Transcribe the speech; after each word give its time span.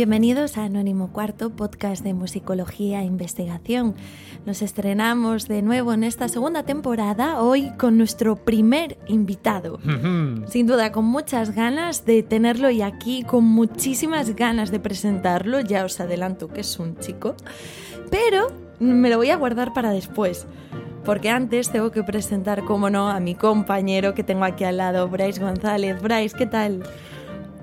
Bienvenidos 0.00 0.56
a 0.56 0.64
Anónimo 0.64 1.12
Cuarto, 1.12 1.50
podcast 1.50 2.02
de 2.02 2.14
musicología 2.14 3.02
e 3.02 3.04
investigación. 3.04 3.94
Nos 4.46 4.62
estrenamos 4.62 5.46
de 5.46 5.60
nuevo 5.60 5.92
en 5.92 6.04
esta 6.04 6.26
segunda 6.28 6.62
temporada, 6.62 7.42
hoy 7.42 7.70
con 7.76 7.98
nuestro 7.98 8.36
primer 8.36 8.96
invitado. 9.08 9.78
Sin 10.48 10.66
duda, 10.66 10.90
con 10.90 11.04
muchas 11.04 11.54
ganas 11.54 12.06
de 12.06 12.22
tenerlo 12.22 12.70
y 12.70 12.80
aquí 12.80 13.24
con 13.24 13.44
muchísimas 13.44 14.34
ganas 14.34 14.70
de 14.70 14.80
presentarlo. 14.80 15.60
Ya 15.60 15.84
os 15.84 16.00
adelanto 16.00 16.48
que 16.48 16.62
es 16.62 16.78
un 16.78 16.96
chico, 16.96 17.34
pero 18.10 18.46
me 18.78 19.10
lo 19.10 19.18
voy 19.18 19.28
a 19.28 19.36
guardar 19.36 19.74
para 19.74 19.90
después. 19.90 20.46
Porque 21.04 21.28
antes 21.28 21.70
tengo 21.70 21.90
que 21.90 22.02
presentar, 22.04 22.64
como 22.64 22.88
no, 22.88 23.10
a 23.10 23.20
mi 23.20 23.34
compañero 23.34 24.14
que 24.14 24.24
tengo 24.24 24.44
aquí 24.44 24.64
al 24.64 24.78
lado, 24.78 25.08
Bryce 25.08 25.42
González. 25.42 26.00
Bryce, 26.00 26.34
¿qué 26.38 26.46
tal? 26.46 26.84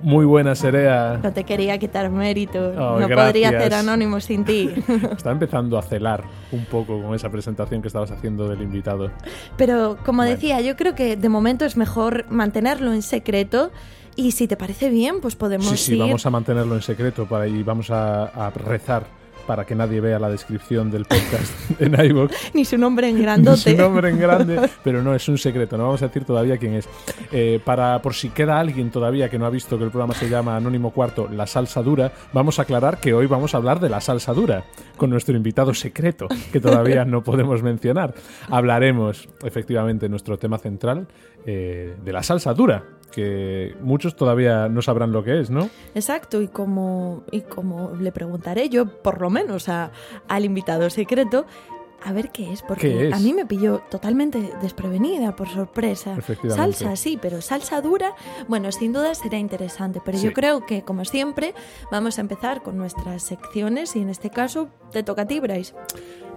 Muy 0.01 0.25
buena, 0.25 0.55
Serea. 0.55 1.19
No 1.21 1.33
te 1.33 1.43
quería 1.43 1.77
quitar 1.77 2.09
mérito. 2.09 2.73
no 2.73 3.07
podría 3.07 3.49
hacer 3.49 3.73
anónimo 3.73 4.19
sin 4.19 4.45
ti. 4.45 4.73
Está 5.11 5.31
empezando 5.31 5.77
a 5.77 5.81
celar 5.81 6.23
un 6.51 6.65
poco 6.65 7.01
con 7.01 7.15
esa 7.15 7.29
presentación 7.29 7.81
que 7.81 7.87
estabas 7.87 8.11
haciendo 8.11 8.47
del 8.47 8.61
invitado. 8.61 9.11
Pero 9.57 9.97
como 10.05 10.23
decía, 10.23 10.61
yo 10.61 10.75
creo 10.75 10.95
que 10.95 11.15
de 11.15 11.29
momento 11.29 11.65
es 11.65 11.77
mejor 11.77 12.25
mantenerlo 12.29 12.93
en 12.93 13.01
secreto. 13.01 13.71
Y 14.15 14.31
si 14.31 14.47
te 14.47 14.57
parece 14.57 14.89
bien, 14.89 15.21
pues 15.21 15.35
podemos. 15.35 15.67
Sí, 15.67 15.77
sí, 15.77 15.95
vamos 15.95 16.25
a 16.25 16.31
mantenerlo 16.31 16.75
en 16.75 16.81
secreto 16.81 17.27
para 17.27 17.47
y 17.47 17.61
vamos 17.61 17.91
a, 17.91 18.25
a 18.25 18.49
rezar 18.49 19.05
para 19.47 19.65
que 19.65 19.73
nadie 19.73 20.01
vea 20.01 20.19
la 20.19 20.29
descripción 20.29 20.91
del 20.91 21.05
podcast 21.05 21.53
en 21.81 21.93
iVoox. 21.99 22.53
Ni 22.53 22.65
su 22.65 22.77
nombre 22.77 23.09
en 23.09 23.21
grandote. 23.21 23.71
Ni 23.71 23.75
su 23.75 23.81
nombre 23.81 24.09
en 24.09 24.19
grande, 24.19 24.69
pero 24.83 25.01
no, 25.01 25.15
es 25.15 25.27
un 25.27 25.37
secreto, 25.37 25.77
no 25.77 25.85
vamos 25.85 26.01
a 26.03 26.07
decir 26.07 26.25
todavía 26.25 26.57
quién 26.57 26.75
es. 26.75 26.87
Eh, 27.31 27.59
para, 27.63 28.01
por 28.01 28.13
si 28.13 28.29
queda 28.29 28.59
alguien 28.59 28.91
todavía 28.91 29.29
que 29.29 29.39
no 29.39 29.45
ha 29.45 29.49
visto 29.49 29.77
que 29.77 29.85
el 29.85 29.89
programa 29.89 30.13
se 30.13 30.29
llama 30.29 30.55
Anónimo 30.55 30.91
Cuarto, 30.91 31.27
La 31.31 31.47
Salsa 31.47 31.81
Dura, 31.81 32.11
vamos 32.33 32.59
a 32.59 32.63
aclarar 32.63 32.99
que 32.99 33.13
hoy 33.13 33.25
vamos 33.25 33.53
a 33.53 33.57
hablar 33.57 33.79
de 33.79 33.89
la 33.89 34.01
salsa 34.01 34.33
dura 34.33 34.65
con 34.97 35.09
nuestro 35.09 35.35
invitado 35.35 35.73
secreto, 35.73 36.27
que 36.51 36.59
todavía 36.59 37.05
no 37.05 37.23
podemos 37.23 37.63
mencionar. 37.63 38.13
Hablaremos, 38.49 39.29
efectivamente, 39.43 40.09
nuestro 40.09 40.37
tema 40.37 40.57
central 40.57 41.07
eh, 41.45 41.95
de 42.03 42.11
la 42.11 42.23
salsa 42.23 42.53
dura, 42.53 42.83
que 43.11 43.75
muchos 43.81 44.15
todavía 44.15 44.69
no 44.69 44.81
sabrán 44.81 45.11
lo 45.11 45.23
que 45.23 45.39
es, 45.39 45.49
¿no? 45.49 45.69
Exacto, 45.95 46.41
y 46.41 46.47
como, 46.47 47.23
y 47.31 47.41
como 47.41 47.93
le 47.99 48.11
preguntaré 48.11 48.69
yo, 48.69 48.85
por 48.85 49.21
lo 49.21 49.29
menos 49.29 49.69
a, 49.69 49.91
al 50.27 50.45
invitado 50.45 50.89
secreto, 50.89 51.45
a 52.03 52.13
ver 52.13 52.29
qué 52.31 52.53
es, 52.53 52.61
porque 52.61 53.11
a 53.13 53.19
mí 53.19 53.33
me 53.33 53.45
pilló 53.45 53.81
totalmente 53.89 54.51
desprevenida, 54.61 55.35
por 55.35 55.47
sorpresa. 55.49 56.17
Salsa, 56.49 56.95
sí, 56.95 57.17
pero 57.21 57.41
salsa 57.41 57.81
dura, 57.81 58.13
bueno, 58.47 58.71
sin 58.71 58.93
duda 58.93 59.15
será 59.15 59.37
interesante, 59.37 60.01
pero 60.03 60.17
yo 60.17 60.33
creo 60.33 60.65
que, 60.65 60.83
como 60.83 61.05
siempre, 61.05 61.53
vamos 61.91 62.17
a 62.17 62.21
empezar 62.21 62.61
con 62.61 62.77
nuestras 62.77 63.23
secciones 63.23 63.95
y 63.95 64.01
en 64.01 64.09
este 64.09 64.29
caso 64.29 64.69
te 64.91 65.03
toca 65.03 65.23
a 65.23 65.27
ti, 65.27 65.39
Bryce. 65.39 65.73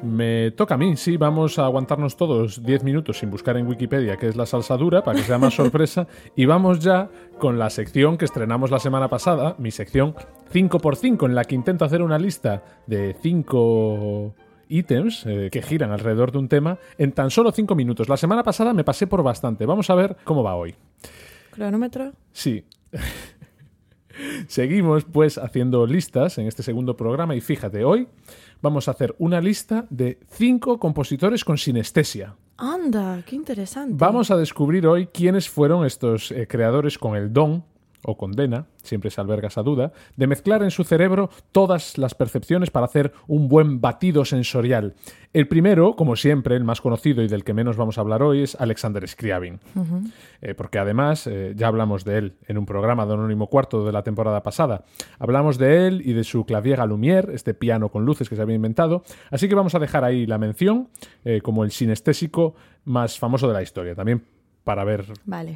Me 0.02 0.50
toca 0.52 0.74
a 0.74 0.78
mí, 0.78 0.96
sí, 0.96 1.18
vamos 1.18 1.58
a 1.58 1.66
aguantarnos 1.66 2.16
todos 2.16 2.62
10 2.62 2.84
minutos 2.84 3.18
sin 3.18 3.30
buscar 3.30 3.58
en 3.58 3.66
Wikipedia 3.66 4.16
qué 4.16 4.28
es 4.28 4.36
la 4.36 4.46
salsa 4.46 4.78
dura 4.78 5.04
para 5.04 5.18
que 5.18 5.26
sea 5.26 5.36
más 5.36 5.54
sorpresa 5.56 6.06
y 6.34 6.46
vamos 6.46 6.80
ya 6.80 7.10
con 7.38 7.58
la 7.58 7.68
sección 7.68 8.16
que 8.16 8.24
estrenamos 8.24 8.70
la 8.70 8.78
semana 8.78 9.08
pasada, 9.08 9.56
mi 9.58 9.70
sección 9.70 10.14
5x5 10.52 11.26
en 11.26 11.34
la 11.34 11.44
que 11.44 11.54
intento 11.54 11.84
hacer 11.84 12.00
una 12.00 12.18
lista 12.18 12.64
de 12.86 13.14
5 13.20 14.34
ítems 14.70 15.26
eh, 15.26 15.48
que 15.52 15.60
giran 15.60 15.90
alrededor 15.90 16.32
de 16.32 16.38
un 16.38 16.48
tema 16.48 16.78
en 16.96 17.12
tan 17.12 17.30
solo 17.30 17.52
5 17.52 17.74
minutos. 17.74 18.08
La 18.08 18.16
semana 18.16 18.42
pasada 18.42 18.72
me 18.72 18.84
pasé 18.84 19.06
por 19.06 19.22
bastante, 19.22 19.66
vamos 19.66 19.90
a 19.90 19.94
ver 19.94 20.16
cómo 20.24 20.42
va 20.42 20.54
hoy. 20.54 20.74
¿Cronómetro? 21.50 22.12
Sí. 22.32 22.64
Seguimos 24.48 25.04
pues 25.04 25.38
haciendo 25.38 25.86
listas 25.86 26.38
en 26.38 26.46
este 26.46 26.62
segundo 26.62 26.96
programa 26.96 27.34
y 27.34 27.40
fíjate, 27.40 27.84
hoy 27.84 28.08
vamos 28.60 28.88
a 28.88 28.92
hacer 28.92 29.14
una 29.18 29.40
lista 29.40 29.86
de 29.90 30.18
cinco 30.30 30.78
compositores 30.78 31.44
con 31.44 31.58
sinestesia. 31.58 32.36
Anda, 32.56 33.22
qué 33.24 33.36
interesante. 33.36 33.94
Vamos 33.96 34.30
a 34.30 34.36
descubrir 34.36 34.86
hoy 34.86 35.06
quiénes 35.06 35.48
fueron 35.48 35.86
estos 35.86 36.30
eh, 36.30 36.46
creadores 36.46 36.98
con 36.98 37.16
el 37.16 37.32
don 37.32 37.64
o 38.02 38.16
condena, 38.16 38.66
siempre 38.82 39.10
se 39.10 39.20
alberga 39.20 39.48
esa 39.48 39.62
duda, 39.62 39.92
de 40.16 40.26
mezclar 40.26 40.62
en 40.62 40.70
su 40.70 40.84
cerebro 40.84 41.30
todas 41.52 41.98
las 41.98 42.14
percepciones 42.14 42.70
para 42.70 42.86
hacer 42.86 43.12
un 43.26 43.48
buen 43.48 43.80
batido 43.80 44.24
sensorial. 44.24 44.94
El 45.32 45.46
primero, 45.46 45.94
como 45.94 46.16
siempre, 46.16 46.56
el 46.56 46.64
más 46.64 46.80
conocido 46.80 47.22
y 47.22 47.28
del 47.28 47.44
que 47.44 47.54
menos 47.54 47.76
vamos 47.76 47.98
a 47.98 48.00
hablar 48.00 48.22
hoy, 48.22 48.42
es 48.42 48.56
Alexander 48.60 49.06
Scriabin. 49.06 49.60
Eh, 50.42 50.54
porque 50.54 50.78
además, 50.78 51.26
eh, 51.26 51.54
ya 51.56 51.68
hablamos 51.68 52.04
de 52.04 52.18
él 52.18 52.34
en 52.48 52.58
un 52.58 52.66
programa 52.66 53.06
de 53.06 53.14
Anónimo 53.14 53.46
Cuarto 53.46 53.84
de 53.84 53.92
la 53.92 54.02
temporada 54.02 54.42
pasada. 54.42 54.84
Hablamos 55.18 55.58
de 55.58 55.86
él 55.86 56.02
y 56.04 56.14
de 56.14 56.24
su 56.24 56.44
clavier 56.44 56.80
Lumière, 56.80 57.32
este 57.32 57.54
piano 57.54 57.90
con 57.90 58.04
luces 58.04 58.28
que 58.28 58.36
se 58.36 58.42
había 58.42 58.56
inventado. 58.56 59.04
Así 59.30 59.48
que 59.48 59.54
vamos 59.54 59.74
a 59.74 59.78
dejar 59.78 60.04
ahí 60.04 60.26
la 60.26 60.38
mención 60.38 60.88
eh, 61.24 61.40
como 61.42 61.64
el 61.64 61.70
sinestésico 61.70 62.54
más 62.84 63.18
famoso 63.18 63.46
de 63.46 63.54
la 63.54 63.62
historia. 63.62 63.94
También 63.94 64.24
para 64.64 64.84
ver, 64.84 65.06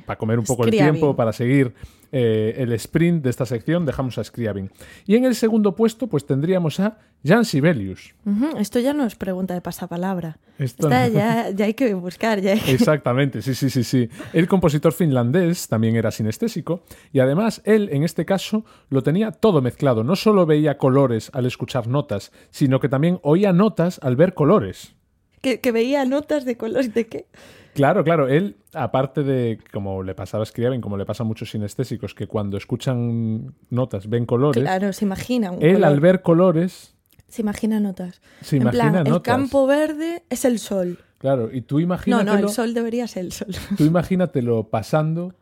para 0.07 0.19
comer 0.19 0.39
un 0.39 0.45
poco 0.45 0.65
el 0.65 0.71
tiempo, 0.71 1.15
para 1.15 1.33
seguir 1.33 1.75
eh, 2.17 2.63
el 2.63 2.73
sprint 2.75 3.25
de 3.25 3.31
esta 3.31 3.45
sección, 3.45 3.85
dejamos 3.85 4.19
a 4.19 4.23
Scriabin. 4.23 4.71
Y 5.05 5.17
en 5.17 5.25
el 5.25 5.35
segundo 5.35 5.75
puesto, 5.75 6.07
pues 6.07 6.25
tendríamos 6.25 6.79
a 6.79 6.99
Jan 7.27 7.45
Sibelius. 7.45 8.15
Esto 8.57 8.79
ya 8.79 8.93
no 8.93 9.05
es 9.05 9.17
pregunta 9.17 9.53
de 9.53 9.61
pasapalabra. 9.61 10.39
Esto 10.57 10.89
ya, 10.89 11.49
ya, 11.51 11.65
hay 11.65 11.75
que 11.75 11.93
buscar. 11.95 12.41
Ya 12.41 12.53
Exactamente, 12.53 13.43
sí, 13.43 13.57
sí, 13.57 13.69
sí, 13.69 13.83
sí. 13.83 14.09
El 14.33 14.47
compositor 14.47 14.93
finlandés 14.93 15.67
también 15.67 15.97
era 15.97 16.13
sinestésico 16.13 16.85
y 17.13 17.19
además 17.19 17.63
él, 17.65 17.89
en 17.91 18.05
este 18.05 18.25
caso, 18.25 18.65
lo 18.91 19.03
tenía 19.03 19.33
todo 19.33 19.61
mezclado. 19.61 20.05
No 20.05 20.15
solo 20.15 20.47
veía 20.47 20.79
colores 20.79 21.33
al 21.35 21.47
escuchar 21.47 21.89
notas, 21.89 22.31
sino 22.51 22.79
que 22.79 22.89
también 22.89 23.19
oía 23.23 23.53
notas 23.53 23.99
al 24.05 24.15
ver 24.15 24.35
colores. 24.35 24.95
¿Que, 25.41 25.59
que 25.59 25.73
veía 25.73 26.05
notas 26.05 26.45
de 26.45 26.57
colores 26.57 26.95
de 26.95 27.09
qué? 27.09 27.27
Claro, 27.75 28.05
claro. 28.05 28.29
Él, 28.29 28.57
aparte 28.73 29.23
de, 29.23 29.59
como 29.73 30.03
le 30.03 30.15
pasaba 30.15 30.43
a 30.43 30.47
Scriabin, 30.47 30.81
como 30.81 30.97
le 30.97 31.05
pasa 31.05 31.23
a 31.23 31.27
muchos 31.27 31.51
sinestésicos, 31.51 32.15
que 32.15 32.27
cuando 32.27 32.57
escuchan 32.57 33.55
notas 33.71 34.09
ven 34.09 34.27
colores. 34.27 34.63
Claro, 34.63 34.93
se 34.93 35.05
imagina. 35.05 35.53
él, 35.61 35.85
al 35.85 36.01
ver 36.01 36.23
colores. 36.23 36.95
Se 37.29 37.43
imagina 37.43 37.81
notas. 37.81 38.23
Se 38.43 38.57
imagina 38.57 39.03
notas. 39.03 39.13
El 39.13 39.23
campo 39.23 39.67
verde 39.67 40.23
es 40.31 40.45
el 40.45 40.59
sol. 40.59 40.99
Claro, 41.19 41.51
y 41.53 41.63
tú 41.63 41.81
imagínatelo. 41.81 42.33
No, 42.33 42.39
no, 42.39 42.47
el 42.47 42.53
sol 42.53 42.75
debería 42.75 43.09
ser 43.09 43.25
el 43.25 43.33
sol. 43.33 43.49
Tú 43.77 43.85
imagínatelo 43.85 44.69
pasando 44.69 45.35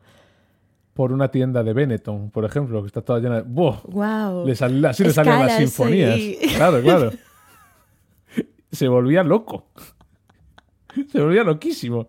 por 0.94 1.12
una 1.12 1.31
tienda 1.31 1.62
de 1.62 1.72
Benetton, 1.72 2.31
por 2.31 2.44
ejemplo, 2.44 2.81
que 2.82 2.87
está 2.87 3.03
toda 3.03 3.19
llena 3.20 3.43
de. 3.43 3.43
¡Wow! 3.43 4.47
Le 4.47 4.53
así 4.88 5.04
le 5.04 5.12
salían 5.12 5.47
las 5.47 5.56
sinfonías. 5.59 6.19
Claro, 6.56 6.82
claro. 6.82 7.10
Se 8.70 8.88
volvía 8.88 9.22
loco. 9.22 9.66
Se 11.12 11.20
volvía 11.20 11.44
loquísimo. 11.44 12.06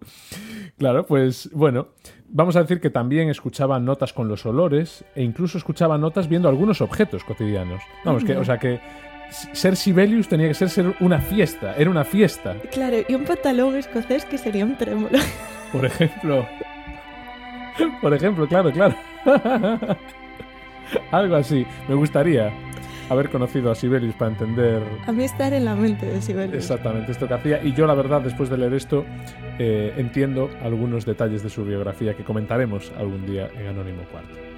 Claro, 0.78 1.06
pues 1.06 1.50
bueno, 1.54 1.90
vamos 2.28 2.56
a 2.56 2.62
decir 2.62 2.80
que 2.80 2.90
también 2.90 3.30
escuchaba 3.30 3.80
notas 3.80 4.14
con 4.14 4.28
los 4.28 4.46
olores 4.46 5.06
e 5.16 5.24
incluso 5.24 5.58
escuchaba 5.58 5.98
notas 5.98 6.28
viendo 6.28 6.50
algunos 6.50 6.82
objetos 6.82 7.24
cotidianos. 7.24 7.82
Vamos, 8.04 8.24
que, 8.24 8.36
o 8.36 8.44
sea 8.44 8.58
que 8.58 8.80
ser 9.30 9.76
Sibelius 9.76 10.28
tenía 10.28 10.48
que 10.48 10.54
ser, 10.54 10.70
ser 10.70 10.96
una 11.00 11.20
fiesta, 11.20 11.76
era 11.76 11.90
una 11.90 12.04
fiesta. 12.04 12.56
Claro, 12.72 12.98
y 13.08 13.16
un 13.16 13.24
pantalón 13.24 13.76
escocés 13.76 14.26
que 14.26 14.38
sería 14.38 14.66
un 14.66 14.78
trémolo. 14.78 15.18
Por 15.72 15.86
ejemplo. 15.86 16.46
Por 18.02 18.14
ejemplo, 18.14 18.48
claro, 18.48 18.72
claro. 18.72 18.96
Algo 21.12 21.36
así, 21.36 21.66
me 21.88 21.96
gustaría 21.96 22.54
haber 23.10 23.30
conocido 23.30 23.72
a 23.72 23.76
Sibelius 23.76 24.16
para 24.16 24.32
entender... 24.32 24.82
A 25.06 25.12
mí 25.12 25.24
estar 25.24 25.54
en 25.54 25.66
la 25.66 25.76
mente 25.76 26.06
de 26.06 26.22
Sibelius. 26.22 26.56
Exactamente, 26.56 27.12
esto 27.12 27.28
que 27.28 27.34
hacía. 27.34 27.64
Y 27.64 27.74
yo 27.74 27.86
la 27.86 27.94
verdad, 27.94 28.22
después 28.22 28.50
de 28.50 28.58
leer 28.58 28.74
esto, 28.74 29.06
eh, 29.60 29.94
entiendo 29.98 30.50
algunos 30.62 31.06
detalles 31.06 31.44
de 31.44 31.50
su 31.50 31.64
biografía 31.66 32.16
que 32.16 32.24
comentaremos 32.24 32.92
algún 32.98 33.26
día 33.26 33.50
en 33.58 33.68
Anónimo 33.68 34.04
Cuarto. 34.12 34.53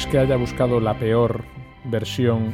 Es 0.00 0.06
que 0.06 0.18
haya 0.18 0.36
buscado 0.36 0.80
la 0.80 0.94
peor 0.98 1.44
versión 1.84 2.52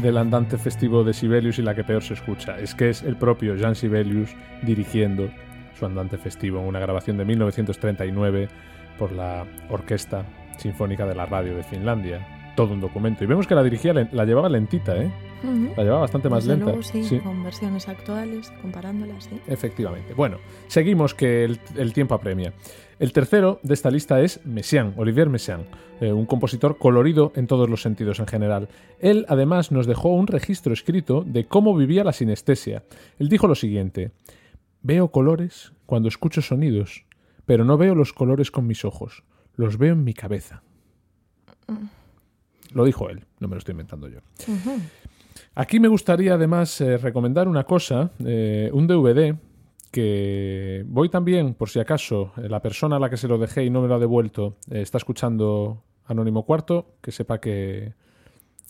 del 0.00 0.16
andante 0.16 0.56
festivo 0.56 1.04
de 1.04 1.12
Sibelius 1.12 1.58
y 1.58 1.62
la 1.62 1.74
que 1.74 1.84
peor 1.84 2.02
se 2.02 2.14
escucha, 2.14 2.58
es 2.58 2.74
que 2.74 2.88
es 2.88 3.02
el 3.02 3.16
propio 3.16 3.54
Jean 3.56 3.74
Sibelius 3.74 4.34
dirigiendo 4.62 5.28
su 5.78 5.84
andante 5.84 6.16
festivo 6.16 6.58
en 6.60 6.66
una 6.66 6.78
grabación 6.80 7.18
de 7.18 7.26
1939 7.26 8.48
por 8.98 9.12
la 9.12 9.44
Orquesta 9.68 10.24
Sinfónica 10.56 11.04
de 11.06 11.14
la 11.14 11.26
Radio 11.26 11.54
de 11.54 11.62
Finlandia. 11.64 12.52
Todo 12.56 12.72
un 12.72 12.80
documento. 12.80 13.22
Y 13.22 13.26
vemos 13.26 13.46
que 13.46 13.54
la 13.54 13.62
dirigía, 13.62 13.92
la 13.92 14.24
llevaba 14.24 14.48
lentita, 14.48 14.96
¿eh? 14.96 15.10
La 15.76 15.82
llevaba 15.82 16.00
bastante 16.00 16.30
más 16.30 16.44
Desde 16.44 16.54
lenta. 16.56 16.64
luego, 16.72 16.82
sí, 16.82 17.04
Sí. 17.04 17.18
con 17.18 17.44
versiones 17.44 17.86
actuales, 17.90 18.50
comparándolas, 18.62 19.24
sí. 19.24 19.38
Efectivamente. 19.46 20.14
Bueno, 20.14 20.38
seguimos 20.66 21.12
que 21.14 21.44
el, 21.44 21.60
el 21.76 21.92
tiempo 21.92 22.14
apremia. 22.14 22.54
El 22.98 23.12
tercero 23.12 23.60
de 23.62 23.74
esta 23.74 23.90
lista 23.90 24.22
es 24.22 24.40
Messiaen, 24.46 24.94
Olivier 24.96 25.28
Messiaen, 25.28 25.66
eh, 26.00 26.12
un 26.12 26.24
compositor 26.24 26.78
colorido 26.78 27.30
en 27.36 27.46
todos 27.46 27.68
los 27.68 27.82
sentidos 27.82 28.20
en 28.20 28.26
general. 28.26 28.68
Él 29.00 29.26
además 29.28 29.70
nos 29.70 29.86
dejó 29.86 30.08
un 30.08 30.26
registro 30.26 30.72
escrito 30.72 31.22
de 31.26 31.44
cómo 31.44 31.76
vivía 31.76 32.04
la 32.04 32.14
sinestesia. 32.14 32.84
Él 33.18 33.28
dijo 33.28 33.48
lo 33.48 33.54
siguiente, 33.54 34.12
veo 34.80 35.08
colores 35.08 35.72
cuando 35.84 36.08
escucho 36.08 36.40
sonidos, 36.40 37.04
pero 37.44 37.66
no 37.66 37.76
veo 37.76 37.94
los 37.94 38.14
colores 38.14 38.50
con 38.50 38.66
mis 38.66 38.86
ojos, 38.86 39.24
los 39.56 39.76
veo 39.76 39.92
en 39.92 40.02
mi 40.02 40.14
cabeza. 40.14 40.62
Lo 42.72 42.84
dijo 42.86 43.10
él, 43.10 43.24
no 43.40 43.48
me 43.48 43.56
lo 43.56 43.58
estoy 43.58 43.72
inventando 43.72 44.08
yo. 44.08 44.20
Aquí 45.54 45.80
me 45.80 45.88
gustaría 45.88 46.34
además 46.34 46.80
eh, 46.80 46.96
recomendar 46.96 47.46
una 47.46 47.64
cosa, 47.64 48.10
eh, 48.24 48.70
un 48.72 48.86
DVD 48.86 49.36
que 49.96 50.84
voy 50.86 51.08
también, 51.08 51.54
por 51.54 51.70
si 51.70 51.80
acaso, 51.80 52.32
eh, 52.36 52.50
la 52.50 52.60
persona 52.60 52.96
a 52.96 52.98
la 52.98 53.08
que 53.08 53.16
se 53.16 53.28
lo 53.28 53.38
dejé 53.38 53.64
y 53.64 53.70
no 53.70 53.80
me 53.80 53.88
lo 53.88 53.94
ha 53.94 53.98
devuelto 53.98 54.58
eh, 54.70 54.82
está 54.82 54.98
escuchando 54.98 55.84
Anónimo 56.04 56.44
Cuarto, 56.44 56.96
que 57.00 57.12
sepa 57.12 57.40
que, 57.40 57.94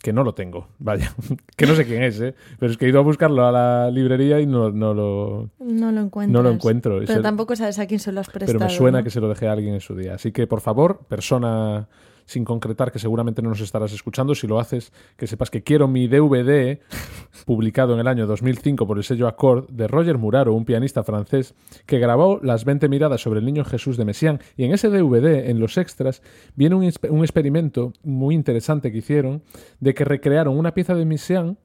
que 0.01 0.13
no 0.13 0.23
lo 0.23 0.33
tengo, 0.33 0.69
vaya, 0.79 1.13
que 1.57 1.65
no 1.65 1.75
sé 1.75 1.85
quién 1.85 2.01
es, 2.01 2.21
¿eh? 2.21 2.33
pero 2.57 2.71
es 2.71 2.77
que 2.77 2.85
he 2.85 2.89
ido 2.89 2.99
a 2.99 3.03
buscarlo 3.03 3.45
a 3.45 3.51
la 3.51 3.91
librería 3.91 4.39
y 4.39 4.45
no, 4.45 4.71
no 4.71 4.93
lo... 4.93 5.49
No 5.59 5.91
lo 5.91 5.99
encuentro. 5.99 6.31
No 6.31 6.47
lo 6.47 6.55
encuentro. 6.55 7.01
Pero 7.05 7.21
tampoco 7.21 7.57
sabes 7.57 7.77
a 7.77 7.87
quién 7.87 7.99
se 7.99 8.13
lo 8.13 8.21
has 8.21 8.29
prestado. 8.29 8.59
pero 8.59 8.71
me 8.71 8.73
suena 8.73 8.99
¿no? 8.99 9.03
que 9.03 9.09
se 9.09 9.19
lo 9.19 9.27
dejé 9.27 9.49
a 9.49 9.51
alguien 9.51 9.73
en 9.73 9.81
su 9.81 9.97
día. 9.97 10.13
Así 10.13 10.31
que, 10.31 10.47
por 10.47 10.61
favor, 10.61 10.99
persona 11.09 11.89
sin 12.27 12.45
concretar, 12.45 12.91
que 12.91 12.99
seguramente 12.99 13.41
no 13.41 13.49
nos 13.49 13.61
estarás 13.61 13.91
escuchando, 13.93 14.35
si 14.35 14.45
lo 14.45 14.59
haces, 14.59 14.93
que 15.15 15.25
sepas 15.25 15.49
que 15.49 15.63
quiero 15.63 15.87
mi 15.87 16.07
DVD, 16.07 16.79
publicado 17.45 17.95
en 17.95 18.01
el 18.01 18.07
año 18.07 18.27
2005 18.27 18.85
por 18.85 18.97
el 18.97 19.03
sello 19.03 19.27
Accord, 19.27 19.69
de 19.69 19.87
Roger 19.87 20.19
Muraro, 20.19 20.53
un 20.53 20.65
pianista 20.65 21.03
francés, 21.03 21.55
que 21.87 21.97
grabó 21.97 22.39
las 22.43 22.65
20 22.65 22.87
miradas 22.89 23.21
sobre 23.21 23.39
el 23.39 23.45
niño 23.45 23.65
Jesús 23.65 23.97
de 23.97 24.05
Messiaen. 24.05 24.39
Y 24.55 24.65
en 24.65 24.73
ese 24.73 24.89
DVD, 24.89 25.49
en 25.49 25.59
los 25.59 25.77
extras, 25.77 26.21
viene 26.55 26.75
un, 26.75 26.91
un 27.09 27.21
experimento 27.21 27.93
muy 28.03 28.35
interesante 28.35 28.91
que 28.91 28.99
hicieron, 28.99 29.41
de 29.79 29.95
que 29.95 30.05
recrearon 30.05 30.57
una 30.57 30.73
pieza 30.73 30.93
de 30.93 31.05
Messiaen 31.05 31.57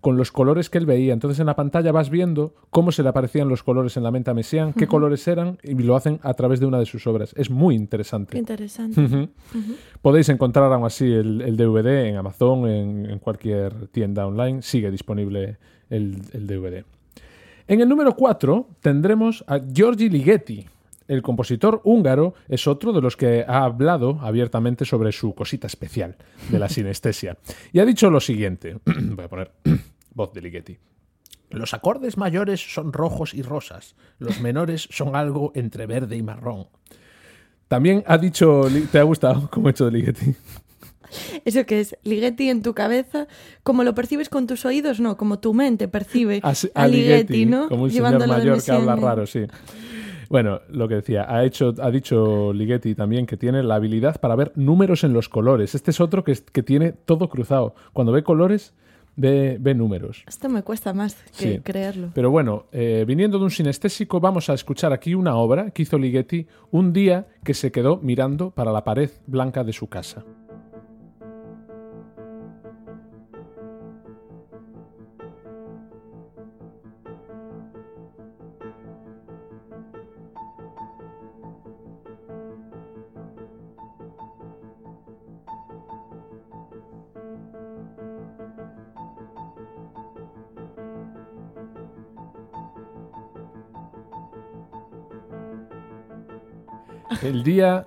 con 0.00 0.16
los 0.16 0.30
colores 0.30 0.70
que 0.70 0.78
él 0.78 0.86
veía. 0.86 1.12
Entonces 1.12 1.40
en 1.40 1.46
la 1.46 1.56
pantalla 1.56 1.90
vas 1.90 2.10
viendo 2.10 2.54
cómo 2.70 2.92
se 2.92 3.02
le 3.02 3.08
aparecían 3.08 3.48
los 3.48 3.62
colores 3.62 3.96
en 3.96 4.02
la 4.04 4.10
mente 4.10 4.30
a 4.30 4.34
Messiaen, 4.34 4.72
qué 4.72 4.86
colores 4.86 5.26
eran, 5.26 5.58
y 5.64 5.74
lo 5.74 5.96
hacen 5.96 6.20
a 6.22 6.34
través 6.34 6.60
de 6.60 6.66
una 6.66 6.78
de 6.78 6.86
sus 6.86 7.06
obras. 7.06 7.32
Es 7.36 7.50
muy 7.50 7.74
Qué 7.76 7.80
interesante. 7.82 8.38
interesante. 8.38 9.00
Ujú. 9.00 9.28
Podéis 10.02 10.28
encontrar 10.28 10.72
aún 10.72 10.84
así 10.84 11.06
el, 11.12 11.40
el 11.42 11.56
DVD 11.56 12.06
en 12.06 12.16
Amazon, 12.16 12.68
en, 12.68 13.06
en 13.10 13.18
cualquier 13.18 13.88
tienda 13.88 14.26
online. 14.26 14.62
Sigue 14.62 14.90
disponible 14.90 15.56
el, 15.90 16.22
el 16.32 16.46
DVD. 16.46 16.84
En 17.68 17.80
el 17.80 17.88
número 17.88 18.14
4 18.14 18.68
tendremos 18.80 19.44
a 19.48 19.58
Giorgi 19.58 20.08
Ligeti. 20.08 20.66
El 21.08 21.22
compositor 21.22 21.80
húngaro 21.84 22.34
es 22.48 22.66
otro 22.66 22.92
de 22.92 23.00
los 23.00 23.16
que 23.16 23.44
ha 23.46 23.64
hablado 23.64 24.18
abiertamente 24.20 24.84
sobre 24.84 25.12
su 25.12 25.34
cosita 25.34 25.66
especial 25.66 26.16
de 26.50 26.58
la 26.58 26.68
sinestesia. 26.70 27.38
Y 27.72 27.78
ha 27.78 27.84
dicho 27.84 28.10
lo 28.10 28.20
siguiente. 28.20 28.78
Voy 28.84 29.24
a 29.24 29.28
poner 29.28 29.52
voz 30.14 30.32
de 30.32 30.42
Ligeti. 30.42 30.78
Los 31.50 31.74
acordes 31.74 32.16
mayores 32.16 32.60
son 32.60 32.92
rojos 32.92 33.32
y 33.32 33.42
rosas. 33.42 33.94
Los 34.18 34.40
menores 34.40 34.88
son 34.90 35.14
algo 35.14 35.52
entre 35.54 35.86
verde 35.86 36.16
y 36.16 36.22
marrón. 36.22 36.66
También 37.68 38.02
ha 38.06 38.18
dicho... 38.18 38.62
¿Te 38.90 38.98
ha 38.98 39.04
gustado 39.04 39.48
cómo 39.50 39.68
he 39.68 39.70
hecho 39.70 39.84
de 39.86 39.92
Ligeti? 39.92 40.34
Eso 41.44 41.64
que 41.66 41.80
es 41.80 41.96
Ligeti 42.02 42.50
en 42.50 42.62
tu 42.62 42.74
cabeza, 42.74 43.28
como 43.62 43.84
lo 43.84 43.94
percibes 43.94 44.28
con 44.28 44.48
tus 44.48 44.64
oídos, 44.64 44.98
no, 44.98 45.16
como 45.16 45.38
tu 45.38 45.54
mente 45.54 45.86
percibe 45.86 46.40
a, 46.42 46.48
a 46.48 46.54
a 46.74 46.88
Ligeti, 46.88 47.32
Ligeti, 47.32 47.46
¿no? 47.46 47.68
como 47.68 47.84
un 47.84 47.90
señor 47.90 48.26
mayor 48.26 48.62
que 48.62 48.72
habla 48.72 48.96
raro, 48.96 49.26
sí. 49.26 49.46
Bueno, 50.28 50.60
lo 50.68 50.88
que 50.88 50.96
decía, 50.96 51.26
ha, 51.28 51.44
hecho, 51.44 51.74
ha 51.80 51.90
dicho 51.90 52.52
Ligeti 52.52 52.94
también 52.94 53.26
que 53.26 53.36
tiene 53.36 53.62
la 53.62 53.76
habilidad 53.76 54.20
para 54.20 54.34
ver 54.36 54.52
números 54.56 55.04
en 55.04 55.12
los 55.12 55.28
colores. 55.28 55.74
Este 55.74 55.90
es 55.90 56.00
otro 56.00 56.24
que, 56.24 56.32
es- 56.32 56.40
que 56.42 56.62
tiene 56.62 56.92
todo 56.92 57.28
cruzado. 57.28 57.74
Cuando 57.92 58.12
ve 58.12 58.22
colores, 58.22 58.74
ve, 59.16 59.56
ve 59.60 59.74
números. 59.74 60.24
Esto 60.26 60.48
me 60.48 60.62
cuesta 60.62 60.92
más 60.92 61.14
que 61.38 61.54
Sí. 61.54 61.60
creerlo. 61.60 62.10
Pero 62.14 62.30
bueno, 62.30 62.66
eh, 62.72 63.04
viniendo 63.06 63.38
de 63.38 63.44
un 63.44 63.50
sinestésico, 63.50 64.20
vamos 64.20 64.50
a 64.50 64.54
escuchar 64.54 64.92
aquí 64.92 65.14
una 65.14 65.36
obra 65.36 65.70
que 65.70 65.82
hizo 65.82 65.96
Ligeti 65.98 66.46
un 66.70 66.92
día 66.92 67.26
que 67.44 67.54
se 67.54 67.70
quedó 67.72 67.98
mirando 67.98 68.50
para 68.50 68.72
la 68.72 68.84
pared 68.84 69.10
blanca 69.26 69.64
de 69.64 69.72
su 69.72 69.86
casa. 69.88 70.24
El 97.26 97.42
día 97.42 97.84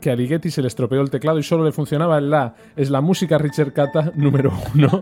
que 0.00 0.12
a 0.12 0.16
se 0.50 0.62
le 0.62 0.68
estropeó 0.68 1.00
el 1.00 1.10
teclado 1.10 1.40
y 1.40 1.42
solo 1.42 1.64
le 1.64 1.72
funcionaba 1.72 2.18
el 2.18 2.30
La 2.30 2.54
es 2.76 2.90
la 2.90 3.00
música 3.00 3.36
Richard 3.36 3.72
Cata 3.72 4.12
número 4.16 4.52
uno 4.72 5.00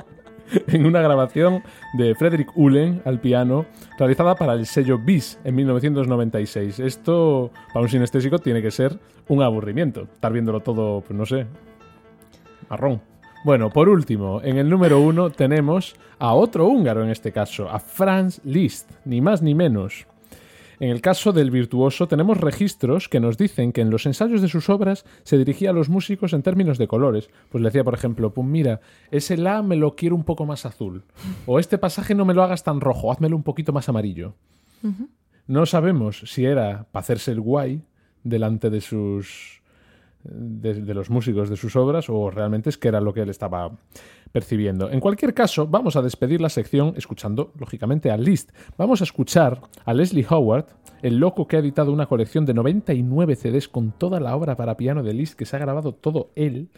en 0.68 0.86
una 0.86 1.02
grabación 1.02 1.62
de 1.92 2.14
Frederick 2.14 2.56
Uhlen 2.56 3.02
al 3.04 3.20
piano 3.20 3.66
realizada 3.98 4.34
para 4.34 4.54
el 4.54 4.64
sello 4.64 4.96
Bis 4.96 5.38
en 5.44 5.56
1996. 5.56 6.80
Esto 6.80 7.50
para 7.74 7.82
un 7.82 7.90
sinestésico 7.90 8.38
tiene 8.38 8.62
que 8.62 8.70
ser 8.70 8.98
un 9.28 9.42
aburrimiento. 9.42 10.04
Estar 10.04 10.32
viéndolo 10.32 10.60
todo, 10.60 11.02
pues 11.02 11.18
no 11.18 11.26
sé, 11.26 11.46
marrón. 12.70 13.02
Bueno, 13.44 13.68
por 13.68 13.90
último, 13.90 14.40
en 14.42 14.56
el 14.56 14.70
número 14.70 15.00
uno 15.00 15.28
tenemos 15.28 15.96
a 16.18 16.32
otro 16.32 16.66
húngaro 16.66 17.04
en 17.04 17.10
este 17.10 17.30
caso, 17.30 17.68
a 17.68 17.78
Franz 17.78 18.40
Liszt, 18.42 18.90
ni 19.04 19.20
más 19.20 19.42
ni 19.42 19.54
menos. 19.54 20.06
En 20.78 20.90
el 20.90 21.00
caso 21.00 21.32
del 21.32 21.50
virtuoso 21.50 22.06
tenemos 22.06 22.38
registros 22.38 23.08
que 23.08 23.20
nos 23.20 23.38
dicen 23.38 23.72
que 23.72 23.80
en 23.80 23.90
los 23.90 24.06
ensayos 24.06 24.42
de 24.42 24.48
sus 24.48 24.68
obras 24.68 25.04
se 25.22 25.38
dirigía 25.38 25.70
a 25.70 25.72
los 25.72 25.88
músicos 25.88 26.32
en 26.32 26.42
términos 26.42 26.78
de 26.78 26.86
colores. 26.86 27.30
Pues 27.50 27.62
le 27.62 27.68
decía, 27.68 27.84
por 27.84 27.94
ejemplo, 27.94 28.34
pues 28.34 28.46
mira, 28.46 28.80
ese 29.10 29.36
la 29.36 29.62
me 29.62 29.76
lo 29.76 29.96
quiero 29.96 30.14
un 30.14 30.24
poco 30.24 30.44
más 30.44 30.66
azul. 30.66 31.04
O 31.46 31.58
este 31.58 31.78
pasaje 31.78 32.14
no 32.14 32.24
me 32.24 32.34
lo 32.34 32.42
hagas 32.42 32.64
tan 32.64 32.80
rojo, 32.80 33.10
házmelo 33.10 33.36
un 33.36 33.42
poquito 33.42 33.72
más 33.72 33.88
amarillo. 33.88 34.34
No 35.46 35.66
sabemos 35.66 36.22
si 36.26 36.44
era 36.44 36.86
para 36.92 37.00
hacerse 37.00 37.32
el 37.32 37.40
guay 37.40 37.82
delante 38.22 38.70
de 38.70 38.80
sus 38.80 39.62
de, 40.22 40.74
de 40.74 40.94
los 40.94 41.10
músicos 41.10 41.48
de 41.48 41.56
sus 41.56 41.76
obras 41.76 42.08
o 42.08 42.30
realmente 42.30 42.70
es 42.70 42.78
que 42.78 42.88
era 42.88 43.00
lo 43.00 43.14
que 43.14 43.20
él 43.20 43.30
estaba 43.30 43.70
percibiendo. 44.36 44.90
En 44.90 45.00
cualquier 45.00 45.32
caso, 45.32 45.66
vamos 45.66 45.96
a 45.96 46.02
despedir 46.02 46.42
la 46.42 46.50
sección 46.50 46.92
escuchando, 46.98 47.52
lógicamente, 47.58 48.10
a 48.10 48.18
Liszt. 48.18 48.50
Vamos 48.76 49.00
a 49.00 49.04
escuchar 49.04 49.62
a 49.86 49.94
Leslie 49.94 50.26
Howard, 50.28 50.66
el 51.00 51.16
loco 51.16 51.48
que 51.48 51.56
ha 51.56 51.60
editado 51.60 51.90
una 51.90 52.04
colección 52.04 52.44
de 52.44 52.52
99 52.52 53.34
CDs 53.34 53.66
con 53.66 53.92
toda 53.92 54.20
la 54.20 54.36
obra 54.36 54.54
para 54.54 54.76
piano 54.76 55.02
de 55.02 55.14
Liszt, 55.14 55.38
que 55.38 55.46
se 55.46 55.56
ha 55.56 55.58
grabado 55.58 55.92
todo 55.92 56.32
él. 56.34 56.68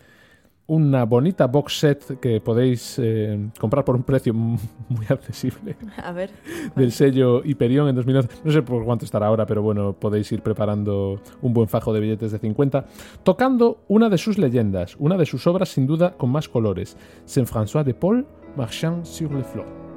Una 0.71 1.05
bonita 1.07 1.47
box 1.47 1.79
set 1.79 2.21
que 2.21 2.43
podéis 2.43 2.99
eh, 2.99 3.49
comprar 3.59 3.87
por 3.87 3.97
un 3.97 4.03
precio 4.03 4.35
muy 4.35 5.07
accesible 5.09 5.77
A 5.97 6.13
ver. 6.13 6.31
del 6.77 6.93
sello 6.93 7.43
Hyperion 7.43 7.89
en 7.89 7.95
2011. 7.97 8.29
No 8.45 8.53
sé 8.53 8.61
por 8.61 8.85
cuánto 8.85 9.07
estará 9.07 9.29
ahora, 9.29 9.47
pero 9.47 9.63
bueno, 9.63 9.95
podéis 9.95 10.31
ir 10.31 10.43
preparando 10.43 11.23
un 11.41 11.55
buen 11.55 11.69
fajo 11.69 11.95
de 11.95 12.01
billetes 12.01 12.33
de 12.33 12.39
50, 12.39 12.85
tocando 13.23 13.79
una 13.89 14.11
de 14.11 14.19
sus 14.19 14.37
leyendas, 14.37 14.95
una 14.99 15.17
de 15.17 15.25
sus 15.25 15.47
obras 15.47 15.71
sin 15.71 15.87
duda 15.87 16.13
con 16.19 16.29
más 16.29 16.51
colores, 16.51 16.99
Saint-François 17.25 17.83
de 17.83 17.95
Paul, 17.95 18.27
Marchand 18.55 19.07
sur 19.07 19.33
le 19.33 19.45
flot. 19.45 19.88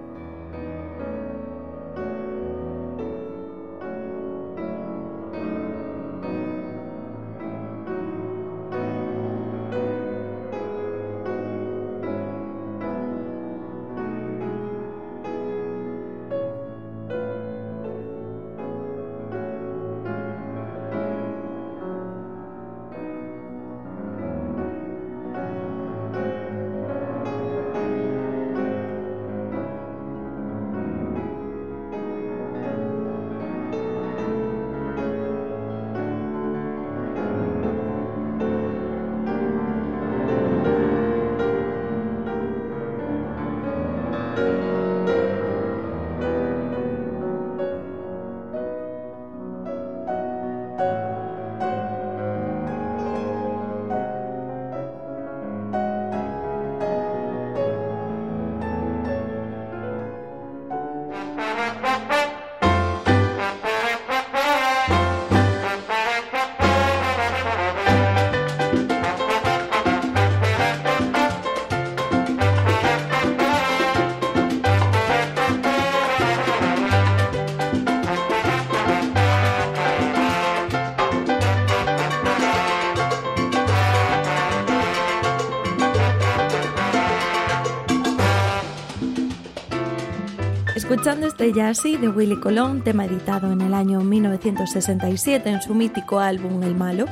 De 91.52 92.08
Willy 92.08 92.38
Colón, 92.38 92.82
tema 92.82 93.04
editado 93.04 93.52
en 93.52 93.60
el 93.60 93.74
año 93.74 94.00
1967 94.00 95.50
en 95.50 95.62
su 95.62 95.76
mítico 95.76 96.20
álbum 96.20 96.64
El 96.64 96.76
Malo, 96.76 97.08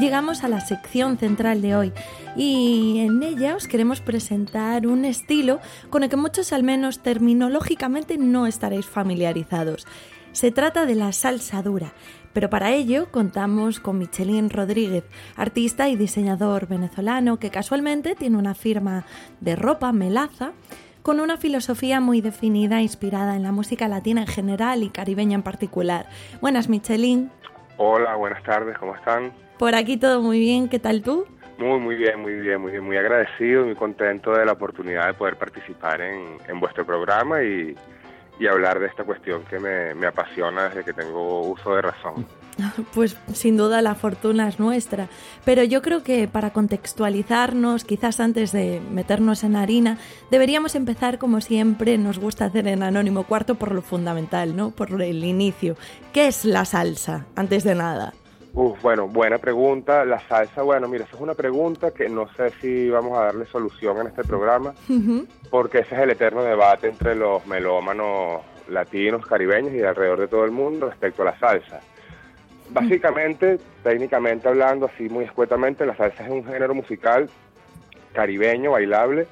llegamos 0.00 0.42
a 0.42 0.48
la 0.48 0.60
sección 0.60 1.16
central 1.16 1.62
de 1.62 1.76
hoy 1.76 1.92
y 2.34 2.98
en 2.98 3.22
ella 3.22 3.54
os 3.54 3.68
queremos 3.68 4.00
presentar 4.00 4.88
un 4.88 5.04
estilo 5.04 5.60
con 5.90 6.02
el 6.02 6.10
que 6.10 6.16
muchos 6.16 6.52
al 6.52 6.64
menos 6.64 7.04
terminológicamente 7.04 8.18
no 8.18 8.48
estaréis 8.48 8.84
familiarizados. 8.84 9.86
Se 10.32 10.50
trata 10.50 10.86
de 10.86 10.96
la 10.96 11.12
salsa 11.12 11.62
dura, 11.62 11.92
pero 12.32 12.50
para 12.50 12.72
ello 12.72 13.12
contamos 13.12 13.78
con 13.78 13.98
Michelín 13.98 14.50
Rodríguez, 14.50 15.04
artista 15.36 15.88
y 15.88 15.94
diseñador 15.94 16.66
venezolano 16.66 17.38
que 17.38 17.50
casualmente 17.50 18.16
tiene 18.16 18.38
una 18.38 18.56
firma 18.56 19.06
de 19.40 19.54
ropa, 19.54 19.92
Melaza, 19.92 20.52
con 21.04 21.20
una 21.20 21.36
filosofía 21.36 22.00
muy 22.00 22.22
definida 22.22 22.80
inspirada 22.80 23.36
en 23.36 23.42
la 23.42 23.52
música 23.52 23.88
latina 23.88 24.22
en 24.22 24.26
general 24.26 24.82
y 24.82 24.88
caribeña 24.88 25.34
en 25.34 25.42
particular. 25.42 26.06
Buenas, 26.40 26.70
Michelin. 26.70 27.30
Hola, 27.76 28.14
buenas 28.14 28.42
tardes, 28.42 28.78
¿cómo 28.78 28.94
están? 28.94 29.30
Por 29.58 29.74
aquí 29.74 29.98
todo 29.98 30.22
muy 30.22 30.40
bien, 30.40 30.66
¿qué 30.70 30.78
tal 30.78 31.02
tú? 31.02 31.26
Muy, 31.58 31.78
muy 31.78 31.96
bien, 31.96 32.22
muy 32.22 32.32
bien, 32.32 32.58
muy 32.58 32.72
bien, 32.72 32.82
muy 32.82 32.96
agradecido 32.96 33.60
y 33.60 33.66
muy 33.66 33.74
contento 33.74 34.32
de 34.32 34.46
la 34.46 34.52
oportunidad 34.52 35.08
de 35.08 35.12
poder 35.12 35.36
participar 35.36 36.00
en, 36.00 36.38
en 36.48 36.58
vuestro 36.58 36.86
programa 36.86 37.42
y, 37.42 37.76
y 38.40 38.46
hablar 38.46 38.80
de 38.80 38.86
esta 38.86 39.04
cuestión 39.04 39.44
que 39.44 39.58
me, 39.58 39.94
me, 39.94 40.06
apasiona 40.06 40.70
desde 40.70 40.84
que 40.84 40.94
tengo 40.94 41.42
uso 41.42 41.76
de 41.76 41.82
razón. 41.82 42.26
Pues 42.94 43.16
sin 43.32 43.56
duda 43.56 43.82
la 43.82 43.94
fortuna 43.94 44.48
es 44.48 44.58
nuestra, 44.58 45.08
pero 45.44 45.62
yo 45.62 45.82
creo 45.82 46.02
que 46.02 46.28
para 46.28 46.52
contextualizarnos, 46.52 47.84
quizás 47.84 48.20
antes 48.20 48.52
de 48.52 48.80
meternos 48.90 49.44
en 49.44 49.56
harina, 49.56 49.98
deberíamos 50.30 50.74
empezar 50.74 51.18
como 51.18 51.40
siempre 51.40 51.98
nos 51.98 52.18
gusta 52.18 52.46
hacer 52.46 52.68
en 52.68 52.82
Anónimo 52.82 53.24
Cuarto 53.24 53.56
por 53.56 53.72
lo 53.72 53.82
fundamental, 53.82 54.56
¿no? 54.56 54.70
Por 54.70 55.00
el 55.02 55.24
inicio. 55.24 55.76
¿Qué 56.12 56.28
es 56.28 56.44
la 56.44 56.64
salsa, 56.64 57.26
antes 57.34 57.64
de 57.64 57.74
nada? 57.74 58.14
Uf, 58.54 58.80
bueno, 58.82 59.08
buena 59.08 59.38
pregunta. 59.38 60.04
La 60.04 60.20
salsa, 60.20 60.62
bueno, 60.62 60.86
mira, 60.86 61.04
esa 61.04 61.16
es 61.16 61.22
una 61.22 61.34
pregunta 61.34 61.90
que 61.90 62.08
no 62.08 62.28
sé 62.36 62.50
si 62.60 62.88
vamos 62.88 63.18
a 63.18 63.24
darle 63.24 63.46
solución 63.46 63.98
en 63.98 64.06
este 64.06 64.22
programa, 64.22 64.74
porque 65.50 65.80
ese 65.80 65.96
es 65.96 66.00
el 66.02 66.10
eterno 66.10 66.42
debate 66.44 66.88
entre 66.88 67.16
los 67.16 67.44
melómanos 67.46 68.42
latinos, 68.68 69.26
caribeños 69.26 69.72
y 69.72 69.78
de 69.78 69.88
alrededor 69.88 70.20
de 70.20 70.28
todo 70.28 70.44
el 70.44 70.52
mundo 70.52 70.88
respecto 70.88 71.22
a 71.22 71.26
la 71.26 71.38
salsa. 71.38 71.80
Básicamente, 72.70 73.58
técnicamente 73.82 74.48
hablando, 74.48 74.86
así 74.86 75.08
muy 75.08 75.24
escuetamente, 75.24 75.86
la 75.86 75.96
salsa 75.96 76.24
es 76.24 76.30
un 76.30 76.44
género 76.44 76.74
musical 76.74 77.28
caribeño, 78.12 78.72
bailable, 78.72 79.26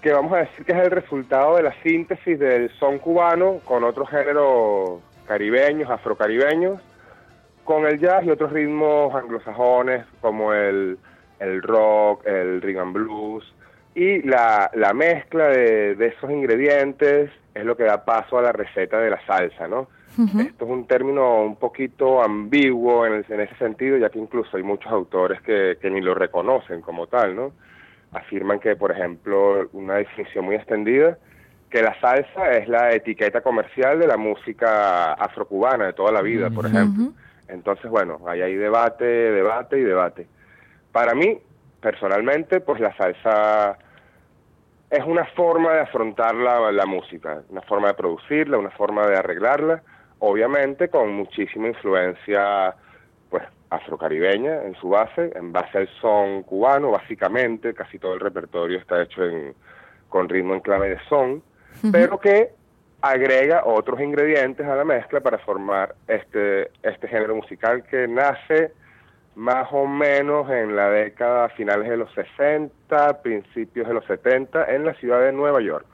que 0.00 0.12
vamos 0.12 0.32
a 0.32 0.38
decir 0.38 0.64
que 0.64 0.72
es 0.72 0.78
el 0.78 0.90
resultado 0.90 1.56
de 1.56 1.62
la 1.62 1.74
síntesis 1.82 2.38
del 2.38 2.70
son 2.78 2.98
cubano 2.98 3.60
con 3.64 3.84
otros 3.84 4.08
géneros 4.08 5.00
caribeños, 5.26 5.90
afrocaribeños, 5.90 6.80
con 7.64 7.86
el 7.86 7.98
jazz 7.98 8.24
y 8.24 8.30
otros 8.30 8.52
ritmos 8.52 9.14
anglosajones 9.14 10.04
como 10.20 10.52
el, 10.52 10.98
rock, 11.62 12.26
el 12.26 12.60
rhythm 12.60 12.80
and 12.80 12.92
blues. 12.92 13.54
Y 13.94 14.22
la, 14.22 14.70
mezcla 14.94 15.48
de, 15.48 15.92
esos 15.92 16.30
ingredientes 16.30 17.30
es 17.54 17.64
lo 17.64 17.76
que 17.76 17.84
da 17.84 18.04
paso 18.04 18.38
a 18.38 18.42
la 18.42 18.52
receta 18.52 18.98
de 18.98 19.10
la 19.10 19.24
salsa, 19.24 19.68
¿no? 19.68 19.88
Esto 20.18 20.64
es 20.64 20.70
un 20.70 20.86
término 20.86 21.42
un 21.42 21.56
poquito 21.56 22.22
ambiguo 22.22 23.06
en, 23.06 23.24
en, 23.28 23.40
ese 23.40 23.54
sentido, 23.56 23.96
ya 23.96 24.10
que 24.10 24.18
incluso 24.18 24.56
hay 24.56 24.62
muchos 24.62 24.90
autores 24.92 25.40
que, 25.42 25.76
que 25.80 25.90
ni 25.90 26.00
lo 26.00 26.14
reconocen 26.14 26.80
como 26.82 27.06
tal, 27.06 27.34
¿no? 27.34 27.52
Afirman 28.12 28.60
que, 28.60 28.76
por 28.76 28.92
ejemplo, 28.92 29.68
una 29.72 29.94
definición 29.94 30.44
muy 30.44 30.54
extendida, 30.54 31.18
que 31.68 31.82
la 31.82 31.98
salsa 32.00 32.52
es 32.52 32.68
la 32.68 32.92
etiqueta 32.92 33.40
comercial 33.40 33.98
de 33.98 34.06
la 34.06 34.16
música 34.16 35.14
afrocubana 35.14 35.86
de 35.86 35.92
toda 35.92 36.12
la 36.12 36.22
vida, 36.22 36.48
por 36.50 36.66
ejemplo. 36.66 37.12
Entonces, 37.48 37.90
bueno, 37.90 38.20
ahí 38.28 38.40
hay 38.40 38.54
debate, 38.54 39.04
debate 39.04 39.78
y 39.80 39.82
debate. 39.82 40.28
Para 40.92 41.14
mí, 41.14 41.36
personalmente, 41.80 42.60
pues 42.60 42.80
la 42.80 42.96
salsa 42.96 43.76
es 44.88 45.04
una 45.04 45.24
forma 45.34 45.72
de 45.72 45.80
afrontar 45.80 46.36
la, 46.36 46.70
la, 46.70 46.86
música, 46.86 47.42
una 47.48 47.62
forma 47.62 47.88
de 47.88 47.94
producirla, 47.94 48.58
una 48.58 48.70
forma 48.70 49.06
de 49.08 49.16
arreglarla, 49.16 49.82
obviamente 50.18 50.88
con 50.88 51.12
muchísima 51.12 51.68
influencia 51.68 52.74
pues 53.30 53.42
afrocaribeña 53.70 54.62
en 54.64 54.74
su 54.76 54.88
base, 54.88 55.32
en 55.34 55.52
base 55.52 55.78
al 55.78 55.88
son 56.00 56.42
cubano, 56.44 56.90
básicamente, 56.90 57.74
casi 57.74 57.98
todo 57.98 58.14
el 58.14 58.20
repertorio 58.20 58.78
está 58.78 59.02
hecho 59.02 59.24
en, 59.24 59.54
con 60.08 60.28
ritmo 60.28 60.54
en 60.54 60.60
clave 60.60 60.90
de 60.90 60.98
son, 61.08 61.42
pero 61.90 62.20
que 62.20 62.50
agrega 63.02 63.64
otros 63.66 64.00
ingredientes 64.00 64.66
a 64.66 64.76
la 64.76 64.84
mezcla 64.84 65.20
para 65.20 65.38
formar 65.38 65.94
este, 66.08 66.70
este 66.82 67.08
género 67.08 67.36
musical 67.36 67.82
que 67.84 68.08
nace 68.08 68.72
más 69.34 69.68
o 69.72 69.86
menos 69.86 70.48
en 70.50 70.76
la 70.76 70.88
década 70.88 71.48
finales 71.50 71.88
de 71.88 71.96
los 71.96 72.12
60, 72.14 73.22
principios 73.22 73.88
de 73.88 73.94
los 73.94 74.04
70 74.06 74.72
en 74.74 74.84
la 74.84 74.94
ciudad 74.94 75.20
de 75.20 75.32
Nueva 75.32 75.60
York. 75.60 75.86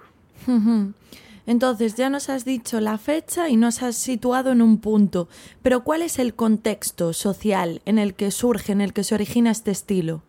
Entonces, 1.51 1.97
ya 1.97 2.11
nos 2.11 2.31
has 2.31 2.45
dicho 2.45 2.79
la 2.79 2.97
fecha 2.97 3.49
y 3.49 3.57
nos 3.57 3.83
has 3.83 3.97
situado 3.97 4.53
en 4.53 4.63
un 4.63 4.81
punto, 4.81 5.27
pero 5.65 5.81
¿cuál 5.81 6.03
es 6.03 6.21
el 6.21 6.37
contexto 6.37 7.13
social 7.13 7.81
en 7.87 7.99
el 7.99 8.15
que 8.15 8.31
surge, 8.31 8.71
en 8.71 8.81
el 8.81 8.93
que 8.93 9.03
se 9.03 9.17
origina 9.17 9.51
este 9.51 9.73
estilo? 9.73 10.23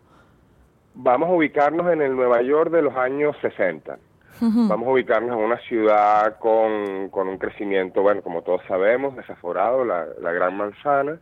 Vamos 0.94 1.28
a 1.28 1.32
ubicarnos 1.32 1.92
en 1.92 2.02
el 2.02 2.16
Nueva 2.16 2.42
York 2.42 2.72
de 2.72 2.82
los 2.82 2.96
años 2.96 3.36
60. 3.40 3.98
Vamos 4.40 4.88
a 4.88 4.90
ubicarnos 4.90 5.38
en 5.38 5.44
una 5.44 5.58
ciudad 5.58 6.40
con, 6.40 6.72
un 6.72 7.38
crecimiento, 7.38 8.02
bueno, 8.02 8.20
como 8.22 8.42
todos 8.42 8.62
sabemos, 8.66 9.14
desaforado, 9.14 9.84
la, 9.84 10.04
la 10.20 10.32
Gran 10.32 10.56
Manzana, 10.56 11.20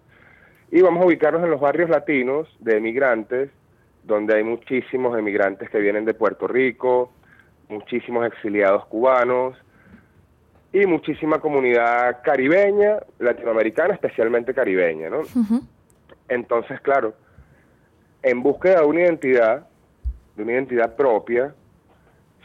y 0.71 0.81
vamos 0.81 1.03
a 1.03 1.09
ubicarnos 1.09 1.45
en 1.45 1.51
los 1.51 1.61
barrios 1.61 1.91
latinos 1.91 2.49
de 2.61 2.79
emigrantes, 2.79 3.51
donde 4.05 4.37
hay 4.37 4.45
muchísimos 4.45 5.19
emigrantes 5.19 5.69
que 5.69 5.79
vienen 5.79 6.07
de 6.07 6.15
Puerto 6.15 6.49
Rico, 6.49 7.13
muchísimos 7.69 8.27
exiliados 8.27 8.87
cubanos 8.87 9.59
y 10.73 10.87
muchísima 10.87 11.39
comunidad 11.41 12.23
caribeña, 12.23 12.99
latinoamericana, 13.19 13.95
especialmente 13.95 14.55
caribeña, 14.55 15.11
¿no? 15.11 15.23
Entonces, 16.29 16.81
claro, 16.81 17.15
en 18.23 18.43
búsqueda 18.43 18.81
de 18.81 18.87
una 18.87 19.01
identidad, 19.01 19.67
de 20.37 20.43
una 20.43 20.53
identidad 20.53 20.95
propia, 20.95 21.55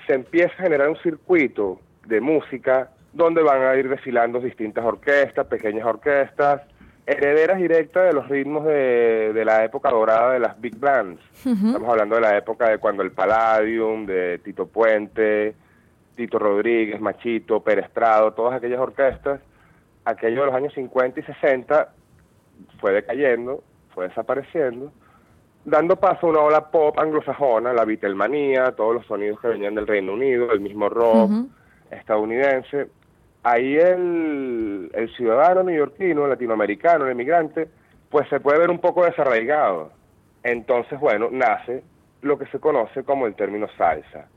se 0.07 0.13
empieza 0.13 0.53
a 0.53 0.63
generar 0.63 0.89
un 0.89 0.97
circuito 0.97 1.79
de 2.07 2.19
música 2.19 2.89
donde 3.13 3.43
van 3.43 3.61
a 3.61 3.75
ir 3.75 3.87
desfilando 3.89 4.39
distintas 4.39 4.83
orquestas, 4.83 5.45
pequeñas 5.47 5.85
orquestas, 5.85 6.61
herederas 7.05 7.57
directas 7.57 8.05
de 8.05 8.13
los 8.13 8.27
ritmos 8.27 8.65
de, 8.65 9.43
la 9.45 9.63
época 9.63 9.89
dorada 9.89 10.33
de 10.33 10.39
las 10.39 10.59
big 10.59 10.77
bands. 10.77 11.21
Estamos 11.37 11.87
hablando 11.87 12.15
de 12.15 12.21
la 12.21 12.37
época 12.37 12.69
de 12.69 12.79
cuando 12.79 13.03
el 13.03 13.11
Palladium, 13.11 14.05
de 14.05 14.39
Tito 14.39 14.67
Puente, 14.67 15.55
Tito 16.15 16.39
Rodríguez, 16.39 16.99
Machito, 16.99 17.61
Pérez 17.61 17.89
Prado, 17.89 18.33
todas 18.33 18.55
aquellas 18.55 18.79
orquestas, 18.79 19.41
aquello 20.05 20.41
de 20.41 20.45
los 20.47 20.55
años 20.55 20.73
50 20.73 21.19
y 21.19 21.23
60 21.23 21.93
fue 22.79 22.93
decayendo, 22.93 23.63
fue 23.93 24.07
desapareciendo, 24.07 24.91
dando 25.63 25.95
paso 25.95 26.27
a 26.27 26.29
una 26.29 26.39
ola 26.41 26.71
pop 26.71 26.97
anglosajona, 26.99 27.73
la 27.73 27.85
Beatlemanía, 27.85 28.71
todos 28.71 28.95
los 28.95 29.05
sonidos 29.05 29.39
que 29.39 29.49
venían 29.49 29.75
del 29.75 29.87
Reino 29.87 30.13
Unido, 30.13 30.51
el 30.51 30.59
mismo 30.59 30.89
rock 30.89 31.31
estadounidense. 31.91 32.87
Ahí 33.43 33.75
el, 33.75 34.89
el 34.93 35.15
ciudadano 35.15 35.63
neoyorquino, 35.63 36.27
latinoamericano, 36.27 37.05
el 37.05 37.11
emigrante, 37.11 37.69
pues 38.09 38.27
se 38.29 38.39
puede 38.39 38.59
ver 38.59 38.69
un 38.69 38.79
poco 38.79 39.05
desarraigado. 39.05 39.91
Entonces, 40.43 40.99
bueno, 40.99 41.29
nace 41.31 41.83
lo 42.21 42.37
que 42.37 42.45
se 42.47 42.59
conoce 42.59 43.03
como 43.03 43.27
el 43.27 43.35
término 43.35 43.67
salsa. 43.77 44.27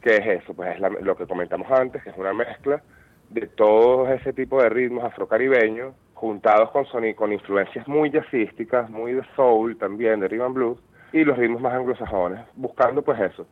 ¿Qué 0.00 0.16
es 0.16 0.42
eso? 0.42 0.54
Pues 0.54 0.76
es 0.76 0.80
lo 0.80 1.16
que 1.16 1.26
comentamos 1.26 1.70
antes, 1.70 2.02
que 2.02 2.10
es 2.10 2.16
una 2.16 2.32
mezcla 2.32 2.82
de 3.28 3.46
todo 3.46 4.08
ese 4.12 4.32
tipo 4.32 4.62
de 4.62 4.68
ritmos 4.68 5.04
afrocaribeños 5.04 5.94
juntados 6.14 6.70
con, 6.70 6.84
con 7.14 7.32
influencias 7.32 7.86
muy 7.88 8.10
jazzísticas, 8.10 8.90
muy 8.90 9.12
de 9.12 9.22
soul 9.36 9.78
también, 9.78 10.20
de 10.20 10.28
rhythm 10.28 10.52
blues, 10.52 10.78
y 11.12 11.24
los 11.24 11.36
ritmos 11.38 11.60
más 11.60 11.74
anglosajones, 11.74 12.40
buscando 12.54 13.02
pues 13.02 13.20
eso, 13.20 13.46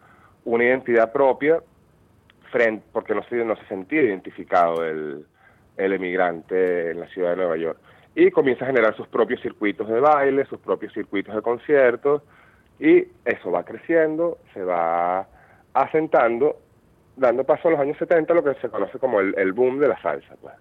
una 0.44 0.64
identidad 0.64 1.12
propia, 1.12 1.60
frente, 2.50 2.84
porque 2.92 3.14
no 3.14 3.22
se, 3.24 3.36
no 3.44 3.56
se 3.56 3.64
sentía 3.66 4.02
identificado 4.02 4.84
el, 4.84 5.26
el 5.76 5.92
emigrante 5.92 6.90
en 6.90 7.00
la 7.00 7.06
ciudad 7.08 7.30
de 7.30 7.36
Nueva 7.36 7.56
York. 7.56 7.78
Y 8.14 8.30
comienza 8.30 8.64
a 8.64 8.68
generar 8.68 8.96
sus 8.96 9.06
propios 9.08 9.40
circuitos 9.40 9.88
de 9.88 10.00
baile, 10.00 10.44
sus 10.46 10.58
propios 10.60 10.92
circuitos 10.92 11.34
de 11.34 11.42
conciertos, 11.42 12.22
y 12.80 13.06
eso 13.24 13.50
va 13.50 13.64
creciendo, 13.64 14.38
se 14.54 14.62
va 14.62 15.26
asentando, 15.74 16.56
dando 17.16 17.44
paso 17.44 17.68
a 17.68 17.72
los 17.72 17.80
años 17.80 17.96
70 17.98 18.34
lo 18.34 18.44
que 18.44 18.54
se 18.60 18.68
conoce 18.68 18.98
como 18.98 19.20
el, 19.20 19.34
el 19.38 19.52
boom 19.52 19.78
de 19.78 19.88
la 19.88 20.00
salsa. 20.00 20.34
Pues. 20.40 20.54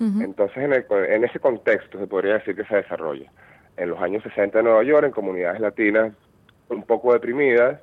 Entonces, 0.00 0.56
en, 0.56 0.72
en 0.72 1.24
ese 1.24 1.38
contexto 1.38 1.96
se 1.96 2.08
podría 2.08 2.34
decir 2.34 2.56
que 2.56 2.64
se 2.64 2.74
desarrolla. 2.74 3.30
En 3.76 3.90
los 3.90 4.02
años 4.02 4.24
60 4.24 4.58
en 4.58 4.64
Nueva 4.64 4.82
York, 4.82 5.04
en 5.04 5.12
comunidades 5.12 5.60
latinas 5.60 6.12
un 6.68 6.82
poco 6.82 7.12
deprimidas, 7.12 7.80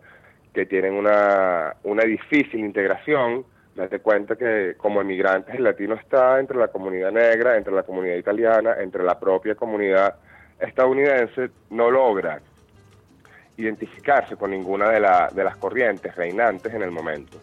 que 0.54 0.66
tienen 0.66 0.96
una, 0.96 1.76
una 1.84 2.04
difícil 2.04 2.60
integración, 2.60 3.46
Date 3.80 4.00
cuenta 4.00 4.36
que 4.36 4.76
como 4.78 5.00
emigrantes 5.00 5.56
el 5.56 5.64
latino 5.64 5.96
está 5.96 6.38
entre 6.40 6.58
la 6.58 6.68
comunidad 6.68 7.14
negra, 7.14 7.56
entre 7.56 7.74
la 7.74 7.84
comunidad 7.84 8.16
italiana, 8.16 8.76
entre 8.78 9.04
la 9.04 9.18
propia 9.18 9.56
comunidad 9.56 10.16
estadounidense, 10.60 11.50
no 11.70 11.90
logra 11.90 12.42
identificarse 13.62 14.36
con 14.36 14.52
ninguna 14.52 14.90
de, 14.90 15.00
de 15.34 15.44
las 15.44 15.58
corrientes 15.58 16.16
reinantes 16.16 16.74
en 16.74 16.82
el 16.82 16.92
momento. 16.92 17.42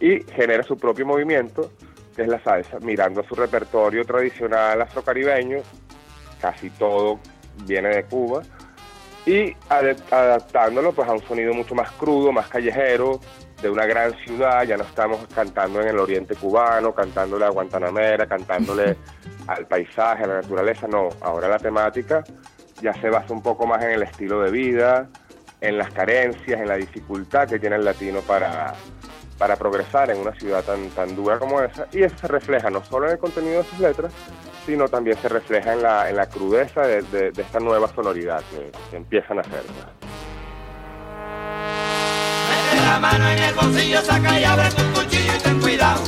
Y 0.00 0.22
genera 0.34 0.62
su 0.62 0.76
propio 0.76 1.06
movimiento, 1.06 1.70
que 2.14 2.22
es 2.22 2.28
la 2.28 2.42
salsa, 2.42 2.78
mirando 2.80 3.22
su 3.24 3.34
repertorio 3.34 4.04
tradicional 4.04 4.82
afrocaribeño, 4.82 5.58
casi 6.40 6.70
todo 6.70 7.20
viene 7.66 7.88
de 7.90 8.04
Cuba, 8.04 8.42
y 9.26 9.54
adaptándolo 9.68 10.92
pues 10.92 11.08
a 11.08 11.12
un 11.12 11.22
sonido 11.22 11.54
mucho 11.54 11.74
más 11.74 11.90
crudo, 11.92 12.32
más 12.32 12.48
callejero, 12.48 13.20
de 13.62 13.70
una 13.70 13.86
gran 13.86 14.12
ciudad, 14.18 14.64
ya 14.64 14.76
no 14.76 14.84
estamos 14.84 15.26
cantando 15.34 15.80
en 15.80 15.88
el 15.88 15.98
oriente 15.98 16.34
cubano, 16.34 16.92
cantándole 16.92 17.46
a 17.46 17.50
Guantanamera, 17.50 18.26
cantándole 18.26 18.96
al 19.46 19.66
paisaje, 19.66 20.24
a 20.24 20.26
la 20.26 20.34
naturaleza, 20.42 20.86
no, 20.86 21.08
ahora 21.22 21.48
la 21.48 21.58
temática 21.58 22.22
ya 22.82 22.92
se 22.94 23.08
basa 23.08 23.32
un 23.32 23.42
poco 23.42 23.66
más 23.66 23.82
en 23.82 23.92
el 23.92 24.02
estilo 24.02 24.40
de 24.42 24.50
vida, 24.50 25.08
en 25.60 25.78
las 25.78 25.92
carencias, 25.92 26.60
en 26.60 26.68
la 26.68 26.76
dificultad 26.76 27.48
que 27.48 27.58
tiene 27.58 27.76
el 27.76 27.84
latino 27.84 28.20
para, 28.20 28.74
para 29.38 29.56
progresar 29.56 30.10
en 30.10 30.18
una 30.18 30.32
ciudad 30.32 30.62
tan, 30.62 30.90
tan 30.90 31.14
dura 31.16 31.38
como 31.38 31.60
esa, 31.60 31.86
y 31.92 32.02
eso 32.02 32.16
se 32.18 32.28
refleja 32.28 32.70
no 32.70 32.84
solo 32.84 33.06
en 33.06 33.12
el 33.12 33.18
contenido 33.18 33.62
de 33.62 33.68
sus 33.68 33.78
letras, 33.80 34.12
sino 34.66 34.88
también 34.88 35.16
se 35.20 35.28
refleja 35.28 35.74
en 35.74 35.82
la, 35.82 36.08
en 36.08 36.16
la 36.16 36.26
crudeza 36.28 36.82
de, 36.82 37.02
de, 37.02 37.42
esta 37.42 37.60
nueva 37.60 37.88
sonoridad 37.94 38.42
que, 38.50 38.96
empiezan 38.96 39.38
a 39.38 39.40
hacer. 39.42 39.62
Mete 42.48 42.86
la 42.86 42.98
mano 42.98 43.28
en 43.28 43.38
el 43.38 43.54
bolsillo, 43.54 44.00
saca 44.02 44.40
y 44.40 44.44
abre 44.44 44.70
tu 44.70 44.82
cuchillo 44.92 45.32
y 45.36 45.38
ten 45.40 45.60
cuidado. 45.60 46.02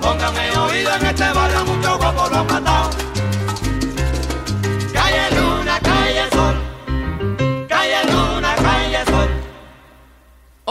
Póngame 0.00 0.50
oído 0.58 0.96
en 0.96 1.06
este 1.06 1.32
barrio, 1.32 1.64
mucho 1.64 1.98
guapo 1.98 2.28
lo 2.28 2.36
han 2.36 2.46
matado. 2.46 3.11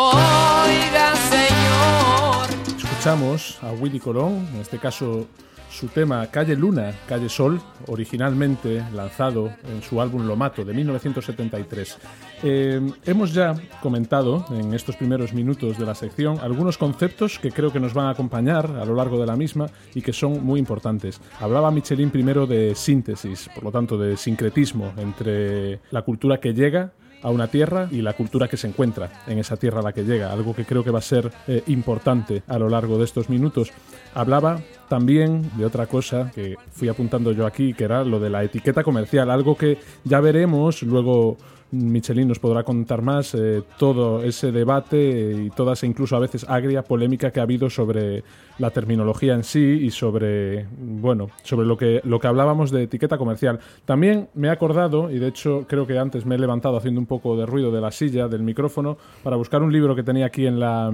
Oiga, 0.03 1.15
señor. 1.29 2.49
Escuchamos 2.75 3.59
a 3.61 3.71
Willy 3.71 3.99
Colón, 3.99 4.47
en 4.51 4.61
este 4.61 4.79
caso 4.79 5.27
su 5.69 5.89
tema 5.89 6.25
Calle 6.31 6.55
Luna, 6.55 6.91
Calle 7.07 7.29
Sol, 7.29 7.61
originalmente 7.85 8.83
lanzado 8.93 9.51
en 9.69 9.83
su 9.83 10.01
álbum 10.01 10.25
Lo 10.25 10.35
Mato 10.35 10.65
de 10.65 10.73
1973. 10.73 11.99
Eh, 12.41 12.81
hemos 13.05 13.31
ya 13.31 13.55
comentado 13.79 14.43
en 14.49 14.73
estos 14.73 14.95
primeros 14.95 15.33
minutos 15.33 15.77
de 15.77 15.85
la 15.85 15.93
sección 15.93 16.39
algunos 16.39 16.79
conceptos 16.79 17.37
que 17.37 17.51
creo 17.51 17.71
que 17.71 17.79
nos 17.79 17.93
van 17.93 18.07
a 18.07 18.09
acompañar 18.09 18.65
a 18.81 18.85
lo 18.85 18.95
largo 18.95 19.19
de 19.19 19.27
la 19.27 19.35
misma 19.35 19.67
y 19.93 20.01
que 20.01 20.13
son 20.13 20.43
muy 20.43 20.59
importantes. 20.59 21.21
Hablaba 21.39 21.69
Michelin 21.69 22.09
primero 22.09 22.47
de 22.47 22.73
síntesis, 22.73 23.49
por 23.53 23.65
lo 23.65 23.71
tanto 23.71 23.99
de 23.99 24.17
sincretismo 24.17 24.93
entre 24.97 25.79
la 25.91 26.01
cultura 26.01 26.39
que 26.39 26.55
llega 26.55 26.91
a 27.21 27.29
una 27.29 27.47
tierra 27.47 27.87
y 27.91 28.01
la 28.01 28.13
cultura 28.13 28.47
que 28.47 28.57
se 28.57 28.67
encuentra 28.67 29.23
en 29.27 29.37
esa 29.37 29.57
tierra 29.57 29.79
a 29.79 29.83
la 29.83 29.93
que 29.93 30.03
llega, 30.03 30.31
algo 30.31 30.55
que 30.55 30.65
creo 30.65 30.83
que 30.83 30.91
va 30.91 30.99
a 30.99 31.03
ser 31.03 31.31
eh, 31.47 31.63
importante 31.67 32.43
a 32.47 32.57
lo 32.57 32.69
largo 32.69 32.97
de 32.97 33.05
estos 33.05 33.29
minutos. 33.29 33.71
Hablaba 34.13 34.61
también 34.89 35.49
de 35.57 35.65
otra 35.65 35.87
cosa 35.87 36.31
que 36.33 36.55
fui 36.71 36.89
apuntando 36.89 37.31
yo 37.31 37.45
aquí, 37.45 37.73
que 37.73 37.85
era 37.85 38.03
lo 38.03 38.19
de 38.19 38.29
la 38.29 38.43
etiqueta 38.43 38.83
comercial, 38.83 39.29
algo 39.29 39.55
que 39.55 39.77
ya 40.03 40.19
veremos 40.19 40.83
luego 40.83 41.37
Michelin 41.71 42.27
nos 42.27 42.39
podrá 42.39 42.63
contar 42.63 43.01
más 43.01 43.33
eh, 43.33 43.63
todo 43.77 44.23
ese 44.23 44.51
debate 44.51 45.45
y 45.45 45.49
toda 45.49 45.73
esa 45.73 45.85
incluso 45.85 46.15
a 46.15 46.19
veces 46.19 46.45
agria 46.47 46.83
polémica 46.83 47.31
que 47.31 47.39
ha 47.39 47.43
habido 47.43 47.69
sobre 47.69 48.23
la 48.59 48.71
terminología 48.71 49.33
en 49.33 49.43
sí 49.43 49.79
y 49.81 49.89
sobre 49.89 50.67
bueno 50.79 51.29
sobre 51.43 51.65
lo 51.65 51.77
que 51.77 52.01
lo 52.03 52.19
que 52.19 52.27
hablábamos 52.27 52.71
de 52.71 52.83
etiqueta 52.83 53.17
comercial. 53.17 53.59
También 53.85 54.29
me 54.33 54.49
he 54.49 54.51
acordado 54.51 55.09
y 55.09 55.19
de 55.19 55.27
hecho 55.27 55.65
creo 55.67 55.87
que 55.87 55.97
antes 55.97 56.25
me 56.25 56.35
he 56.35 56.39
levantado 56.39 56.77
haciendo 56.77 56.99
un 56.99 57.07
poco 57.07 57.37
de 57.37 57.45
ruido 57.45 57.71
de 57.71 57.81
la 57.81 57.91
silla 57.91 58.27
del 58.27 58.43
micrófono 58.43 58.97
para 59.23 59.37
buscar 59.37 59.63
un 59.63 59.71
libro 59.71 59.95
que 59.95 60.03
tenía 60.03 60.25
aquí 60.25 60.45
en 60.45 60.59
la 60.59 60.91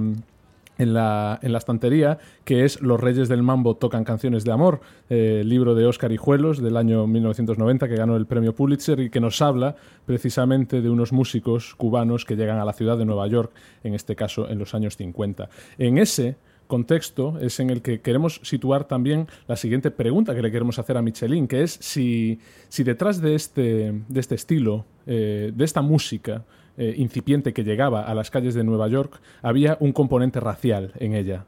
en 0.78 0.94
la, 0.94 1.38
en 1.42 1.52
la, 1.52 1.58
estantería, 1.58 2.18
que 2.44 2.64
es 2.64 2.80
Los 2.80 3.00
Reyes 3.00 3.28
del 3.28 3.42
Mambo 3.42 3.76
tocan 3.76 4.04
canciones 4.04 4.44
de 4.44 4.52
amor, 4.52 4.80
eh, 5.10 5.42
libro 5.44 5.74
de 5.74 5.86
Óscar 5.86 6.12
Hijuelos 6.12 6.62
del 6.62 6.76
año 6.76 7.06
1990 7.06 7.88
que 7.88 7.96
ganó 7.96 8.16
el 8.16 8.26
premio 8.26 8.54
Pulitzer 8.54 9.00
y 9.00 9.10
que 9.10 9.20
nos 9.20 9.42
habla 9.42 9.76
precisamente 10.06 10.80
de 10.80 10.88
unos 10.88 11.12
músicos 11.12 11.74
cubanos 11.74 12.24
que 12.24 12.36
llegan 12.36 12.58
a 12.58 12.64
la 12.64 12.72
ciudad 12.72 12.96
de 12.96 13.04
Nueva 13.04 13.26
York, 13.26 13.52
en 13.82 13.94
este 13.94 14.16
caso 14.16 14.48
en 14.48 14.58
los 14.58 14.74
años 14.74 14.96
50. 14.96 15.48
En 15.78 15.98
ese 15.98 16.36
contexto 16.68 17.38
es 17.40 17.58
en 17.58 17.70
el 17.70 17.82
que 17.82 18.00
queremos 18.00 18.40
situar 18.44 18.84
también 18.84 19.26
la 19.48 19.56
siguiente 19.56 19.90
pregunta 19.90 20.34
que 20.34 20.42
le 20.42 20.52
queremos 20.52 20.78
hacer 20.78 20.96
a 20.96 21.02
Michelin, 21.02 21.48
que 21.48 21.64
es 21.64 21.72
si, 21.80 22.38
si 22.68 22.84
detrás 22.84 23.20
de 23.20 23.34
este, 23.34 24.02
de 24.06 24.20
este 24.20 24.36
estilo, 24.36 24.84
eh, 25.06 25.50
de 25.52 25.64
esta 25.64 25.82
música, 25.82 26.44
eh, 26.78 26.94
incipiente 26.96 27.52
que 27.52 27.64
llegaba 27.64 28.02
a 28.02 28.14
las 28.14 28.30
calles 28.30 28.54
de 28.54 28.62
Nueva 28.62 28.86
York, 28.86 29.20
había 29.42 29.76
un 29.80 29.92
componente 29.92 30.38
racial 30.38 30.92
en 31.00 31.14
ella. 31.14 31.44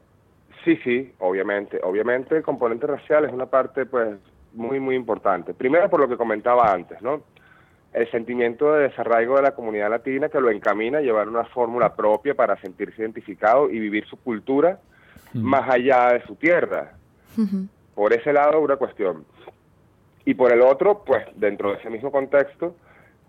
Sí, 0.65 0.77
sí, 0.83 1.13
obviamente. 1.19 1.79
Obviamente 1.83 2.35
el 2.35 2.43
componente 2.43 2.85
racial 2.85 3.25
es 3.25 3.31
una 3.31 3.45
parte 3.45 3.85
pues 3.85 4.17
muy, 4.53 4.79
muy 4.81 4.95
importante. 4.95 5.53
Primero 5.53 5.89
por 5.89 6.01
lo 6.01 6.09
que 6.09 6.17
comentaba 6.17 6.71
antes, 6.71 7.01
¿no? 7.01 7.23
El 7.93 8.11
sentimiento 8.11 8.73
de 8.73 8.89
desarraigo 8.89 9.37
de 9.37 9.43
la 9.43 9.55
comunidad 9.55 9.89
latina 9.89 10.27
que 10.27 10.41
lo 10.41 10.49
encamina 10.49 10.97
a 10.97 11.01
llevar 11.01 11.27
una 11.29 11.45
fórmula 11.45 11.95
propia 11.95 12.35
para 12.35 12.59
sentirse 12.61 13.01
identificado 13.01 13.69
y 13.69 13.79
vivir 13.79 14.05
su 14.07 14.17
cultura 14.17 14.79
más 15.33 15.69
allá 15.69 16.13
de 16.13 16.23
su 16.25 16.35
tierra. 16.35 16.93
Por 17.95 18.13
ese 18.13 18.33
lado, 18.33 18.59
una 18.59 18.75
cuestión. 18.75 19.25
Y 20.25 20.33
por 20.33 20.51
el 20.51 20.61
otro, 20.61 21.03
pues 21.05 21.25
dentro 21.35 21.71
de 21.71 21.77
ese 21.77 21.89
mismo 21.89 22.11
contexto, 22.11 22.75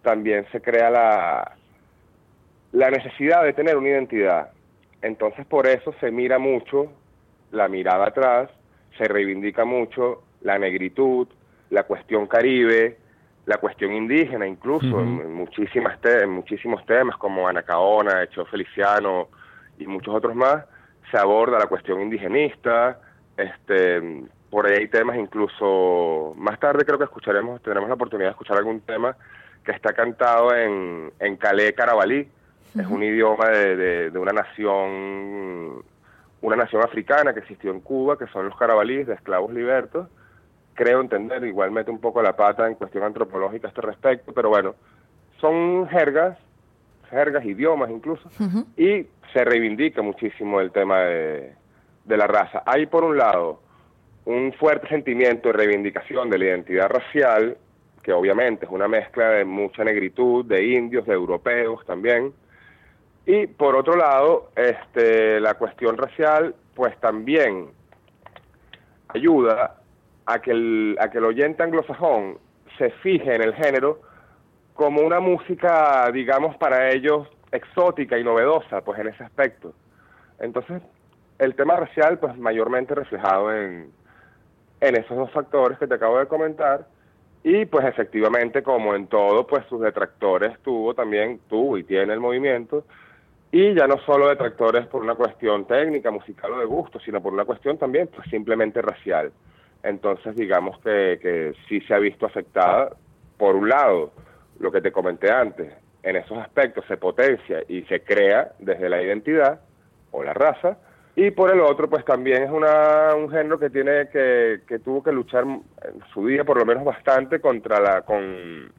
también 0.03 0.45
se 0.53 0.61
crea 0.61 0.91
la, 0.91 1.57
la 2.73 2.91
necesidad 2.91 3.45
de 3.45 3.53
tener 3.53 3.77
una 3.77 3.91
identidad. 3.91 4.51
Entonces 5.03 5.47
por 5.47 5.67
eso 5.67 5.95
se 6.01 6.11
mira 6.11 6.39
mucho 6.39 6.93
la 7.51 7.69
mirada 7.69 8.07
atrás, 8.07 8.51
se 8.97 9.05
reivindica 9.05 9.65
mucho 9.65 10.23
la 10.41 10.59
negritud, 10.59 11.29
la 11.71 11.85
cuestión 11.85 12.27
caribe, 12.27 12.99
la 13.47 13.59
cuestión 13.59 13.93
indígena, 13.93 14.47
incluso 14.47 15.01
en, 15.01 15.35
muchísimas 15.35 15.99
en 16.05 16.31
muchísimos 16.31 16.85
temas 16.87 17.17
como 17.17 17.49
Anacaona, 17.49 18.23
Hecho 18.23 18.45
Feliciano 18.47 19.29
y 19.79 19.87
muchos 19.87 20.15
otros 20.15 20.35
más, 20.35 20.65
se 21.11 21.19
aborda 21.19 21.59
la 21.59 21.67
cuestión 21.67 22.01
indigenista, 22.01 23.01
este, 23.37 24.25
por 24.49 24.67
ahí 24.67 24.75
hay 24.75 24.89
temas 24.89 25.17
incluso, 25.17 26.35
más 26.37 26.61
tarde 26.61 26.85
creo 26.85 26.99
que 26.99 27.05
escucharemos, 27.05 27.61
tendremos 27.63 27.89
la 27.89 27.97
oportunidad 27.97 28.29
de 28.29 28.33
escuchar 28.33 28.59
algún 28.59 28.81
tema 28.83 29.17
que 29.65 29.73
está 29.73 29.93
cantado 29.93 30.55
en, 30.55 31.13
en 31.19 31.37
Calais 31.37 31.73
Carabalí, 31.73 32.29
es 32.75 32.87
un 32.87 33.03
idioma 33.03 33.49
de, 33.49 34.11
de, 34.11 34.19
una 34.19 34.33
nación 34.33 35.83
una 36.41 36.57
nación 36.57 36.83
africana 36.83 37.33
que 37.33 37.41
existió 37.41 37.71
en 37.71 37.81
Cuba, 37.81 38.19
que 38.19 38.27
son 38.29 38.47
los 38.47 38.57
carabalíes 38.57 39.07
de 39.07 39.15
esclavos 39.15 39.53
libertos. 39.53 40.09
Creo 40.75 41.01
entender, 41.01 41.45
igual 41.45 41.71
mete 41.71 41.91
un 41.91 42.01
poco 42.01 42.21
la 42.21 42.35
pata 42.35 42.67
en 42.67 42.75
cuestión 42.75 43.05
antropológica 43.05 43.69
a 43.69 43.71
este 43.71 43.81
respecto, 43.81 44.33
pero 44.33 44.49
bueno, 44.49 44.75
son 45.41 45.87
jergas, 45.89 46.37
jergas, 47.11 47.45
idiomas 47.45 47.91
incluso, 47.91 48.29
y 48.77 49.07
se 49.33 49.45
reivindica 49.45 50.03
muchísimo 50.03 50.61
el 50.61 50.73
tema 50.73 51.01
de, 51.01 51.55
de 52.05 52.17
la 52.17 52.27
raza. 52.27 52.63
Hay 52.67 52.87
por 52.87 53.05
un 53.05 53.17
lado 53.17 53.61
un 54.25 54.53
fuerte 54.55 54.89
sentimiento 54.89 55.49
de 55.49 55.55
reivindicación 55.55 56.31
de 56.31 56.39
la 56.39 56.45
identidad 56.47 56.89
racial, 56.89 57.57
que 58.03 58.13
obviamente 58.13 58.67
es 58.67 58.71
una 58.73 58.89
mezcla 58.89 59.31
de 59.31 59.45
mucha 59.45 59.85
negritud, 59.85 60.45
de 60.45 60.65
indios, 60.65 61.07
de 61.07 61.15
europeos 61.15 61.85
también, 61.87 62.33
y 63.27 63.47
por 63.47 63.77
otro 63.77 63.97
lado, 63.97 64.51
este, 64.57 65.41
la 65.41 65.55
cuestión 65.55 65.97
racial, 65.97 66.55
pues 66.75 66.99
también 67.01 67.71
ayuda 69.09 69.77
a 70.27 70.41
que 70.41 70.51
el, 70.51 70.97
a 71.01 71.11
que 71.11 71.19
el 71.19 71.25
oyente 71.25 71.63
anglosajón 71.63 72.39
se 72.79 72.91
fije 72.91 73.35
en 73.35 73.43
el 73.43 73.55
género 73.55 74.01
como 74.75 75.03
una 75.03 75.21
música, 75.21 76.11
digamos, 76.13 76.57
para 76.57 76.91
ellos 76.91 77.29
exótica 77.53 78.19
y 78.19 78.25
novedosa, 78.25 78.81
pues 78.81 78.99
en 78.99 79.09
ese 79.09 79.23
aspecto. 79.23 79.75
Entonces, 80.41 80.83
el 81.39 81.55
tema 81.55 81.77
racial, 81.77 82.19
pues 82.19 82.37
mayormente 82.39 82.95
reflejado 82.95 83.55
en, 83.55 83.93
en 84.81 84.97
esos 84.97 85.17
dos 85.17 85.31
factores 85.31 85.79
que 85.79 85.87
te 85.87 85.95
acabo 85.95 86.19
de 86.19 86.27
comentar, 86.27 86.87
y 87.45 87.67
pues 87.67 87.85
efectivamente, 87.85 88.63
como 88.63 88.95
en 88.95 89.09
todo, 89.09 89.47
pues 89.47 89.65
sus 89.67 89.81
detractores 89.81 90.59
tuvo 90.61 90.95
también, 90.95 91.41
tuvo 91.49 91.77
y 91.77 91.85
tiene 91.85 92.13
el 92.13 92.21
movimiento, 92.21 92.85
y 93.53 93.75
ya 93.75 93.87
no 93.87 93.99
solo 93.99 94.29
detractores 94.29 94.87
por 94.87 95.03
una 95.03 95.15
cuestión 95.15 95.67
técnica, 95.67 96.11
musical 96.11 96.53
o 96.53 96.59
de 96.59 96.65
gusto, 96.65 96.99
sino 97.01 97.23
por 97.23 97.35
una 97.35 97.45
cuestión 97.45 97.77
también 97.77 98.09
pues 98.09 98.29
simplemente 98.31 98.81
racial. 98.81 99.31
Entonces 99.83 100.35
digamos 100.35 100.79
que, 100.79 101.19
que 101.21 101.53
sí 101.69 101.83
se 101.83 101.93
ha 101.95 101.99
visto 101.99 102.25
afectada, 102.25 102.97
por 103.37 103.55
un 103.55 103.69
lado, 103.69 104.13
lo 104.59 104.73
que 104.73 104.81
te 104.81 104.91
comenté 104.91 105.31
antes, 105.31 105.71
en 106.03 106.17
esos 106.17 106.39
aspectos 106.39 106.85
se 106.89 106.97
potencia 106.97 107.63
y 107.69 107.83
se 107.83 108.03
crea 108.03 108.53
desde 108.59 108.89
la 108.89 109.03
identidad, 109.03 109.61
o 110.13 110.23
la 110.23 110.33
raza, 110.33 110.79
y 111.15 111.31
por 111.31 111.51
el 111.51 111.61
otro, 111.61 111.91
pues 111.91 112.05
también 112.07 112.45
es 112.45 112.51
una, 112.51 113.15
un 113.15 113.31
género 113.31 113.59
que 113.59 113.69
tiene 113.69 114.09
que, 114.09 114.61
que 114.67 114.79
tuvo 114.79 115.03
que 115.03 115.13
luchar 115.13 115.45
en 115.45 115.63
su 116.15 116.27
día, 116.27 116.45
por 116.45 116.59
lo 116.59 116.65
menos 116.65 116.85
bastante, 116.85 117.39
contra 117.39 117.81
la 117.81 118.03
con, 118.03 118.73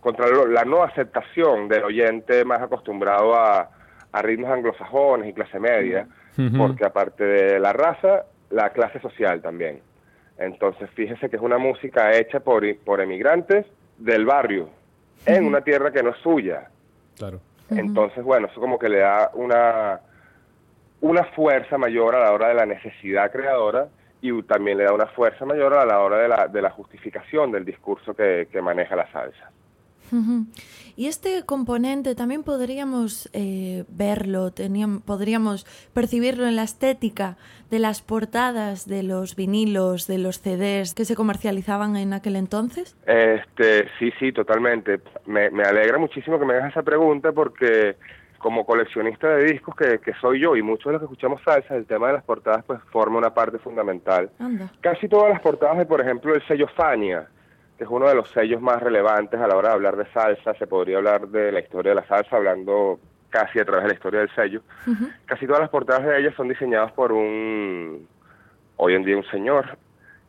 contra 0.00 0.26
la 0.46 0.64
no 0.64 0.84
aceptación 0.84 1.66
del 1.66 1.84
oyente 1.84 2.44
más 2.44 2.62
acostumbrado 2.62 3.34
a, 3.34 3.68
a 4.12 4.22
ritmos 4.22 4.50
anglosajones 4.50 5.28
y 5.28 5.32
clase 5.32 5.58
media, 5.58 6.06
porque 6.56 6.84
aparte 6.84 7.24
de 7.24 7.58
la 7.58 7.72
raza, 7.72 8.26
la 8.50 8.70
clase 8.70 9.00
social 9.00 9.40
también. 9.40 9.80
Entonces, 10.38 10.90
fíjese 10.90 11.28
que 11.28 11.36
es 11.36 11.42
una 11.42 11.58
música 11.58 12.16
hecha 12.16 12.40
por, 12.40 12.64
por 12.78 13.00
emigrantes 13.00 13.66
del 13.98 14.24
barrio, 14.24 14.68
en 15.26 15.46
una 15.46 15.60
tierra 15.60 15.92
que 15.92 16.02
no 16.02 16.10
es 16.10 16.18
suya. 16.18 16.68
Claro. 17.16 17.40
Entonces, 17.70 18.22
bueno, 18.22 18.48
eso 18.48 18.60
como 18.60 18.78
que 18.78 18.88
le 18.88 18.98
da 18.98 19.30
una 19.34 20.00
una 21.02 21.24
fuerza 21.24 21.76
mayor 21.76 22.14
a 22.14 22.20
la 22.20 22.32
hora 22.32 22.48
de 22.48 22.54
la 22.54 22.64
necesidad 22.64 23.30
creadora 23.30 23.88
y 24.20 24.40
también 24.44 24.78
le 24.78 24.84
da 24.84 24.92
una 24.92 25.06
fuerza 25.06 25.44
mayor 25.44 25.74
a 25.74 25.84
la 25.84 25.98
hora 25.98 26.18
de 26.18 26.28
la, 26.28 26.46
de 26.46 26.62
la 26.62 26.70
justificación 26.70 27.50
del 27.50 27.64
discurso 27.64 28.14
que, 28.14 28.46
maneja 28.62 28.94
la 28.94 29.10
salsa. 29.10 29.50
Y 30.96 31.06
este 31.06 31.44
componente 31.44 32.14
también 32.14 32.42
podríamos 32.42 33.30
eh, 33.32 33.84
verlo, 33.88 34.52
teníamos, 34.52 35.02
podríamos 35.02 35.64
percibirlo 35.94 36.46
en 36.46 36.56
la 36.56 36.64
estética 36.64 37.36
de 37.70 37.78
las 37.78 38.02
portadas 38.02 38.86
de 38.86 39.02
los 39.02 39.34
vinilos, 39.34 40.06
de 40.06 40.18
los 40.18 40.40
CDs 40.40 40.94
que 40.94 41.04
se 41.04 41.16
comercializaban 41.16 41.96
en 41.96 42.12
aquel 42.12 42.36
entonces. 42.36 42.96
Este, 43.06 43.88
sí, 43.98 44.12
sí, 44.18 44.32
totalmente. 44.32 45.00
Me, 45.26 45.50
me 45.50 45.62
alegra 45.62 45.98
muchísimo 45.98 46.38
que 46.38 46.44
me 46.44 46.54
hagas 46.54 46.72
esa 46.72 46.82
pregunta 46.82 47.32
porque 47.32 47.96
como 48.42 48.66
coleccionista 48.66 49.28
de 49.36 49.44
discos 49.44 49.74
que, 49.76 50.12
soy 50.20 50.40
yo 50.40 50.56
y 50.56 50.62
muchos 50.62 50.86
de 50.86 50.92
los 50.92 51.00
que 51.00 51.04
escuchamos 51.04 51.40
salsa, 51.42 51.76
el 51.76 51.86
tema 51.86 52.08
de 52.08 52.14
las 52.14 52.24
portadas 52.24 52.64
pues 52.66 52.80
forma 52.90 53.16
una 53.16 53.32
parte 53.32 53.58
fundamental. 53.58 54.30
Casi 54.80 55.08
todas 55.08 55.30
las 55.30 55.40
portadas 55.40 55.78
de, 55.78 55.86
por 55.86 56.00
ejemplo, 56.00 56.34
el 56.34 56.46
sello 56.46 56.66
Fania, 56.76 57.28
es 57.82 57.88
uno 57.88 58.08
de 58.08 58.14
los 58.14 58.30
sellos 58.30 58.60
más 58.60 58.82
relevantes 58.82 59.40
a 59.40 59.46
la 59.46 59.56
hora 59.56 59.70
de 59.70 59.74
hablar 59.74 59.96
de 59.96 60.06
salsa, 60.12 60.54
se 60.54 60.66
podría 60.66 60.98
hablar 60.98 61.28
de 61.28 61.52
la 61.52 61.60
historia 61.60 61.90
de 61.90 61.96
la 61.96 62.06
salsa 62.06 62.36
hablando 62.36 62.98
casi 63.30 63.58
a 63.58 63.64
través 63.64 63.84
de 63.84 63.88
la 63.88 63.94
historia 63.94 64.20
del 64.20 64.34
sello. 64.34 64.62
Casi 65.26 65.46
todas 65.46 65.60
las 65.62 65.70
portadas 65.70 66.06
de 66.06 66.20
ellas 66.20 66.34
son 66.36 66.48
diseñadas 66.48 66.92
por 66.92 67.12
un, 67.12 68.06
hoy 68.76 68.94
en 68.94 69.04
día 69.04 69.16
un 69.16 69.24
señor, 69.24 69.76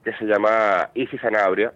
que 0.03 0.13
se 0.13 0.25
llama 0.25 0.89
Isi 0.93 1.17
Sanabria, 1.17 1.73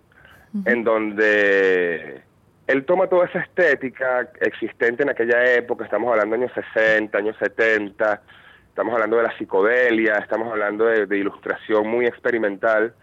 en 0.66 0.84
donde 0.84 2.22
él 2.68 2.86
toma 2.86 3.08
toda 3.08 3.26
esa 3.26 3.40
estética 3.40 4.30
existente 4.42 5.04
en 5.04 5.10
aquella 5.10 5.54
época, 5.54 5.86
estamos 5.86 6.12
hablando 6.12 6.36
de 6.36 6.44
años 6.44 6.66
60, 6.74 7.18
años 7.18 7.36
70, 7.40 8.22
estamos 8.70 8.94
hablando 8.94 9.18
de 9.18 9.24
la 9.24 9.38
psicodelia, 9.38 10.16
estamos 10.16 10.52
hablando 10.52 10.86
de, 10.86 11.18
ilustración 11.18 11.88
muy 11.88 12.06
experimental, 12.06 12.94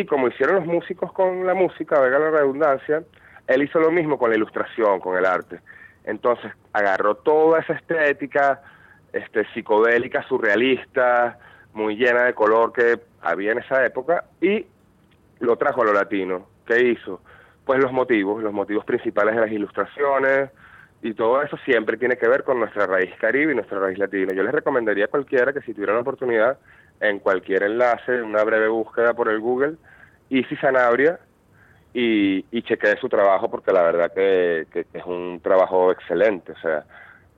y 0.00 0.06
como 0.06 0.28
hicieron 0.28 0.56
los 0.56 0.66
músicos 0.66 1.12
con 1.12 1.46
la 1.46 1.54
música, 1.54 2.00
venga 2.00 2.18
la 2.18 2.30
redundancia, 2.30 3.02
él 3.46 3.62
hizo 3.62 3.80
lo 3.80 3.90
mismo 3.90 4.18
con 4.18 4.30
la 4.30 4.36
ilustración, 4.36 5.00
con 5.00 5.16
el 5.16 5.26
arte. 5.26 5.60
Entonces 6.04 6.52
agarró 6.72 7.16
toda 7.16 7.60
esa 7.60 7.74
estética 7.74 8.62
este, 9.12 9.46
psicodélica, 9.52 10.22
surrealista, 10.24 11.38
muy 11.74 11.96
llena 11.96 12.24
de 12.24 12.34
color 12.34 12.72
que 12.72 13.00
había 13.20 13.52
en 13.52 13.58
esa 13.58 13.84
época, 13.84 14.24
y 14.40 14.66
lo 15.40 15.56
trajo 15.56 15.82
a 15.82 15.86
lo 15.86 15.92
latino. 15.92 16.46
¿Qué 16.66 16.80
hizo? 16.80 17.20
pues 17.64 17.80
los 17.80 17.92
motivos, 17.92 18.42
los 18.42 18.52
motivos 18.52 18.84
principales 18.84 19.34
de 19.34 19.40
las 19.40 19.50
ilustraciones 19.50 20.50
y 21.02 21.14
todo 21.14 21.42
eso 21.42 21.56
siempre 21.64 21.96
tiene 21.96 22.16
que 22.16 22.28
ver 22.28 22.44
con 22.44 22.58
nuestra 22.58 22.86
raíz 22.86 23.12
caribe 23.20 23.52
y 23.52 23.54
nuestra 23.54 23.78
raíz 23.78 23.98
latina. 23.98 24.32
Yo 24.34 24.42
les 24.42 24.52
recomendaría 24.52 25.06
a 25.06 25.08
cualquiera 25.08 25.52
que 25.52 25.60
si 25.62 25.74
tuviera 25.74 25.94
la 25.94 26.00
oportunidad, 26.00 26.58
en 27.02 27.18
cualquier 27.18 27.64
enlace, 27.64 28.22
una 28.22 28.44
breve 28.44 28.68
búsqueda 28.68 29.12
por 29.12 29.28
el 29.28 29.40
Google, 29.40 29.74
Isi 30.30 30.56
Sanabria, 30.56 31.18
y, 31.92 32.44
y 32.50 32.62
chequee 32.62 32.96
su 32.98 33.08
trabajo 33.08 33.50
porque 33.50 33.72
la 33.72 33.82
verdad 33.82 34.12
que, 34.14 34.66
que, 34.72 34.86
es 34.92 35.04
un 35.04 35.40
trabajo 35.42 35.90
excelente. 35.90 36.52
O 36.52 36.58
sea, 36.58 36.84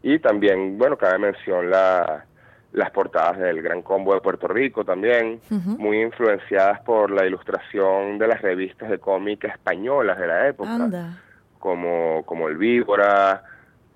y 0.03 0.18
también, 0.18 0.79
bueno, 0.79 0.96
cabe 0.98 1.18
mención 1.18 1.70
la, 1.70 2.27
las 2.74 2.90
portadas 2.90 3.38
del 3.38 3.62
Gran 3.62 3.81
Combo 3.81 4.14
de 4.14 4.20
Puerto 4.20 4.46
Rico 4.46 4.85
también, 4.85 5.40
muy 5.48 6.03
influenciadas 6.03 6.81
por 6.83 7.11
la 7.11 7.24
ilustración 7.24 8.18
de 8.18 8.29
las 8.29 8.42
revistas 8.42 8.90
de 8.90 8.98
cómic 8.98 9.44
españolas 9.44 10.18
de 10.18 10.27
la 10.27 10.48
época, 10.48 11.16
como 11.59 12.22
como 12.27 12.48
El 12.48 12.59
Víbora, 12.59 13.42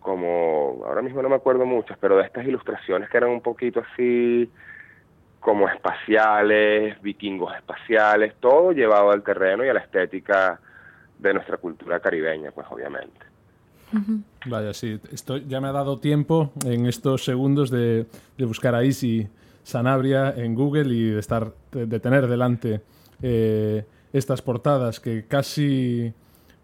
como 0.00 0.83
ahora 0.87 1.02
mismo 1.02 1.20
no 1.20 1.28
me 1.28 1.37
acuerdo 1.37 1.66
muchas, 1.66 1.98
pero 1.98 2.16
de 2.16 2.24
estas 2.24 2.46
ilustraciones 2.46 3.11
que 3.11 3.18
eran 3.18 3.31
un 3.31 3.42
poquito 3.42 3.83
así 3.92 4.50
como 5.40 5.68
espaciales, 5.68 7.01
vikingos 7.01 7.55
espaciales, 7.55 8.35
todo 8.40 8.72
llevado 8.72 9.11
al 9.11 9.22
terreno 9.22 9.64
y 9.64 9.68
a 9.68 9.74
la 9.74 9.81
estética 9.81 10.61
de 11.18 11.35
nuestra 11.35 11.57
cultura 11.57 12.01
caribeña, 12.01 12.51
pues 12.51 12.66
obviamente. 12.70 13.27
Vaya, 14.46 14.74
sí, 14.74 15.01
esto 15.11 15.38
ya 15.38 15.61
me 15.61 15.68
ha 15.68 15.72
dado 15.72 15.98
tiempo 15.98 16.53
en 16.64 16.87
estos 16.87 17.24
segundos 17.24 17.70
de, 17.70 18.07
buscar 18.38 18.74
a 18.74 18.85
Easy 18.85 19.29
Sanabria 19.62 20.35
en 20.37 20.55
Google 20.55 20.94
y 20.94 21.11
de 21.11 21.20
estar 21.20 21.53
de, 21.72 22.01
tener 22.01 22.27
delante 22.27 22.83
eh, 23.22 23.85
estas 24.12 24.42
portadas 24.42 25.01
que 25.01 25.27
casi 25.27 26.12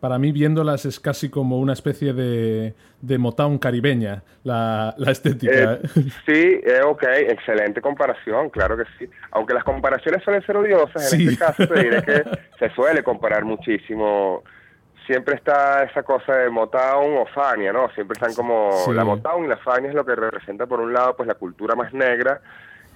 para 0.05 0.19
mí 0.19 0.33
viéndolas 0.33 0.85
es 0.85 1.01
casi 1.01 1.31
como 1.31 1.59
una 1.59 1.73
especie 1.73 2.13
de, 2.13 2.75
de 3.01 3.17
Motown 3.17 3.57
caribeña, 3.57 4.23
la, 4.43 4.95
estética. 5.07 5.51
Eh, 5.55 5.81
sí, 6.27 6.61
eh, 6.63 6.83
ok, 6.85 7.05
excelente 7.27 7.81
comparación, 7.81 8.51
claro 8.51 8.77
que 8.77 8.85
sí. 8.99 9.09
Aunque 9.31 9.55
las 9.55 9.65
comparaciones 9.65 10.23
suelen 10.23 10.45
ser 10.45 10.59
odiosas, 10.59 11.11
en 11.11 11.23
este 11.23 11.39
caso 11.39 11.67
te 11.67 11.83
diré 11.83 12.03
que 12.03 12.23
se 12.59 12.69
suele 12.75 13.03
comparar 13.03 13.47
muchísimo 13.47 14.43
siempre 15.07 15.37
está 15.37 15.85
esa 15.85 16.03
cosa 16.03 16.35
de 16.35 16.51
Motown 16.51 17.17
o 17.17 17.25
Fania, 17.35 17.73
¿no? 17.73 17.89
Siempre 17.95 18.13
están 18.21 18.35
como 18.35 18.73
la 18.93 19.07
Motown 19.07 19.47
y 19.47 19.49
la 19.49 19.57
Fania 19.57 19.89
es 19.89 19.95
lo 19.95 20.05
que 20.05 20.15
representa 20.15 20.67
por 20.67 20.81
un 20.81 20.93
lado 20.93 21.17
pues 21.17 21.27
la 21.27 21.37
cultura 21.37 21.75
más 21.75 21.95
negra 21.95 22.43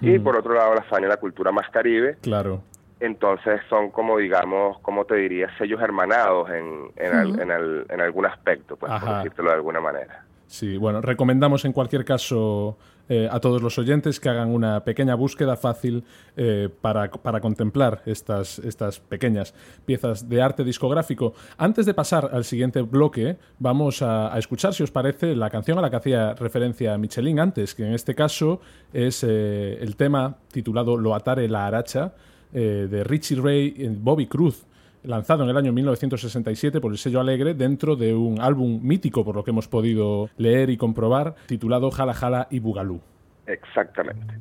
y 0.03 0.19
por 0.19 0.37
otro 0.37 0.53
lado 0.53 0.75
la 0.75 0.83
Fania 0.83 1.09
la 1.09 1.17
cultura 1.17 1.53
más 1.53 1.71
caribe. 1.71 2.19
Claro. 2.21 2.65
Entonces 3.01 3.61
son 3.69 3.91
como 3.91 4.19
digamos, 4.19 4.79
como 4.81 5.05
te 5.05 5.17
diría, 5.17 5.49
sellos 5.57 5.81
hermanados 5.81 6.51
en, 6.51 6.91
en, 6.97 7.51
en, 7.91 8.01
algún 8.01 8.27
aspecto, 8.27 8.77
pues 8.77 8.93
por 9.01 9.17
decírtelo 9.17 9.51
de 9.51 9.57
alguna 9.57 9.81
manera. 9.81 10.25
Sí, 10.49 10.79
bueno, 10.79 11.03
recomendamos 11.03 11.67
en 11.67 11.73
cualquier 11.73 12.07
caso 12.07 12.79
eh, 13.11 13.29
a 13.31 13.39
todos 13.39 13.63
los 13.63 13.79
oyentes 13.79 14.19
que 14.19 14.31
hagan 14.31 14.51
una 14.51 14.83
pequeña 14.85 15.15
búsqueda 15.15 15.57
fácil 15.57 16.05
eh, 16.37 16.69
para, 16.81 17.11
contemplar 17.41 18.03
estas, 18.07 18.59
estas 18.59 18.99
pequeñas 18.99 19.55
piezas 19.85 20.27
de 20.27 20.41
arte 20.41 20.65
discográfico. 20.65 21.35
Antes 21.59 21.85
de 21.85 21.93
pasar 21.93 22.31
al 22.33 22.45
siguiente 22.45 22.81
bloque, 22.81 23.37
vamos 23.59 24.01
a, 24.01 24.37
escuchar, 24.39 24.73
si 24.73 24.83
os 24.83 24.91
parece, 24.91 25.37
la 25.37 25.51
canción 25.51 25.79
a 25.79 25.83
la 25.83 25.91
que 25.91 25.97
hacía 25.97 26.35
referencia 26.35 26.97
Michelin 26.97 27.41
antes, 27.41 27.75
que 27.75 27.87
en 27.87 27.93
este 27.93 28.15
caso 28.15 28.61
es 28.93 29.25
eh, 29.25 29.79
el 29.81 29.97
tema 29.97 30.37
titulado 30.51 30.97
Lo 30.97 31.15
atare 31.15 31.47
la 31.49 31.67
aracha 31.67 32.15
de 32.53 33.05
Richie 33.05 33.41
Ray 33.41 33.75
y 33.77 33.89
Bobby 33.89 34.27
Cruz 34.27 34.67
lanzado 35.05 35.45
en 35.45 35.51
el 35.51 35.57
año 35.57 35.73
1967 35.73 36.81
por 36.81 36.93
el 36.93 36.99
sello 36.99 37.21
Alegre 37.21 37.55
dentro 37.55 37.97
de 37.97 38.15
un 38.15 38.41
álbum 38.41 38.81
mítico, 38.83 39.25
por 39.25 39.37
lo 39.37 39.45
que 39.45 39.51
hemos 39.51 39.69
podido 39.69 40.29
leer 40.37 40.71
y 40.71 40.77
comprobar, 40.77 41.35
titulado 41.47 41.91
Jala 41.91 42.15
Jala 42.15 42.49
y 42.51 42.59
Bugalú. 42.61 43.01
Exactamente. 43.47 44.35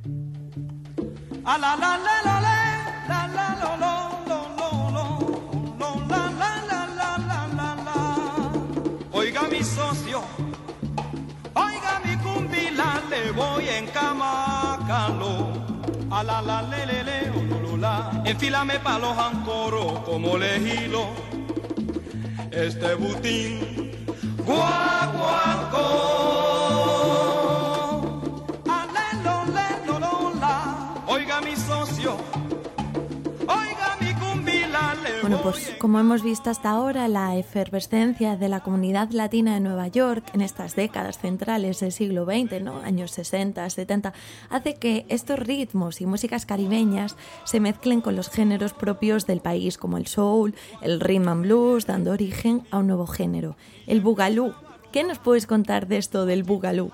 Oiga 9.13 9.41
mi 9.49 9.63
socio, 9.63 10.21
oiga 11.53 12.01
mi 12.05 12.15
cumbila, 12.17 13.01
le 13.09 13.31
voy 13.31 13.67
en 13.67 13.87
camacalo. 13.87 15.53
A 16.09 16.23
la 16.23 16.41
la 16.41 16.61
le 16.63 16.85
le 16.85 17.03
le 17.03 17.06
enfílame 18.29 18.79
pa' 18.79 18.99
los 18.99 19.17
ancoros 19.17 19.99
como 19.99 20.37
lejilo. 20.37 21.07
Este 22.51 22.95
butín, 22.95 23.91
guaguancó. 24.45 25.85
Oiga 31.07 31.41
mi 31.41 31.55
socio, 31.55 32.17
Bueno, 35.27 35.43
pues 35.43 35.75
como 35.77 35.99
hemos 35.99 36.23
visto 36.23 36.49
hasta 36.49 36.69
ahora, 36.69 37.09
la 37.09 37.35
efervescencia 37.35 38.37
de 38.37 38.47
la 38.47 38.61
comunidad 38.61 39.09
latina 39.11 39.55
de 39.55 39.59
Nueva 39.59 39.89
York 39.89 40.23
en 40.33 40.39
estas 40.39 40.77
décadas 40.77 41.19
centrales 41.19 41.81
del 41.81 41.91
siglo 41.91 42.23
XX, 42.23 42.61
¿no? 42.61 42.77
años 42.77 43.11
60, 43.11 43.69
70, 43.69 44.13
hace 44.49 44.75
que 44.75 45.05
estos 45.09 45.37
ritmos 45.37 45.99
y 45.99 46.05
músicas 46.05 46.45
caribeñas 46.45 47.17
se 47.43 47.59
mezclen 47.59 47.99
con 47.99 48.15
los 48.15 48.29
géneros 48.29 48.71
propios 48.71 49.27
del 49.27 49.41
país, 49.41 49.77
como 49.77 49.97
el 49.97 50.07
soul, 50.07 50.55
el 50.81 51.01
rhythm 51.01 51.27
and 51.27 51.41
blues, 51.41 51.85
dando 51.85 52.11
origen 52.11 52.61
a 52.71 52.77
un 52.77 52.87
nuevo 52.87 53.05
género, 53.05 53.57
el 53.85 53.99
bugalú. 53.99 54.53
¿Qué 54.93 55.03
nos 55.03 55.19
puedes 55.19 55.45
contar 55.45 55.87
de 55.87 55.97
esto 55.97 56.25
del 56.25 56.43
bugalú? 56.43 56.93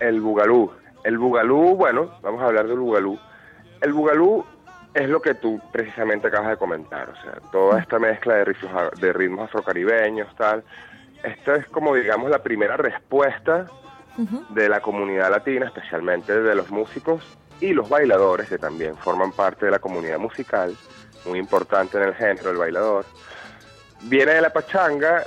El 0.00 0.20
bugalú 0.20 0.72
El 1.04 1.16
bugalú, 1.16 1.76
bueno, 1.76 2.10
vamos 2.22 2.42
a 2.42 2.46
hablar 2.46 2.66
del 2.66 2.80
bugalú. 2.80 3.20
El 3.80 3.92
bugalú 3.92 4.44
es 4.98 5.08
lo 5.08 5.22
que 5.22 5.34
tú 5.34 5.60
precisamente 5.70 6.26
acabas 6.26 6.50
de 6.50 6.56
comentar, 6.56 7.08
o 7.08 7.22
sea, 7.22 7.34
toda 7.52 7.80
esta 7.80 7.98
mezcla 7.98 8.34
de 8.34 8.44
ritmos, 8.46 9.00
de 9.00 9.12
ritmos 9.12 9.44
afrocaribeños, 9.44 10.34
tal. 10.36 10.64
Esta 11.22 11.56
es 11.56 11.66
como, 11.66 11.94
digamos, 11.94 12.30
la 12.30 12.42
primera 12.42 12.76
respuesta 12.76 13.66
de 14.50 14.68
la 14.68 14.80
comunidad 14.80 15.30
latina, 15.30 15.66
especialmente 15.66 16.40
de 16.40 16.54
los 16.56 16.70
músicos 16.70 17.22
y 17.60 17.72
los 17.72 17.88
bailadores, 17.88 18.48
que 18.48 18.58
también 18.58 18.96
forman 18.96 19.30
parte 19.30 19.66
de 19.66 19.72
la 19.72 19.78
comunidad 19.78 20.18
musical, 20.18 20.76
muy 21.24 21.38
importante 21.38 21.98
en 21.98 22.04
el 22.04 22.14
género, 22.14 22.50
el 22.50 22.56
bailador. 22.56 23.04
Viene 24.02 24.32
de 24.32 24.40
la 24.40 24.50
pachanga, 24.50 25.24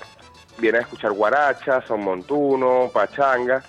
viene 0.57 0.79
a 0.79 0.81
escuchar 0.81 1.13
guaracha, 1.13 1.81
son 1.87 2.03
montuno, 2.03 2.89
pachanga, 2.93 3.63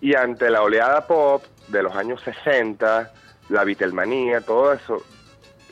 y 0.00 0.14
ante 0.14 0.48
la 0.50 0.62
oleada 0.62 1.04
pop 1.06 1.42
de 1.66 1.82
los 1.82 1.96
años 1.96 2.20
60, 2.22 3.12
la 3.48 3.64
Beatlemanía, 3.64 4.40
todo 4.40 4.72
eso, 4.72 5.02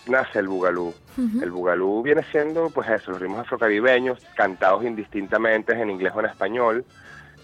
nace 0.09 0.39
el 0.39 0.49
bugalú. 0.49 0.95
El 1.43 1.51
bugalú 1.51 2.03
viene 2.03 2.23
siendo, 2.25 2.71
pues 2.71 2.89
eso, 2.91 3.13
los 3.13 3.21
ritmos 3.21 3.41
afrocaribeños, 3.41 4.19
cantados 4.35 4.85
indistintamente 4.85 5.73
en 5.73 5.91
inglés 5.91 6.13
o 6.15 6.21
en 6.21 6.27
español. 6.27 6.85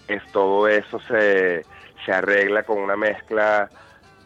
Es 0.07 0.23
todo 0.31 0.67
eso 0.67 0.99
se, 0.99 1.65
se 2.05 2.11
arregla 2.11 2.63
con 2.63 2.77
una 2.77 2.95
mezcla 2.95 3.69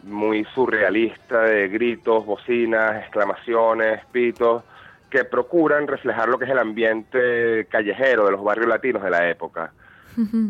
muy 0.02 0.44
surrealista 0.54 1.42
de 1.42 1.68
gritos, 1.68 2.24
bocinas, 2.24 3.02
exclamaciones, 3.02 4.04
pitos, 4.12 4.62
que 5.10 5.24
procuran 5.24 5.86
reflejar 5.86 6.28
lo 6.28 6.38
que 6.38 6.44
es 6.44 6.50
el 6.50 6.58
ambiente 6.58 7.66
callejero 7.70 8.26
de 8.26 8.32
los 8.32 8.44
barrios 8.44 8.68
latinos 8.68 9.02
de 9.02 9.10
la 9.10 9.28
época. 9.28 9.72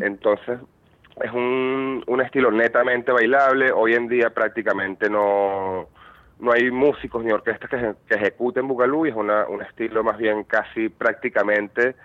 Entonces, 0.01 0.59
es 1.21 1.31
un, 1.31 2.03
un 2.07 2.21
estilo 2.21 2.51
netamente 2.51 3.11
bailable. 3.11 3.71
Hoy 3.71 3.93
en 3.93 4.07
día 4.07 4.31
prácticamente 4.31 5.09
no, 5.09 5.87
no 6.39 6.51
hay 6.53 6.71
músicos 6.71 7.23
ni 7.23 7.31
orquestas 7.31 7.69
que, 7.69 7.95
que 8.07 8.15
ejecuten 8.15 8.67
bugalú 8.67 9.05
y 9.05 9.09
es 9.09 9.15
una, 9.15 9.45
un 9.47 9.61
estilo 9.61 10.03
más 10.03 10.17
bien 10.17 10.43
casi 10.43 10.89
prácticamente 10.89 11.95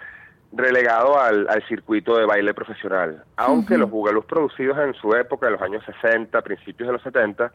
relegado 0.53 1.21
al, 1.21 1.49
al 1.49 1.67
circuito 1.67 2.17
de 2.17 2.27
baile 2.27 2.55
profesional. 2.55 3.25
Aunque 3.37 3.79
los 3.79 3.91
bugalús 3.91 4.25
producidos 4.25 4.79
en 4.79 4.95
su 4.95 5.15
época, 5.15 5.47
en 5.47 5.55
los 5.55 5.63
años 5.63 5.85
60, 5.85 6.41
principios 6.43 6.89
de 6.89 6.93
los 6.93 7.03
70, 7.03 7.53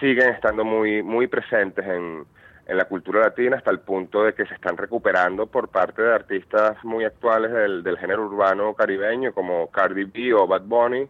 siguen 0.00 0.30
estando 0.30 0.64
muy, 0.64 1.02
muy 1.02 1.26
presentes 1.26 1.84
en, 1.86 2.24
en 2.66 2.76
la 2.76 2.84
cultura 2.84 3.20
latina 3.20 3.56
hasta 3.56 3.70
el 3.70 3.80
punto 3.80 4.24
de 4.24 4.34
que 4.34 4.46
se 4.46 4.54
están 4.54 4.76
recuperando 4.76 5.46
por 5.46 5.68
parte 5.68 6.02
de 6.02 6.14
artistas 6.14 6.76
muy 6.84 7.04
actuales 7.04 7.50
del, 7.50 7.82
del 7.82 7.98
género 7.98 8.26
urbano 8.26 8.74
caribeño 8.74 9.32
como 9.32 9.70
Cardi 9.70 10.04
B 10.04 10.34
o 10.34 10.46
Bad 10.46 10.62
Bunny, 10.62 11.08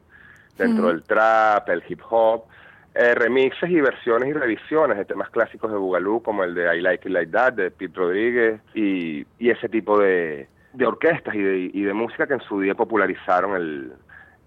dentro 0.57 0.89
del 0.89 1.03
trap, 1.03 1.69
el 1.69 1.83
hip 1.89 2.01
hop, 2.09 2.45
eh, 2.99 3.15
remixes 3.15 3.71
y 3.71 3.81
versiones 3.81 4.29
y 4.29 4.33
revisiones 4.33 4.99
de 4.99 5.05
temas 5.05 5.31
clásicos 5.31 5.71
de 5.71 5.79
Bugalú 5.79 6.21
como 6.21 6.43
el 6.43 6.53
de 6.53 6.77
I 6.77 6.81
Like 6.81 7.09
It 7.09 7.15
Like 7.15 7.31
That 7.31 7.53
de 7.53 7.71
Pete 7.71 7.97
Rodríguez 7.97 8.61
y, 8.75 9.25
y 9.39 9.51
ese 9.51 9.69
tipo 9.69 10.01
de, 10.01 10.49
de 10.73 10.85
orquestas 10.85 11.33
y 11.33 11.41
de, 11.41 11.71
y 11.73 11.83
de 11.83 11.93
música 11.93 12.27
que 12.27 12.35
en 12.35 12.41
su 12.41 12.61
día 12.61 12.75
popularizaron 12.75 13.55
el, 13.55 13.93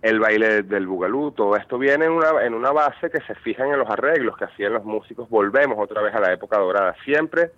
el 0.02 0.20
baile 0.20 0.64
del 0.64 0.86
bugalú, 0.86 1.32
todo 1.32 1.56
esto 1.56 1.78
viene 1.78 2.04
en 2.04 2.12
una, 2.12 2.44
en 2.44 2.54
una 2.54 2.72
base 2.72 3.10
que 3.10 3.22
se 3.22 3.36
fijan 3.36 3.70
en 3.72 3.80
los 3.80 3.90
arreglos 3.90 4.36
que 4.36 4.44
hacían 4.44 4.74
los 4.74 4.84
músicos, 4.84 5.30
volvemos 5.30 5.78
otra 5.80 6.02
vez 6.02 6.14
a 6.14 6.20
la 6.20 6.34
época 6.34 6.58
dorada, 6.58 6.94
siempre 7.06 7.52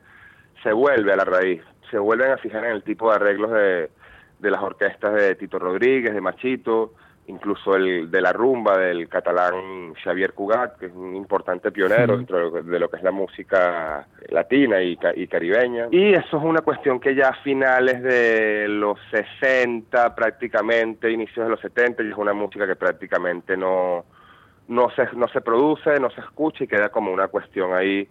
se 0.62 0.74
vuelve 0.74 1.12
a 1.12 1.16
la 1.16 1.26
raíz, 1.26 1.64
se 1.90 1.98
vuelven 1.98 2.34
a 2.34 2.38
fijar 2.38 2.66
en 2.66 2.72
el 2.72 2.84
tipo 2.84 3.10
de 3.10 3.16
arreglos 3.16 3.50
de, 3.50 3.90
de 4.38 4.52
las 4.52 4.62
orquestas 4.62 5.16
de 5.16 5.34
Tito 5.34 5.58
Rodríguez, 5.58 6.14
de 6.14 6.22
Machito, 6.22 6.94
incluso 7.28 7.76
el 7.76 8.12
de 8.12 8.22
la 8.22 8.34
rumba 8.34 8.78
del 8.78 9.08
catalán 9.08 9.94
Xavier 10.04 10.34
Cugat, 10.34 10.78
que 10.78 10.88
es 10.88 10.94
un 10.94 11.16
importante 11.16 11.72
pionero 11.72 12.18
dentro 12.18 12.52
de 12.52 12.80
lo 12.80 12.90
que 12.90 12.98
es 12.98 13.04
la 13.04 13.12
música 13.12 14.08
latina 14.30 14.82
y, 14.82 14.98
y, 15.16 15.28
caribeña. 15.28 15.88
Y 15.92 16.14
eso 16.14 16.38
es 16.38 16.44
una 16.44 16.62
cuestión 16.62 17.00
que 17.00 17.16
ya 17.16 17.30
a 17.30 17.44
finales 17.44 18.04
de 18.04 18.68
los 18.68 19.00
60 19.12 20.16
prácticamente, 20.16 21.10
inicios 21.10 21.46
de 21.46 21.52
los 21.52 21.62
70, 21.62 22.04
ya 22.04 22.10
es 22.10 22.18
una 22.18 22.34
música 22.34 22.68
que 22.68 22.76
prácticamente 22.76 23.56
no, 23.56 24.04
no, 24.68 24.90
se, 24.92 25.08
no 25.16 25.28
se 25.30 25.42
produce, 25.42 26.00
no 26.00 26.10
se 26.10 26.22
escucha 26.22 26.66
y 26.66 26.68
queda 26.68 26.90
como 26.90 27.12
una 27.12 27.30
cuestión 27.30 27.74
ahí 27.74 28.08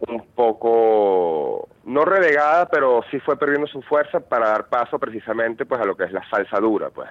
un 0.00 0.24
poco 0.34 1.68
no 1.84 2.04
relegada, 2.04 2.66
pero 2.66 3.02
sí 3.10 3.18
fue 3.20 3.36
perdiendo 3.36 3.66
su 3.66 3.82
fuerza 3.82 4.20
para 4.20 4.50
dar 4.50 4.68
paso 4.68 4.98
precisamente 4.98 5.66
pues 5.66 5.80
a 5.80 5.84
lo 5.84 5.96
que 5.96 6.04
es 6.04 6.12
la 6.12 6.28
salsa 6.30 6.58
dura, 6.60 6.90
pues. 6.90 7.08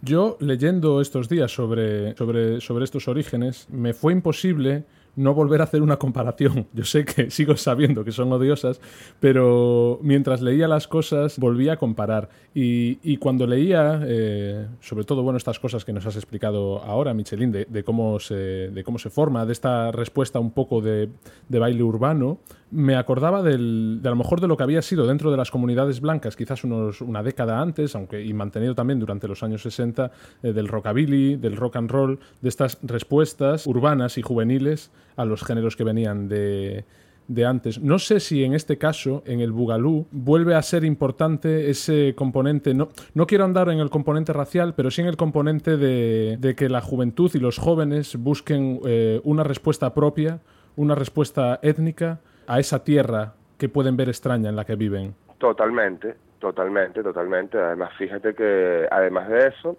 Yo, 0.00 0.36
leyendo 0.40 1.00
estos 1.00 1.28
días 1.28 1.52
sobre, 1.52 2.14
sobre, 2.16 2.60
sobre 2.60 2.84
estos 2.84 3.08
orígenes, 3.08 3.68
me 3.70 3.94
fue 3.94 4.12
imposible 4.12 4.84
no 5.18 5.34
volver 5.34 5.60
a 5.60 5.64
hacer 5.64 5.82
una 5.82 5.96
comparación. 5.96 6.68
Yo 6.72 6.84
sé 6.84 7.04
que 7.04 7.30
sigo 7.30 7.56
sabiendo 7.56 8.04
que 8.04 8.12
son 8.12 8.32
odiosas, 8.32 8.80
pero 9.20 9.98
mientras 10.02 10.40
leía 10.40 10.68
las 10.68 10.86
cosas 10.86 11.38
volví 11.38 11.68
a 11.68 11.76
comparar. 11.76 12.28
Y, 12.54 13.16
cuando 13.18 13.46
leía, 13.46 14.00
eh, 14.04 14.66
sobre 14.80 15.04
todo, 15.04 15.22
bueno, 15.22 15.36
estas 15.36 15.60
cosas 15.60 15.84
que 15.84 15.92
nos 15.92 16.06
has 16.06 16.16
explicado 16.16 16.82
ahora, 16.82 17.14
Michelin, 17.14 17.52
de, 17.52 17.84
cómo, 17.84 18.18
se, 18.18 18.34
de 18.34 18.82
cómo 18.82 18.98
se 18.98 19.10
forma, 19.10 19.46
de 19.46 19.52
esta 19.52 19.92
respuesta 19.92 20.40
un 20.40 20.50
poco 20.50 20.80
de, 20.80 21.08
baile 21.48 21.82
urbano, 21.84 22.38
me 22.72 22.96
acordaba 22.96 23.42
del, 23.42 24.00
de 24.02 24.08
a 24.08 24.10
lo 24.10 24.16
mejor 24.16 24.40
de 24.40 24.48
lo 24.48 24.56
que 24.56 24.64
había 24.64 24.82
sido 24.82 25.06
dentro 25.06 25.30
de 25.30 25.36
las 25.36 25.52
comunidades 25.52 26.00
blancas, 26.00 26.34
quizás 26.34 26.64
unos, 26.64 27.00
una 27.00 27.22
década 27.22 27.60
antes, 27.60 27.94
aunque 27.94 28.24
y 28.24 28.34
mantenido 28.34 28.74
también 28.74 28.98
durante 28.98 29.28
los 29.28 29.44
años 29.44 29.62
60, 29.62 30.10
eh, 30.42 30.52
del 30.52 30.66
rockabilly, 30.66 31.36
del 31.36 31.56
rock 31.56 31.76
and 31.76 31.90
roll, 31.90 32.18
de 32.40 32.48
estas 32.48 32.78
respuestas 32.82 33.68
urbanas 33.68 34.18
y 34.18 34.22
juveniles 34.22 34.90
a 35.18 35.24
los 35.24 35.44
géneros 35.44 35.76
que 35.76 35.84
venían 35.84 36.28
de, 36.28 36.84
de 37.28 37.44
antes. 37.44 37.80
No 37.80 37.98
sé 37.98 38.20
si 38.20 38.42
en 38.42 38.54
este 38.54 38.78
caso, 38.78 39.22
en 39.26 39.40
el 39.40 39.52
Bugalú, 39.52 40.06
vuelve 40.10 40.54
a 40.54 40.62
ser 40.62 40.84
importante 40.84 41.68
ese 41.70 42.14
componente, 42.16 42.72
no, 42.72 42.88
no 43.14 43.26
quiero 43.26 43.44
andar 43.44 43.68
en 43.68 43.78
el 43.80 43.90
componente 43.90 44.32
racial, 44.32 44.74
pero 44.74 44.90
sí 44.90 45.02
en 45.02 45.08
el 45.08 45.16
componente 45.16 45.76
de, 45.76 46.54
que 46.56 46.68
la 46.68 46.80
juventud 46.80 47.30
y 47.34 47.38
los 47.38 47.58
jóvenes 47.58 48.16
busquen 48.16 48.80
eh, 48.86 49.20
una 49.24 49.44
respuesta 49.44 49.92
propia, 49.92 50.40
una 50.76 50.94
respuesta 50.94 51.60
étnica 51.62 52.20
a 52.46 52.58
esa 52.60 52.82
tierra 52.82 53.34
que 53.58 53.68
pueden 53.68 53.96
ver 53.96 54.08
extraña 54.08 54.48
en 54.48 54.56
la 54.56 54.64
que 54.64 54.76
viven. 54.76 55.14
Totalmente, 55.38 56.14
totalmente, 56.38 57.02
totalmente. 57.02 57.58
Además, 57.58 57.90
fíjate 57.98 58.34
que 58.34 58.86
además 58.90 59.28
de 59.28 59.48
eso, 59.48 59.76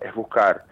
es 0.00 0.14
buscar 0.14 0.64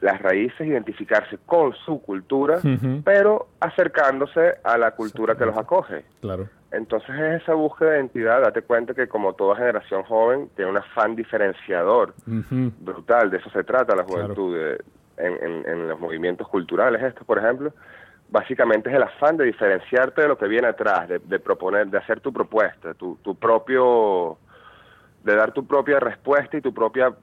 las 0.00 0.20
raíces, 0.20 0.66
identificarse 0.66 1.38
con 1.46 1.72
su 1.86 2.00
cultura, 2.02 2.58
pero 3.04 3.48
acercándose 3.60 4.54
a 4.62 4.76
la 4.76 4.90
cultura 4.92 5.34
que 5.34 5.46
los 5.46 5.56
acoge. 5.56 6.04
Claro. 6.20 6.48
Entonces 6.72 7.10
es 7.10 7.42
esa 7.42 7.54
búsqueda 7.54 7.90
de 7.90 7.96
identidad, 7.98 8.42
date 8.42 8.62
cuenta 8.62 8.94
que 8.94 9.06
como 9.06 9.34
toda 9.34 9.56
generación 9.56 10.02
joven 10.02 10.50
tiene 10.56 10.72
un 10.72 10.76
afán 10.76 11.14
diferenciador 11.14 12.14
brutal, 12.26 13.30
de 13.30 13.36
eso 13.36 13.48
se 13.50 13.62
trata 13.62 13.94
la 13.94 14.02
juventud, 14.02 14.56
en, 15.16 15.88
los 15.88 16.00
movimientos 16.00 16.48
culturales 16.48 17.00
estos, 17.00 17.24
por 17.24 17.38
ejemplo, 17.38 17.72
básicamente 18.28 18.90
es 18.90 18.96
el 18.96 19.04
afán 19.04 19.36
de 19.36 19.44
diferenciarte 19.44 20.22
de 20.22 20.28
lo 20.28 20.36
que 20.36 20.48
viene 20.48 20.66
atrás, 20.66 21.08
de, 21.08 21.20
de 21.20 21.38
proponer, 21.38 21.86
de 21.86 21.98
hacer 21.98 22.20
tu 22.20 22.32
propuesta, 22.32 22.94
tu, 22.94 23.16
tu 23.22 23.36
propio, 23.36 24.38
de 25.22 25.36
dar 25.36 25.52
tu 25.52 25.64
propia 25.64 26.00
respuesta 26.00 26.56
y 26.56 26.60
tu 26.60 26.74
propia 26.74 27.14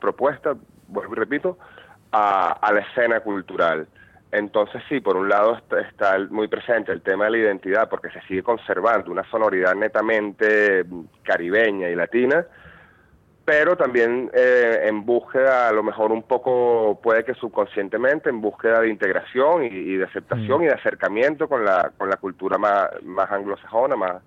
propuesta, 0.00 0.56
vuelvo 0.88 1.14
y 1.14 1.16
repito, 1.16 1.58
a, 2.12 2.70
la 2.72 2.80
escena 2.80 3.20
cultural. 3.20 3.86
Entonces 4.30 4.82
sí, 4.88 5.00
por 5.00 5.16
un 5.16 5.28
lado 5.28 5.58
está, 5.90 6.18
muy 6.30 6.48
presente 6.48 6.92
el 6.92 7.00
tema 7.00 7.24
de 7.24 7.30
la 7.30 7.38
identidad 7.38 7.88
porque 7.88 8.10
se 8.10 8.20
sigue 8.22 8.42
conservando 8.42 9.10
una 9.10 9.28
sonoridad 9.30 9.74
netamente 9.74 10.84
caribeña 11.22 11.88
y 11.88 11.94
latina, 11.94 12.44
pero 13.44 13.76
también 13.76 14.30
eh, 14.34 14.80
en 14.84 15.06
búsqueda, 15.06 15.68
a 15.68 15.72
lo 15.72 15.82
mejor 15.82 16.12
un 16.12 16.22
poco, 16.22 17.00
puede 17.02 17.24
que 17.24 17.32
subconscientemente, 17.32 18.28
en 18.28 18.42
búsqueda 18.42 18.80
de 18.80 18.90
integración 18.90 19.64
y, 19.64 19.96
de 19.96 20.04
aceptación 20.04 20.60
mm. 20.60 20.64
y 20.64 20.66
de 20.66 20.74
acercamiento 20.74 21.48
con 21.48 21.64
la, 21.64 21.90
con 21.96 22.10
la 22.10 22.16
cultura 22.16 22.58
más, 22.58 22.90
más 23.02 23.30
anglosajona 23.30 23.96
más, 23.96 24.22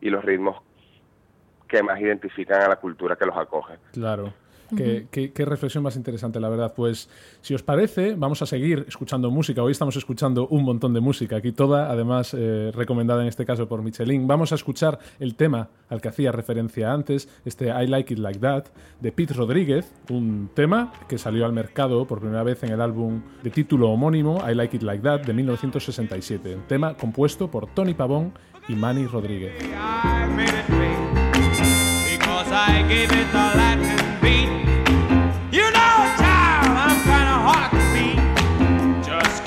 y 0.00 0.08
los 0.08 0.24
ritmos 0.24 0.62
que 1.68 1.82
más 1.82 2.00
identifican 2.00 2.62
a 2.62 2.68
la 2.68 2.76
cultura 2.76 3.16
que 3.16 3.26
los 3.26 3.36
acoge. 3.36 3.74
Claro. 3.92 4.32
Qué, 4.76 5.44
reflexión 5.44 5.82
más 5.82 5.96
interesante, 5.96 6.40
la 6.40 6.48
verdad. 6.48 6.72
Pues 6.74 7.08
si 7.40 7.54
os 7.54 7.62
parece, 7.62 8.14
vamos 8.14 8.42
a 8.42 8.46
seguir 8.46 8.84
escuchando 8.88 9.30
música. 9.30 9.62
Hoy 9.62 9.72
estamos 9.72 9.96
escuchando 9.96 10.46
un 10.48 10.64
montón 10.64 10.94
de 10.94 11.00
música, 11.00 11.36
aquí 11.36 11.52
toda, 11.52 11.90
además 11.90 12.34
eh, 12.36 12.70
recomendada 12.74 13.22
en 13.22 13.28
este 13.28 13.44
caso 13.44 13.68
por 13.68 13.82
Michelin. 13.82 14.26
Vamos 14.26 14.52
a 14.52 14.54
escuchar 14.54 14.98
el 15.20 15.34
tema 15.34 15.68
al 15.88 16.00
que 16.00 16.08
hacía 16.08 16.32
referencia 16.32 16.92
antes, 16.92 17.28
este 17.44 17.66
I 17.68 17.86
Like 17.86 18.14
It 18.14 18.20
Like 18.20 18.38
That, 18.40 18.64
de 19.00 19.12
Pete 19.12 19.34
Rodríguez, 19.34 19.92
un 20.10 20.50
tema 20.54 20.92
que 21.08 21.18
salió 21.18 21.44
al 21.44 21.52
mercado 21.52 22.06
por 22.06 22.20
primera 22.20 22.42
vez 22.42 22.62
en 22.62 22.70
el 22.70 22.80
álbum 22.80 23.22
de 23.42 23.50
título 23.50 23.90
homónimo 23.90 24.42
I 24.48 24.54
Like 24.54 24.76
It 24.76 24.82
Like 24.82 25.02
That 25.02 25.22
de 25.22 25.32
1967, 25.32 26.56
un 26.56 26.62
tema 26.62 26.96
compuesto 26.96 27.50
por 27.50 27.66
Tony 27.74 27.94
Pavón 27.94 28.32
y 28.68 28.74
Manny 28.74 29.06
Rodríguez. 29.06 29.52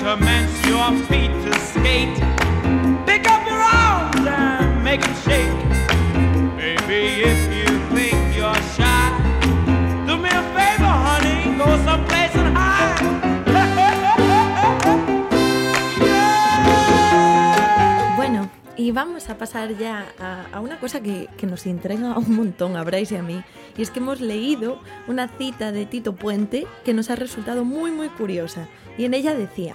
commence 0.06 0.54
your 0.68 0.92
feet 1.08 1.32
to 1.42 1.52
skate. 1.70 2.16
Pick 3.06 3.28
up 3.28 3.42
your 3.50 3.58
arms 3.58 4.24
and 4.24 4.84
make 4.84 5.00
them 5.00 5.16
shake. 5.26 5.50
Baby, 6.56 7.22
if 7.32 7.40
you 7.58 7.66
think 7.90 8.36
you're 8.36 8.62
shy, 8.76 9.02
do 10.06 10.16
me 10.16 10.30
a 10.30 10.42
favor, 10.54 10.94
honey, 11.08 11.58
go 11.58 11.66
someplace 11.84 12.34
and 12.36 12.56
hide. 12.56 12.94
Bueno, 18.16 18.48
y 18.76 18.92
vamos 18.92 19.28
a 19.28 19.36
pasar 19.36 19.76
ya 19.76 20.06
a, 20.20 20.46
a 20.52 20.60
una 20.60 20.78
cosa 20.78 21.00
que, 21.00 21.28
que, 21.36 21.48
nos 21.48 21.66
entrega 21.66 22.16
un 22.16 22.36
montón 22.36 22.76
a 22.76 22.84
Bryce 22.84 23.16
y 23.16 23.18
a 23.18 23.22
mí. 23.22 23.42
Y 23.76 23.82
es 23.82 23.90
que 23.90 23.98
hemos 23.98 24.20
leído 24.20 24.78
una 25.08 25.26
cita 25.26 25.72
de 25.72 25.84
Tito 25.84 26.14
Puente 26.14 26.64
que 26.84 26.94
nos 26.94 27.10
ha 27.10 27.16
resultado 27.16 27.64
muy, 27.64 27.90
muy 27.90 28.08
curiosa 28.08 28.68
y 28.98 29.04
en 29.04 29.14
ella 29.14 29.34
decía, 29.34 29.74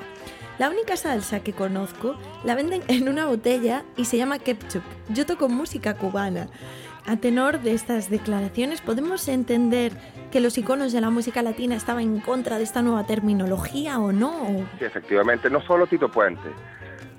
la 0.59 0.69
única 0.69 0.95
salsa 0.95 1.39
que 1.39 1.53
conozco 1.53 2.15
la 2.43 2.55
venden 2.55 2.83
en 2.87 3.09
una 3.09 3.25
botella 3.25 3.83
y 3.97 4.05
se 4.05 4.17
llama 4.17 4.39
ketchup. 4.39 4.83
Yo 5.09 5.25
toco 5.25 5.49
música 5.49 5.95
cubana. 5.95 6.47
A 7.07 7.17
tenor 7.17 7.61
de 7.61 7.73
estas 7.73 8.11
declaraciones, 8.11 8.79
¿podemos 8.79 9.27
entender 9.27 9.91
que 10.31 10.39
los 10.39 10.55
iconos 10.59 10.93
de 10.93 11.01
la 11.01 11.09
música 11.09 11.41
latina 11.41 11.75
estaban 11.75 12.03
en 12.03 12.19
contra 12.19 12.59
de 12.59 12.63
esta 12.63 12.83
nueva 12.83 13.07
terminología 13.07 13.99
o 13.99 14.11
no? 14.11 14.67
Sí, 14.77 14.85
efectivamente, 14.85 15.49
no 15.49 15.61
solo 15.61 15.87
Tito 15.87 16.11
Puente, 16.11 16.49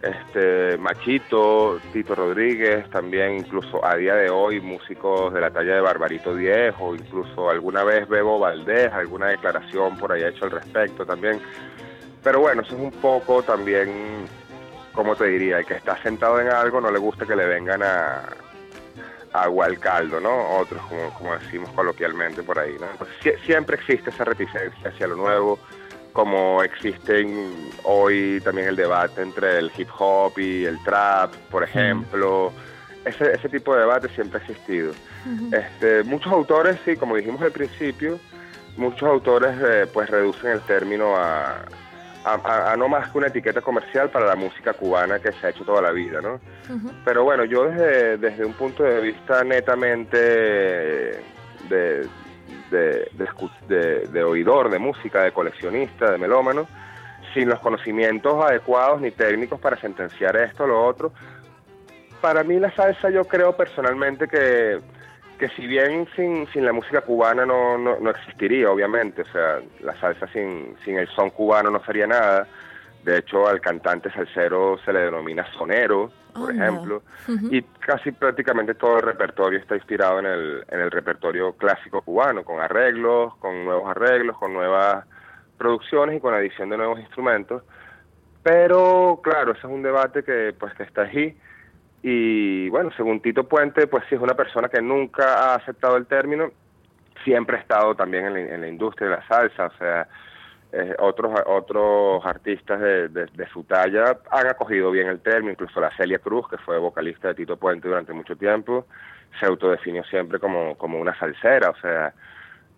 este 0.02 0.78
Machito, 0.78 1.80
Tito 1.92 2.14
Rodríguez, 2.14 2.88
también 2.90 3.38
incluso 3.38 3.84
a 3.84 3.96
día 3.96 4.14
de 4.14 4.30
hoy 4.30 4.60
músicos 4.60 5.34
de 5.34 5.40
la 5.40 5.50
talla 5.50 5.74
de 5.74 5.80
Barbarito 5.80 6.34
Viejo, 6.34 6.94
incluso 6.94 7.50
alguna 7.50 7.82
vez 7.82 8.08
Bebo 8.08 8.38
Valdés, 8.38 8.92
alguna 8.92 9.28
declaración 9.28 9.96
por 9.98 10.12
ahí 10.12 10.22
hecho 10.22 10.44
al 10.44 10.52
respecto 10.52 11.04
también. 11.04 11.40
Pero 12.22 12.40
bueno, 12.40 12.62
eso 12.62 12.74
es 12.76 12.80
un 12.80 12.90
poco 12.92 13.42
también, 13.42 14.26
como 14.94 15.16
te 15.16 15.26
diría, 15.26 15.58
el 15.58 15.66
que 15.66 15.74
está 15.74 16.00
sentado 16.02 16.40
en 16.40 16.48
algo 16.48 16.80
no 16.80 16.90
le 16.90 16.98
gusta 16.98 17.26
que 17.26 17.34
le 17.36 17.46
vengan 17.46 17.82
a 17.82 18.22
agua 19.32 19.66
al 19.66 19.78
caldo, 19.78 20.20
¿no? 20.20 20.58
Otros, 20.58 20.82
como, 20.88 21.10
como 21.14 21.36
decimos 21.38 21.70
coloquialmente 21.72 22.42
por 22.42 22.58
ahí, 22.58 22.76
¿no? 22.78 22.86
Entonces, 22.90 23.16
sie- 23.22 23.38
siempre 23.46 23.76
existe 23.76 24.10
esa 24.10 24.24
reticencia 24.24 24.88
hacia 24.90 25.06
lo 25.06 25.16
nuevo, 25.16 25.58
como 26.12 26.62
existen 26.62 27.70
hoy 27.84 28.40
también 28.44 28.68
el 28.68 28.76
debate 28.76 29.22
entre 29.22 29.58
el 29.58 29.72
hip 29.76 29.88
hop 29.98 30.38
y 30.38 30.66
el 30.66 30.82
trap, 30.84 31.32
por 31.50 31.62
ejemplo. 31.64 32.52
Ese, 33.06 33.32
ese 33.32 33.48
tipo 33.48 33.74
de 33.74 33.80
debate 33.80 34.08
siempre 34.10 34.38
ha 34.38 34.42
existido. 34.42 34.92
este, 35.52 36.02
muchos 36.04 36.30
autores, 36.32 36.78
sí, 36.84 36.94
como 36.96 37.16
dijimos 37.16 37.40
al 37.42 37.50
principio, 37.52 38.20
muchos 38.76 39.08
autores 39.08 39.54
eh, 39.64 39.86
pues 39.92 40.08
reducen 40.10 40.50
el 40.50 40.60
término 40.62 41.16
a, 41.16 41.62
a, 42.24 42.34
a- 42.34 42.72
a 42.72 42.76
no 42.76 42.88
más 42.88 43.10
que 43.10 43.18
una 43.18 43.26
etiqueta 43.28 43.60
comercial 43.60 44.10
para 44.10 44.26
la 44.26 44.36
música 44.36 44.72
cubana 44.74 45.18
que 45.18 45.32
se 45.32 45.46
ha 45.46 45.50
hecho 45.50 45.64
toda 45.64 45.82
la 45.82 45.90
vida, 45.92 46.20
¿no? 46.20 46.40
Pero 47.04 47.24
bueno, 47.24 47.44
yo 47.44 47.64
desde, 47.64 48.16
desde 48.18 48.44
un 48.44 48.52
punto 48.54 48.82
de 48.84 49.00
vista 49.00 49.42
netamente 49.44 50.16
de, 51.68 52.08
de, 52.70 53.08
de- 53.68 54.06
de 54.08 54.24
oidor 54.24 54.70
de 54.70 54.78
música, 54.78 55.22
de 55.22 55.32
coleccionista, 55.32 56.10
de 56.10 56.18
melómano, 56.18 56.66
sin 57.34 57.48
los 57.48 57.60
conocimientos 57.60 58.44
adecuados 58.44 59.00
ni 59.00 59.10
técnicos 59.10 59.58
para 59.60 59.76
sentenciar 59.78 60.36
esto 60.36 60.64
o 60.64 60.66
lo 60.66 60.84
otro, 60.84 61.12
para 62.20 62.44
mí 62.44 62.58
la 62.60 62.70
salsa 62.74 63.10
yo 63.10 63.24
creo 63.24 63.56
personalmente 63.56 64.28
que, 64.28 64.78
que 65.42 65.48
si 65.56 65.66
bien 65.66 66.06
sin, 66.14 66.46
sin 66.52 66.64
la 66.64 66.72
música 66.72 67.00
cubana 67.00 67.44
no, 67.44 67.76
no, 67.76 67.98
no 67.98 68.10
existiría, 68.10 68.70
obviamente, 68.70 69.22
o 69.22 69.32
sea, 69.32 69.60
la 69.80 69.92
salsa 69.98 70.28
sin, 70.28 70.76
sin 70.84 70.96
el 70.96 71.08
son 71.08 71.30
cubano 71.30 71.68
no 71.68 71.84
sería 71.84 72.06
nada. 72.06 72.46
De 73.02 73.18
hecho, 73.18 73.48
al 73.48 73.60
cantante 73.60 74.08
salsero 74.12 74.78
se 74.84 74.92
le 74.92 75.00
denomina 75.00 75.44
sonero, 75.58 76.12
por 76.32 76.52
ejemplo, 76.54 77.02
y 77.50 77.60
casi 77.60 78.12
prácticamente 78.12 78.74
todo 78.74 78.98
el 78.98 79.02
repertorio 79.02 79.58
está 79.58 79.74
inspirado 79.74 80.20
en 80.20 80.26
el, 80.26 80.64
en 80.68 80.78
el 80.78 80.92
repertorio 80.92 81.54
clásico 81.54 82.02
cubano, 82.02 82.44
con 82.44 82.60
arreglos, 82.60 83.34
con 83.38 83.64
nuevos 83.64 83.90
arreglos, 83.90 84.38
con 84.38 84.52
nuevas 84.52 85.04
producciones 85.58 86.18
y 86.18 86.20
con 86.20 86.34
adición 86.34 86.70
de 86.70 86.76
nuevos 86.76 87.00
instrumentos. 87.00 87.64
Pero 88.44 89.18
claro, 89.24 89.50
ese 89.50 89.66
es 89.66 89.72
un 89.72 89.82
debate 89.82 90.22
que 90.22 90.54
pues 90.56 90.72
que 90.74 90.84
está 90.84 91.02
allí 91.02 91.36
y 92.02 92.68
bueno, 92.70 92.90
según 92.96 93.20
Tito 93.20 93.44
Puente, 93.48 93.86
pues 93.86 94.04
sí 94.08 94.14
es 94.16 94.20
una 94.20 94.34
persona 94.34 94.68
que 94.68 94.82
nunca 94.82 95.24
ha 95.34 95.54
aceptado 95.56 95.96
el 95.96 96.06
término, 96.06 96.50
siempre 97.24 97.56
ha 97.56 97.60
estado 97.60 97.94
también 97.94 98.26
en 98.26 98.32
la, 98.34 98.40
en 98.40 98.60
la 98.62 98.68
industria 98.68 99.08
de 99.10 99.16
la 99.16 99.26
salsa, 99.28 99.66
o 99.66 99.78
sea, 99.78 100.08
eh, 100.72 100.94
otros 101.00 101.38
otros 101.46 102.24
artistas 102.24 102.80
de, 102.80 103.08
de- 103.08 103.46
su 103.52 103.62
talla 103.64 104.18
han 104.30 104.46
acogido 104.46 104.90
bien 104.90 105.06
el 105.08 105.20
término, 105.20 105.52
incluso 105.52 105.80
la 105.80 105.94
Celia 105.96 106.18
Cruz, 106.18 106.48
que 106.48 106.56
fue 106.58 106.78
vocalista 106.78 107.28
de 107.28 107.34
Tito 107.34 107.56
Puente 107.58 107.88
durante 107.88 108.12
mucho 108.14 108.36
tiempo, 108.36 108.86
se 109.38 109.46
autodefinió 109.46 110.02
siempre 110.04 110.38
como, 110.38 110.76
como 110.78 110.98
una 110.98 111.14
salsera, 111.18 111.70
o 111.70 111.76
sea, 111.76 112.14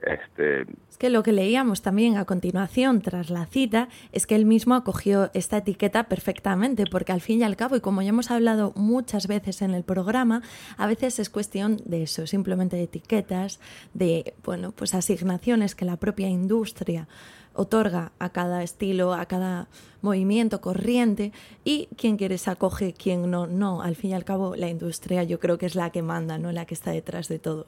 este, 0.07 0.63
Es 0.91 0.99
que 0.99 1.11
lo 1.11 1.23
que 1.23 1.33
leíamos 1.33 1.83
también 1.83 2.17
a 2.17 2.25
continuación 2.25 3.01
tras 3.01 3.31
la 3.31 3.47
cita 3.47 3.89
es 4.13 4.27
que 4.27 4.35
él 4.35 4.45
mismo 4.45 4.75
acogió 4.75 5.31
esta 5.35 5.59
etiqueta 5.59 6.05
perfectamente, 6.05 6.85
porque 6.87 7.13
al 7.13 7.21
fin 7.21 7.41
y 7.41 7.45
al 7.45 7.57
cabo, 7.57 7.77
y 7.77 7.81
como 7.81 8.03
ya 8.03 8.11
hemos 8.11 8.31
hablado 8.31 8.73
muchas 8.77 9.27
veces 9.27 9.63
en 9.63 9.73
el 9.73 9.85
programa, 9.85 10.43
a 10.77 10.87
veces 10.87 11.19
es 11.19 11.31
cuestión 11.31 11.81
de 11.85 12.03
eso, 12.03 12.27
simplemente 12.27 12.77
de 12.77 12.85
etiquetas, 12.85 13.61
de 13.93 14.35
bueno, 14.45 14.73
pues 14.73 14.95
asignaciones 14.95 15.75
que 15.75 15.85
la 15.85 15.97
propia 15.97 16.29
industria 16.29 17.09
otorga 17.55 18.13
a 18.19 18.31
cada 18.31 18.63
estilo, 18.63 19.15
a 19.15 19.27
cada 19.27 19.69
movimiento, 20.03 20.61
corriente, 20.61 21.33
y 21.65 21.89
quien 21.97 22.17
quiere 22.17 22.37
se 22.37 22.51
acoge, 22.51 22.93
quien 22.93 23.31
no, 23.31 23.47
no. 23.47 23.81
Al 23.81 23.97
fin 23.97 24.11
y 24.11 24.15
al 24.15 24.25
cabo, 24.25 24.57
la 24.57 24.69
industria 24.69 25.23
yo 25.23 25.39
creo 25.39 25.57
que 25.57 25.67
es 25.67 25.75
la 25.75 25.91
que 25.91 26.03
manda, 26.03 26.37
no 26.37 26.53
la 26.53 26.67
que 26.67 26.75
está 26.75 26.91
detrás 26.91 27.29
de 27.29 27.39
todo. 27.39 27.67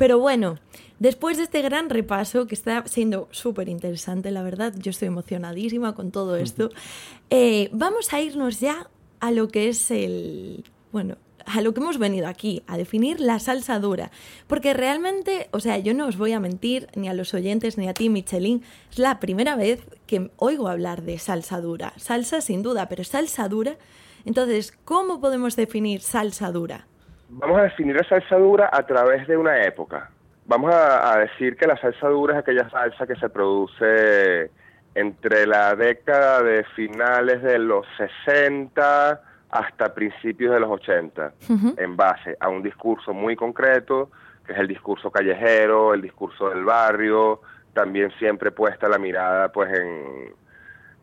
Pero 0.00 0.18
bueno, 0.18 0.58
después 0.98 1.36
de 1.36 1.42
este 1.42 1.60
gran 1.60 1.90
repaso, 1.90 2.46
que 2.46 2.54
está 2.54 2.82
siendo 2.86 3.28
súper 3.32 3.68
interesante, 3.68 4.30
la 4.30 4.42
verdad, 4.42 4.72
yo 4.78 4.88
estoy 4.88 5.08
emocionadísima 5.08 5.94
con 5.94 6.10
todo 6.10 6.36
esto, 6.36 6.70
eh, 7.28 7.68
vamos 7.74 8.10
a 8.14 8.22
irnos 8.22 8.60
ya 8.60 8.88
a 9.20 9.30
lo 9.30 9.48
que 9.48 9.68
es 9.68 9.90
el, 9.90 10.64
bueno, 10.90 11.18
a 11.44 11.60
lo 11.60 11.74
que 11.74 11.80
hemos 11.80 11.98
venido 11.98 12.28
aquí, 12.28 12.62
a 12.66 12.78
definir 12.78 13.20
la 13.20 13.38
salsa 13.40 13.78
dura. 13.78 14.10
Porque 14.46 14.72
realmente, 14.72 15.50
o 15.50 15.60
sea, 15.60 15.76
yo 15.76 15.92
no 15.92 16.06
os 16.06 16.16
voy 16.16 16.32
a 16.32 16.40
mentir, 16.40 16.88
ni 16.94 17.06
a 17.10 17.12
los 17.12 17.34
oyentes, 17.34 17.76
ni 17.76 17.86
a 17.86 17.92
ti, 17.92 18.08
Michelin, 18.08 18.62
es 18.90 18.98
la 18.98 19.20
primera 19.20 19.54
vez 19.54 19.82
que 20.06 20.30
oigo 20.38 20.68
hablar 20.68 21.02
de 21.02 21.18
salsa 21.18 21.60
dura. 21.60 21.92
Salsa 21.98 22.40
sin 22.40 22.62
duda, 22.62 22.88
pero 22.88 23.04
salsa 23.04 23.48
dura. 23.50 23.76
Entonces, 24.24 24.72
¿cómo 24.86 25.20
podemos 25.20 25.56
definir 25.56 26.00
salsa 26.00 26.50
dura? 26.52 26.86
Vamos 27.30 27.58
a 27.58 27.62
definir 27.62 27.96
la 27.96 28.04
salsa 28.04 28.36
dura 28.36 28.70
a 28.72 28.84
través 28.86 29.26
de 29.26 29.36
una 29.36 29.62
época. 29.62 30.10
Vamos 30.46 30.74
a, 30.74 31.12
a 31.12 31.18
decir 31.18 31.56
que 31.56 31.66
la 31.66 31.76
salsa 31.76 32.08
dura 32.08 32.34
es 32.34 32.40
aquella 32.40 32.68
salsa 32.70 33.06
que 33.06 33.16
se 33.16 33.28
produce 33.28 34.50
entre 34.94 35.46
la 35.46 35.76
década 35.76 36.42
de 36.42 36.64
finales 36.74 37.42
de 37.42 37.58
los 37.58 37.86
60 38.26 39.22
hasta 39.50 39.94
principios 39.94 40.54
de 40.54 40.60
los 40.60 40.70
80, 40.70 41.32
en 41.76 41.96
base 41.96 42.36
a 42.38 42.48
un 42.48 42.62
discurso 42.62 43.12
muy 43.12 43.34
concreto, 43.34 44.10
que 44.46 44.52
es 44.52 44.58
el 44.58 44.68
discurso 44.68 45.10
callejero, 45.10 45.92
el 45.92 46.02
discurso 46.02 46.50
del 46.50 46.64
barrio, 46.64 47.40
también 47.72 48.12
siempre 48.18 48.52
puesta 48.52 48.88
la 48.88 48.98
mirada 48.98 49.50
pues 49.50 49.76
en, 49.76 50.32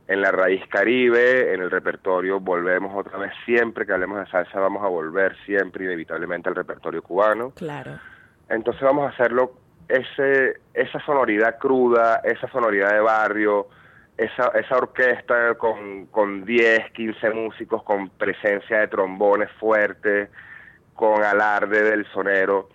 en 0.08 0.22
la 0.22 0.32
raíz 0.32 0.66
caribe, 0.68 1.54
en 1.54 1.62
el 1.62 1.70
repertorio, 1.70 2.40
volvemos 2.40 2.96
otra 2.96 3.18
vez, 3.18 3.32
siempre 3.46 3.86
que 3.86 3.92
hablemos 3.94 4.20
de 4.20 4.28
salsa 4.32 4.60
vamos 4.60 4.84
a 4.84 4.88
volver 4.88 5.36
siempre 5.46 5.84
inevitablemente 5.86 6.48
al 6.50 6.56
repertorio 6.56 7.02
cubano. 7.04 7.52
Claro. 7.52 8.00
Entonces 8.50 8.82
vamos 8.82 9.06
a 9.06 9.10
hacerlo 9.14 9.54
ese, 9.90 10.60
esa 10.74 11.00
sonoridad 11.06 11.58
cruda, 11.60 12.22
esa 12.24 12.50
sonoridad 12.52 12.94
de 12.94 13.00
barrio, 13.02 13.68
esa, 14.18 14.48
esa 14.58 14.78
orquesta 14.78 15.56
con, 15.56 16.06
con 16.08 16.46
10, 16.46 16.92
15 16.92 17.30
músicos, 17.32 17.84
con 17.84 18.10
presencia 18.10 18.80
de 18.80 18.88
trombones 18.88 19.52
fuertes, 19.60 20.30
con 20.96 21.24
alarde 21.24 21.84
del 21.84 22.06
sonero, 22.08 22.70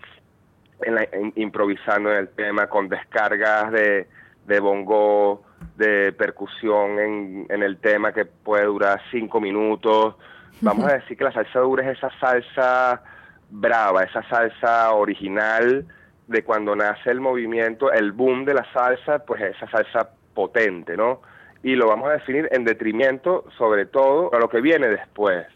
en 0.82 0.94
la- 0.94 1.08
en- 1.10 1.32
improvisando 1.36 2.10
en 2.12 2.18
el 2.18 2.28
tema, 2.28 2.66
con 2.68 2.88
descargas 2.88 3.72
de, 3.72 4.06
de 4.46 4.60
bongo, 4.60 5.42
de 5.76 6.12
percusión 6.12 6.98
en, 6.98 7.46
en 7.48 7.62
el 7.62 7.78
tema 7.78 8.12
que 8.12 8.24
puede 8.24 8.64
durar 8.64 9.00
cinco 9.10 9.40
minutos. 9.40 10.16
Vamos 10.60 10.86
a 10.86 10.94
decir 10.98 11.16
que 11.16 11.24
la 11.24 11.32
salsa 11.32 11.60
dura 11.60 11.90
es 11.90 11.98
esa 11.98 12.10
salsa 12.18 13.02
brava, 13.50 14.04
esa 14.04 14.22
salsa 14.28 14.92
original 14.92 15.86
de 16.26 16.44
cuando 16.44 16.74
nace 16.74 17.10
el 17.10 17.20
movimiento, 17.20 17.92
el 17.92 18.12
boom 18.12 18.44
de 18.44 18.54
la 18.54 18.66
salsa, 18.72 19.20
pues 19.20 19.42
esa 19.42 19.68
salsa 19.68 20.10
potente, 20.34 20.96
¿no? 20.96 21.20
Y 21.62 21.76
lo 21.76 21.88
vamos 21.88 22.08
a 22.08 22.12
definir 22.12 22.48
en 22.50 22.64
detrimento, 22.64 23.44
sobre 23.56 23.86
todo, 23.86 24.34
a 24.34 24.38
lo 24.38 24.48
que 24.48 24.60
viene 24.60 24.88
después, 24.88 25.46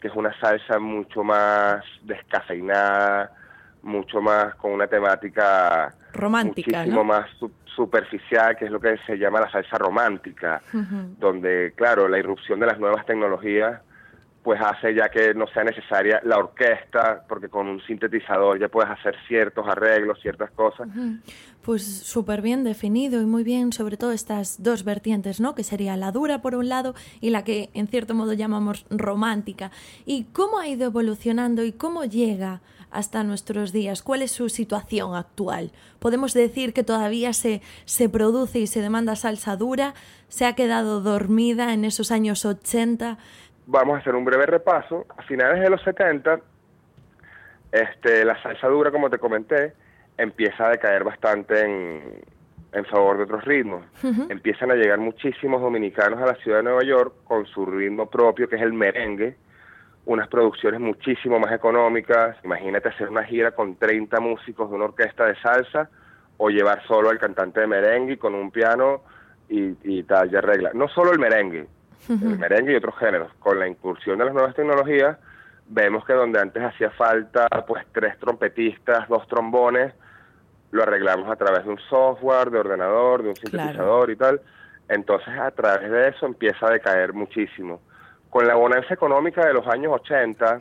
que 0.00 0.08
es 0.08 0.14
una 0.14 0.38
salsa 0.40 0.78
mucho 0.78 1.22
más 1.22 1.84
descafeinada, 2.02 3.32
mucho 3.88 4.20
más 4.20 4.54
con 4.56 4.72
una 4.72 4.86
temática 4.86 5.92
Romántica, 6.12 6.78
muchísimo 6.78 7.00
¿no? 7.00 7.04
más 7.04 7.26
su- 7.38 7.50
superficial, 7.74 8.56
que 8.56 8.66
es 8.66 8.70
lo 8.70 8.80
que 8.80 8.96
se 9.06 9.16
llama 9.16 9.40
la 9.40 9.50
salsa 9.50 9.78
romántica, 9.78 10.60
donde, 11.18 11.72
claro, 11.76 12.08
la 12.08 12.18
irrupción 12.18 12.58
de 12.60 12.66
las 12.66 12.78
nuevas 12.78 13.06
tecnologías 13.06 13.80
pues 14.42 14.60
hace 14.62 14.94
ya 14.94 15.10
que 15.10 15.34
no 15.34 15.46
sea 15.48 15.62
necesaria 15.62 16.20
la 16.24 16.38
orquesta, 16.38 17.22
porque 17.28 17.48
con 17.50 17.68
un 17.68 17.82
sintetizador 17.82 18.58
ya 18.58 18.68
puedes 18.68 18.90
hacer 18.90 19.14
ciertos 19.26 19.66
arreglos, 19.68 20.18
ciertas 20.22 20.50
cosas. 20.52 20.88
Pues 21.60 21.84
súper 21.84 22.40
bien 22.40 22.64
definido 22.64 23.20
y 23.20 23.26
muy 23.26 23.44
bien, 23.44 23.72
sobre 23.74 23.98
todo 23.98 24.12
estas 24.12 24.62
dos 24.62 24.84
vertientes, 24.84 25.38
¿no? 25.38 25.54
Que 25.54 25.64
sería 25.64 25.96
la 25.98 26.12
dura 26.12 26.40
por 26.40 26.54
un 26.54 26.68
lado 26.70 26.94
y 27.20 27.28
la 27.28 27.44
que 27.44 27.68
en 27.74 27.88
cierto 27.88 28.14
modo 28.14 28.32
llamamos 28.32 28.86
romántica. 28.88 29.70
¿Y 30.06 30.24
cómo 30.32 30.58
ha 30.58 30.66
ido 30.66 30.86
evolucionando 30.86 31.62
y 31.62 31.72
cómo 31.72 32.04
llega 32.04 32.62
hasta 32.90 33.24
nuestros 33.24 33.72
días? 33.72 34.02
¿Cuál 34.02 34.22
es 34.22 34.32
su 34.32 34.48
situación 34.48 35.14
actual? 35.14 35.72
¿Podemos 35.98 36.34
decir 36.34 36.72
que 36.72 36.84
todavía 36.84 37.32
se, 37.32 37.60
se 37.84 38.08
produce 38.08 38.58
y 38.58 38.66
se 38.66 38.80
demanda 38.80 39.16
salsa 39.16 39.56
dura? 39.56 39.94
¿Se 40.28 40.46
ha 40.46 40.54
quedado 40.54 41.00
dormida 41.00 41.72
en 41.72 41.84
esos 41.84 42.10
años 42.10 42.44
80? 42.44 43.18
Vamos 43.66 43.96
a 43.96 44.00
hacer 44.00 44.14
un 44.14 44.24
breve 44.24 44.46
repaso. 44.46 45.06
A 45.16 45.22
finales 45.22 45.60
de 45.60 45.70
los 45.70 45.82
70, 45.82 46.40
este, 47.72 48.24
la 48.24 48.40
salsa 48.42 48.68
dura, 48.68 48.90
como 48.90 49.10
te 49.10 49.18
comenté, 49.18 49.74
empieza 50.16 50.66
a 50.66 50.70
decaer 50.70 51.04
bastante 51.04 51.64
en, 51.64 52.02
en 52.72 52.84
favor 52.86 53.16
de 53.16 53.24
otros 53.24 53.44
ritmos. 53.44 53.84
Empiezan 54.28 54.70
a 54.70 54.74
llegar 54.74 54.98
muchísimos 54.98 55.60
dominicanos 55.60 56.20
a 56.20 56.26
la 56.26 56.34
ciudad 56.36 56.58
de 56.58 56.64
Nueva 56.64 56.84
York 56.84 57.14
con 57.24 57.46
su 57.46 57.64
ritmo 57.66 58.06
propio, 58.06 58.48
que 58.48 58.56
es 58.56 58.62
el 58.62 58.72
merengue, 58.72 59.36
unas 60.08 60.26
producciones 60.28 60.80
muchísimo 60.80 61.38
más 61.38 61.52
económicas. 61.52 62.36
Imagínate 62.42 62.88
hacer 62.88 63.10
una 63.10 63.24
gira 63.24 63.50
con 63.50 63.76
30 63.76 64.18
músicos 64.20 64.70
de 64.70 64.76
una 64.76 64.86
orquesta 64.86 65.26
de 65.26 65.36
salsa 65.36 65.90
o 66.38 66.48
llevar 66.48 66.82
solo 66.86 67.10
al 67.10 67.18
cantante 67.18 67.60
de 67.60 67.66
merengue 67.66 68.16
con 68.16 68.34
un 68.34 68.50
piano 68.50 69.02
y, 69.50 69.76
y 69.84 70.02
tal, 70.04 70.30
ya 70.30 70.40
regla. 70.40 70.70
No 70.72 70.88
solo 70.88 71.12
el 71.12 71.18
merengue, 71.18 71.66
el 72.08 72.38
merengue 72.38 72.72
y 72.72 72.76
otros 72.76 72.96
géneros. 72.96 73.30
Con 73.38 73.58
la 73.58 73.68
incursión 73.68 74.18
de 74.18 74.24
las 74.24 74.32
nuevas 74.32 74.54
tecnologías, 74.54 75.18
vemos 75.66 76.06
que 76.06 76.14
donde 76.14 76.40
antes 76.40 76.62
hacía 76.62 76.90
falta 76.90 77.46
pues 77.66 77.84
tres 77.92 78.18
trompetistas, 78.18 79.06
dos 79.10 79.28
trombones, 79.28 79.92
lo 80.70 80.84
arreglamos 80.84 81.30
a 81.30 81.36
través 81.36 81.64
de 81.64 81.70
un 81.70 81.78
software, 81.90 82.50
de 82.50 82.58
ordenador, 82.58 83.22
de 83.22 83.28
un 83.28 83.36
sintetizador 83.36 84.10
y 84.10 84.16
tal. 84.16 84.40
Entonces, 84.88 85.38
a 85.38 85.50
través 85.50 85.90
de 85.90 86.08
eso 86.08 86.24
empieza 86.24 86.66
a 86.66 86.70
decaer 86.70 87.12
muchísimo. 87.12 87.82
Con 88.30 88.46
la 88.46 88.54
bonanza 88.54 88.94
económica 88.94 89.46
de 89.46 89.54
los 89.54 89.66
años 89.66 89.92
80, 89.94 90.60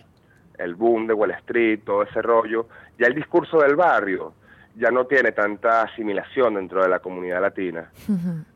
el 0.58 0.76
boom 0.76 1.08
de 1.08 1.14
Wall 1.14 1.32
Street, 1.32 1.82
todo 1.86 2.04
ese 2.04 2.22
rollo, 2.22 2.68
ya 2.98 3.08
el 3.08 3.14
discurso 3.14 3.60
del 3.60 3.76
barrio 3.76 4.34
ya 4.76 4.92
no 4.92 5.06
tiene 5.06 5.32
tanta 5.32 5.82
asimilación 5.82 6.56
dentro 6.56 6.84
de 6.84 6.90
la 6.90 7.00
comunidad 7.00 7.42
latina. 7.42 7.90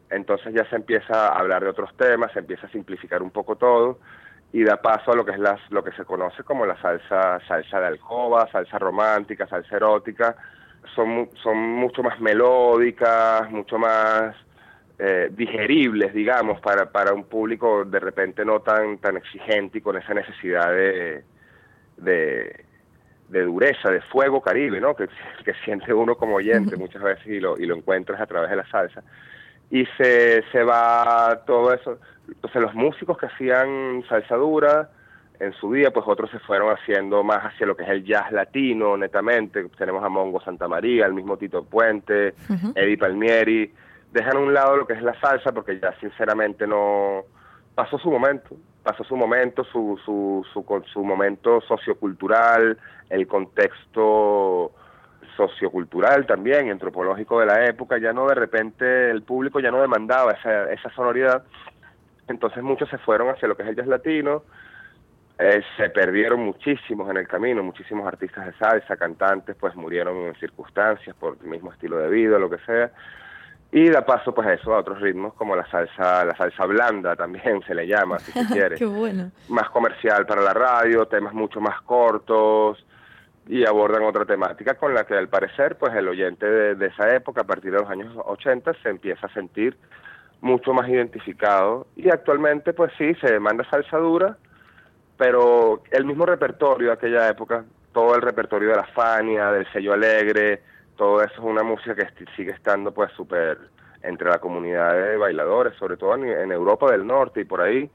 Entonces 0.09 0.53
ya 0.53 0.69
se 0.69 0.75
empieza 0.75 1.29
a 1.29 1.39
hablar 1.39 1.63
de 1.63 1.69
otros 1.69 1.95
temas, 1.97 2.31
se 2.31 2.39
empieza 2.39 2.67
a 2.67 2.71
simplificar 2.71 3.23
un 3.23 3.31
poco 3.31 3.55
todo 3.55 3.99
y 4.53 4.63
da 4.63 4.77
paso 4.81 5.11
a 5.11 5.15
lo 5.15 5.25
que 5.25 5.31
es 5.31 5.39
las, 5.39 5.59
lo 5.71 5.83
que 5.83 5.91
se 5.93 6.03
conoce 6.03 6.43
como 6.43 6.65
la 6.65 6.79
salsa, 6.81 7.39
salsa 7.47 7.79
de 7.79 7.87
alcoba, 7.87 8.49
salsa 8.51 8.77
romántica, 8.77 9.47
salsa 9.47 9.77
erótica, 9.77 10.35
son, 10.93 11.29
son 11.41 11.57
mucho 11.57 12.03
más 12.03 12.19
melódicas, 12.19 13.49
mucho 13.49 13.77
más 13.77 14.35
eh, 15.03 15.31
digeribles, 15.31 16.13
digamos, 16.13 16.61
para, 16.61 16.91
para 16.91 17.11
un 17.11 17.23
público 17.23 17.83
de 17.83 17.99
repente 17.99 18.45
no 18.45 18.59
tan, 18.59 18.99
tan 18.99 19.17
exigente 19.17 19.79
y 19.79 19.81
con 19.81 19.97
esa 19.97 20.13
necesidad 20.13 20.71
de, 20.71 21.23
de, 21.97 23.43
dureza, 23.43 23.89
de 23.89 24.01
fuego 24.01 24.41
caribe, 24.41 24.79
¿no? 24.79 24.95
Que, 24.95 25.07
que 25.43 25.55
siente 25.65 25.91
uno 25.91 26.15
como 26.15 26.35
oyente 26.35 26.77
muchas 26.77 27.01
veces 27.01 27.25
y 27.25 27.39
lo, 27.39 27.57
y 27.57 27.65
lo 27.65 27.75
encuentras 27.75 28.21
a 28.21 28.27
través 28.27 28.51
de 28.51 28.57
la 28.57 28.69
salsa. 28.69 29.01
Y 29.71 29.87
se, 29.97 30.43
se 30.51 30.61
va 30.61 31.41
todo 31.47 31.73
eso. 31.73 31.97
Entonces 32.27 32.61
los 32.61 32.75
músicos 32.75 33.17
que 33.17 33.25
hacían 33.25 34.03
salsa 34.07 34.35
dura, 34.35 34.91
en 35.39 35.53
su 35.53 35.73
día, 35.73 35.89
pues 35.89 36.05
otros 36.07 36.29
se 36.29 36.37
fueron 36.37 36.71
haciendo 36.71 37.23
más 37.23 37.43
hacia 37.43 37.65
lo 37.65 37.75
que 37.75 37.81
es 37.81 37.89
el 37.89 38.05
jazz 38.05 38.31
latino, 38.31 38.95
netamente. 38.95 39.67
Tenemos 39.75 40.03
a 40.03 40.09
Mongo 40.09 40.39
Santa 40.41 40.67
María, 40.67 41.07
el 41.07 41.15
mismo 41.15 41.37
Tito 41.37 41.63
Puente, 41.63 42.35
Eddie 42.75 42.99
Palmieri. 42.99 43.73
Dejan 44.11 44.37
a 44.37 44.39
un 44.39 44.53
lado 44.53 44.77
lo 44.77 44.87
que 44.87 44.93
es 44.93 45.01
la 45.01 45.19
salsa 45.19 45.51
porque 45.51 45.79
ya 45.79 45.93
sinceramente 45.99 46.67
no 46.67 47.23
pasó 47.75 47.97
su 47.97 48.11
momento, 48.11 48.55
pasó 48.83 49.03
su 49.03 49.15
momento, 49.15 49.63
su, 49.63 49.99
su, 50.03 50.45
su, 50.53 50.83
su 50.91 51.03
momento 51.03 51.61
sociocultural, 51.61 52.77
el 53.09 53.27
contexto 53.27 54.71
sociocultural 55.37 56.25
también, 56.25 56.69
antropológico 56.69 57.39
de 57.39 57.45
la 57.45 57.65
época, 57.65 57.97
ya 57.97 58.11
no 58.11 58.27
de 58.27 58.35
repente 58.35 59.09
el 59.09 59.23
público 59.23 59.59
ya 59.59 59.71
no 59.71 59.81
demandaba 59.81 60.33
esa, 60.33 60.71
esa 60.71 60.89
sonoridad, 60.91 61.43
entonces 62.27 62.61
muchos 62.63 62.89
se 62.89 62.97
fueron 62.97 63.29
hacia 63.29 63.47
lo 63.47 63.55
que 63.55 63.63
es 63.63 63.69
el 63.69 63.75
jazz 63.75 63.87
latino, 63.87 64.43
eh, 65.39 65.61
se 65.75 65.89
perdieron 65.89 66.41
muchísimos 66.41 67.09
en 67.09 67.17
el 67.17 67.27
camino, 67.27 67.63
muchísimos 67.63 68.07
artistas 68.07 68.45
de 68.45 68.53
salsa, 68.53 68.95
cantantes, 68.95 69.55
pues 69.59 69.75
murieron 69.75 70.15
en 70.17 70.35
circunstancias 70.35 71.15
por 71.15 71.37
el 71.41 71.47
mismo 71.47 71.71
estilo 71.71 71.97
de 71.97 72.09
vida, 72.09 72.37
lo 72.37 72.49
que 72.49 72.59
sea. 72.59 72.91
Y 73.73 73.89
da 73.89 74.05
paso 74.05 74.33
pues 74.33 74.47
a 74.47 74.53
eso, 74.53 74.73
a 74.73 74.79
otros 74.79 74.99
ritmos 74.99 75.33
como 75.35 75.55
la 75.55 75.65
salsa, 75.69 76.25
la 76.25 76.35
salsa 76.35 76.65
blanda 76.65 77.15
también 77.15 77.61
se 77.65 77.73
le 77.73 77.87
llama, 77.87 78.19
si 78.19 78.31
se 78.33 78.45
quiere. 78.53 78.75
Qué 78.75 78.85
bueno. 78.85 79.31
Más 79.47 79.69
comercial 79.69 80.25
para 80.25 80.41
la 80.41 80.53
radio, 80.53 81.05
temas 81.07 81.33
mucho 81.33 81.61
más 81.61 81.79
cortos 81.81 82.85
y 83.47 83.65
abordan 83.65 84.03
otra 84.03 84.25
temática 84.25 84.75
con 84.75 84.93
la 84.93 85.05
que 85.05 85.15
al 85.15 85.29
parecer 85.29 85.77
pues 85.77 85.93
el 85.95 86.07
oyente 86.07 86.45
de, 86.45 86.75
de 86.75 86.87
esa 86.87 87.15
época, 87.15 87.41
a 87.41 87.45
partir 87.45 87.71
de 87.71 87.79
los 87.79 87.89
años 87.89 88.13
80, 88.25 88.73
se 88.83 88.89
empieza 88.89 89.27
a 89.27 89.33
sentir 89.33 89.77
mucho 90.41 90.73
más 90.73 90.89
identificado 90.89 91.87
y 91.95 92.09
actualmente 92.09 92.73
pues 92.73 92.91
sí, 92.97 93.13
se 93.21 93.31
demanda 93.31 93.63
salsa 93.69 93.97
dura, 93.97 94.37
pero 95.17 95.83
el 95.91 96.03
mismo 96.03 96.25
repertorio 96.25 96.87
de 96.87 96.93
aquella 96.93 97.29
época, 97.29 97.63
todo 97.93 98.15
el 98.15 98.21
repertorio 98.21 98.69
de 98.69 98.75
la 98.75 98.87
Fania, 98.87 99.51
del 99.51 99.71
sello 99.71 99.93
alegre, 99.93 100.61
todo 100.95 101.21
eso 101.21 101.33
es 101.33 101.39
una 101.39 101.63
música 101.63 101.95
que 101.95 102.25
sigue 102.35 102.51
estando 102.51 102.91
pues 102.91 103.11
súper 103.13 103.57
entre 104.03 104.29
la 104.29 104.39
comunidad 104.39 104.93
de 104.93 105.17
bailadores, 105.17 105.75
sobre 105.77 105.97
todo 105.97 106.15
en, 106.15 106.51
Europa 106.51 106.91
del 106.91 107.05
Norte 107.05 107.41
y 107.41 107.45
por 107.45 107.61
ahí, 107.61 107.89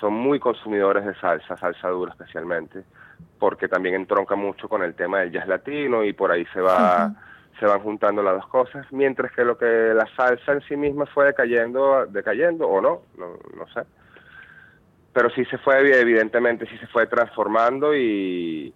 son 0.00 0.12
muy 0.12 0.38
consumidores 0.38 1.04
de 1.04 1.14
salsa, 1.16 1.56
salsa 1.56 1.88
dura 1.88 2.12
especialmente, 2.12 2.84
porque 3.38 3.68
también 3.68 3.96
entronca 3.96 4.36
mucho 4.36 4.68
con 4.68 4.82
el 4.82 4.94
tema 4.94 5.20
del 5.20 5.32
jazz 5.32 5.48
latino 5.48 6.04
y 6.04 6.12
por 6.12 6.30
ahí 6.30 6.46
se 6.52 6.60
va... 6.60 7.12
se 7.58 7.66
van 7.66 7.80
juntando 7.80 8.22
las 8.22 8.34
dos 8.34 8.46
cosas, 8.46 8.86
mientras 8.92 9.32
que 9.32 9.44
lo 9.44 9.58
que 9.58 9.92
la 9.92 10.06
salsa 10.14 10.52
en 10.52 10.60
sí 10.60 10.76
misma 10.76 11.06
fue 11.06 11.26
decayendo, 11.26 12.06
decayendo 12.06 12.68
o 12.68 12.80
no, 12.80 13.02
no, 13.16 13.36
no 13.56 13.66
sé. 13.74 13.80
Pero 15.12 15.28
sí 15.30 15.44
se 15.46 15.58
fue, 15.58 15.80
evidentemente, 16.00 16.66
sí 16.66 16.78
se 16.78 16.86
fue 16.86 17.08
transformando 17.08 17.96
y 17.96 18.72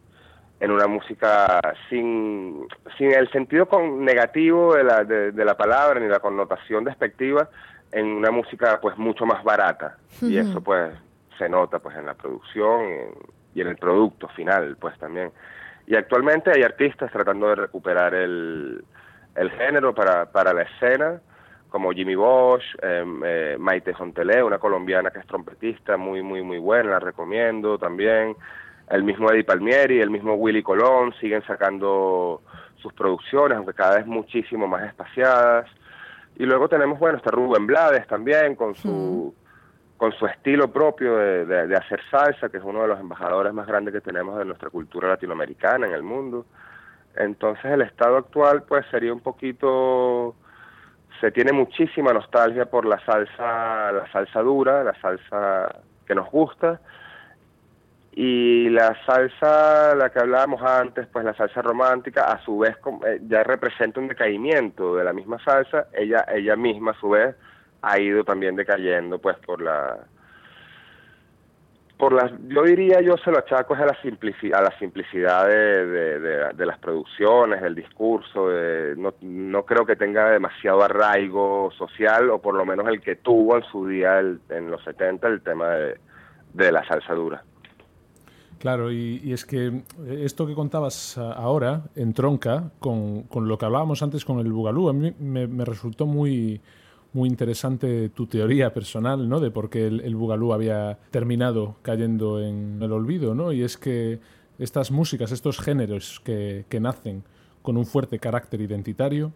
en 0.62 0.70
una 0.70 0.86
música 0.86 1.60
sin, 1.90 2.68
sin 2.96 3.12
el 3.12 3.28
sentido 3.32 3.66
con 3.66 4.04
negativo 4.04 4.76
de 4.76 4.84
la, 4.84 5.02
de, 5.02 5.44
la 5.44 5.56
palabra 5.56 5.98
ni 5.98 6.06
la 6.06 6.20
connotación 6.20 6.84
despectiva, 6.84 7.48
en 7.90 8.06
una 8.06 8.30
música 8.30 8.78
pues 8.80 8.96
mucho 8.96 9.26
más 9.26 9.42
barata. 9.42 9.96
Y 10.20 10.36
eso 10.36 10.60
pues 10.60 10.94
se 11.36 11.48
nota 11.48 11.80
pues 11.80 11.96
en 11.96 12.06
la 12.06 12.14
producción 12.14 12.82
y 13.56 13.60
en, 13.60 13.66
el 13.66 13.76
producto 13.76 14.28
final 14.28 14.76
pues 14.78 14.96
también. 15.00 15.32
Y 15.88 15.96
actualmente 15.96 16.52
hay 16.54 16.62
artistas 16.62 17.10
tratando 17.10 17.48
de 17.48 17.56
recuperar 17.56 18.14
el, 18.14 18.84
el 19.34 19.50
género 19.50 19.92
para, 19.92 20.30
para 20.30 20.54
la 20.54 20.62
escena 20.62 21.20
como 21.70 21.90
Jimmy 21.90 22.14
Bosch, 22.14 22.62
em, 22.82 23.20
eh, 23.24 23.56
Maite 23.58 23.94
Jontelé, 23.94 24.44
una 24.44 24.58
colombiana 24.58 25.10
que 25.10 25.18
es 25.18 25.26
trompetista, 25.26 25.96
muy, 25.96 26.22
muy, 26.22 26.42
muy 26.42 26.58
buena, 26.58 26.90
la 26.90 27.00
recomiendo 27.00 27.78
también. 27.78 28.36
El 28.90 29.04
mismo 29.04 29.30
Eddie 29.30 29.44
Palmieri, 29.44 30.00
el 30.00 30.10
mismo 30.10 30.34
Willy 30.34 30.62
Colón, 30.62 31.14
siguen 31.20 31.42
sacando 31.46 32.42
sus 32.76 32.92
producciones, 32.92 33.56
aunque 33.56 33.74
cada 33.74 33.96
vez 33.96 34.06
muchísimo 34.06 34.66
más 34.66 34.84
espaciadas. 34.84 35.68
Y 36.36 36.44
luego 36.44 36.68
tenemos, 36.68 36.98
bueno, 36.98 37.18
está 37.18 37.30
Rubén 37.30 37.66
Blades 37.66 38.06
también, 38.06 38.56
con 38.56 38.74
su, 38.74 39.34
con 39.96 40.12
su 40.12 40.26
estilo 40.26 40.72
propio 40.72 41.16
de, 41.16 41.66
de 41.66 41.76
hacer 41.76 42.00
salsa, 42.10 42.48
que 42.48 42.58
es 42.58 42.64
uno 42.64 42.82
de 42.82 42.88
los 42.88 43.00
embajadores 43.00 43.52
más 43.52 43.66
grandes 43.66 43.94
que 43.94 44.00
tenemos 44.00 44.38
de 44.38 44.44
nuestra 44.44 44.70
cultura 44.70 45.08
latinoamericana 45.08 45.86
en 45.86 45.92
el 45.92 46.02
mundo. 46.02 46.46
Entonces 47.16 47.66
el 47.66 47.82
estado 47.82 48.16
actual 48.16 48.64
pues 48.64 48.86
sería 48.90 49.12
un 49.12 49.20
poquito 49.20 50.34
se 51.22 51.30
tiene 51.30 51.52
muchísima 51.52 52.12
nostalgia 52.12 52.66
por 52.66 52.84
la 52.84 52.98
salsa, 53.04 53.92
la 53.92 54.10
salsa 54.10 54.42
dura, 54.42 54.82
la 54.82 54.92
salsa 55.00 55.72
que 56.04 56.16
nos 56.16 56.28
gusta. 56.28 56.80
Y 58.14 58.68
la 58.68 58.94
salsa, 59.06 59.94
la 59.94 60.10
que 60.10 60.20
hablábamos 60.20 60.62
antes, 60.62 61.06
pues 61.06 61.24
la 61.24 61.34
salsa 61.34 61.62
romántica, 61.62 62.24
a 62.30 62.44
su 62.44 62.58
vez 62.58 62.76
eh, 63.06 63.20
ya 63.26 63.42
representa 63.42 64.00
un 64.00 64.08
decaimiento 64.08 64.96
de 64.96 65.04
la 65.04 65.14
misma 65.14 65.42
salsa. 65.42 65.86
Ella, 65.94 66.26
ella 66.28 66.54
misma, 66.56 66.90
a 66.90 67.00
su 67.00 67.10
vez, 67.10 67.34
ha 67.80 67.98
ido 67.98 68.22
también 68.22 68.54
decayendo, 68.54 69.18
pues 69.18 69.38
por 69.38 69.62
la, 69.62 69.98
por 72.02 72.14
las, 72.14 72.32
yo 72.48 72.64
diría 72.64 73.00
yo 73.00 73.16
se 73.16 73.30
lo 73.30 73.38
achaco 73.38 73.74
a 73.74 73.86
la 73.86 73.96
simplicidad, 74.02 74.58
a 74.58 74.64
la 74.64 74.78
simplicidad 74.78 75.46
de, 75.46 76.66
las 76.66 76.78
producciones, 76.80 77.62
del 77.62 77.76
discurso, 77.76 78.48
no, 78.96 79.14
no 79.20 79.64
creo 79.64 79.86
que 79.86 79.94
tenga 79.94 80.30
demasiado 80.30 80.82
arraigo 80.82 81.70
social, 81.78 82.28
o 82.30 82.40
por 82.40 82.56
lo 82.56 82.66
menos 82.66 82.88
el 82.88 83.00
que 83.00 83.14
tuvo 83.14 83.56
en 83.56 83.62
su 83.70 83.86
día, 83.86 84.18
en 84.18 84.68
los 84.68 84.82
70, 84.82 85.28
el 85.28 85.42
tema 85.42 85.68
de, 86.54 86.72
la 86.72 86.84
salsa 86.88 87.14
dura. 87.14 87.44
Claro, 88.62 88.92
y, 88.92 89.20
y 89.24 89.32
es 89.32 89.44
que 89.44 89.82
esto 90.08 90.46
que 90.46 90.54
contabas 90.54 91.18
a- 91.18 91.32
ahora 91.32 91.82
entronca 91.96 92.70
con, 92.78 93.24
con 93.24 93.48
lo 93.48 93.58
que 93.58 93.64
hablábamos 93.64 94.04
antes 94.04 94.24
con 94.24 94.38
el 94.38 94.52
Bugalú. 94.52 94.88
A 94.88 94.92
mí 94.92 95.12
me, 95.18 95.48
me 95.48 95.64
resultó 95.64 96.06
muy, 96.06 96.60
muy 97.12 97.28
interesante 97.28 98.08
tu 98.10 98.28
teoría 98.28 98.72
personal, 98.72 99.28
¿no? 99.28 99.40
De 99.40 99.50
por 99.50 99.68
qué 99.68 99.88
el, 99.88 100.00
el 100.02 100.14
Bugalú 100.14 100.52
había 100.52 100.96
terminado 101.10 101.74
cayendo 101.82 102.40
en 102.40 102.78
el 102.80 102.92
olvido, 102.92 103.34
¿no? 103.34 103.50
Y 103.50 103.62
es 103.64 103.76
que 103.76 104.20
estas 104.60 104.92
músicas, 104.92 105.32
estos 105.32 105.58
géneros 105.58 106.20
que, 106.22 106.64
que 106.68 106.78
nacen 106.78 107.24
con 107.62 107.76
un 107.76 107.84
fuerte 107.84 108.20
carácter 108.20 108.60
identitario, 108.60 109.32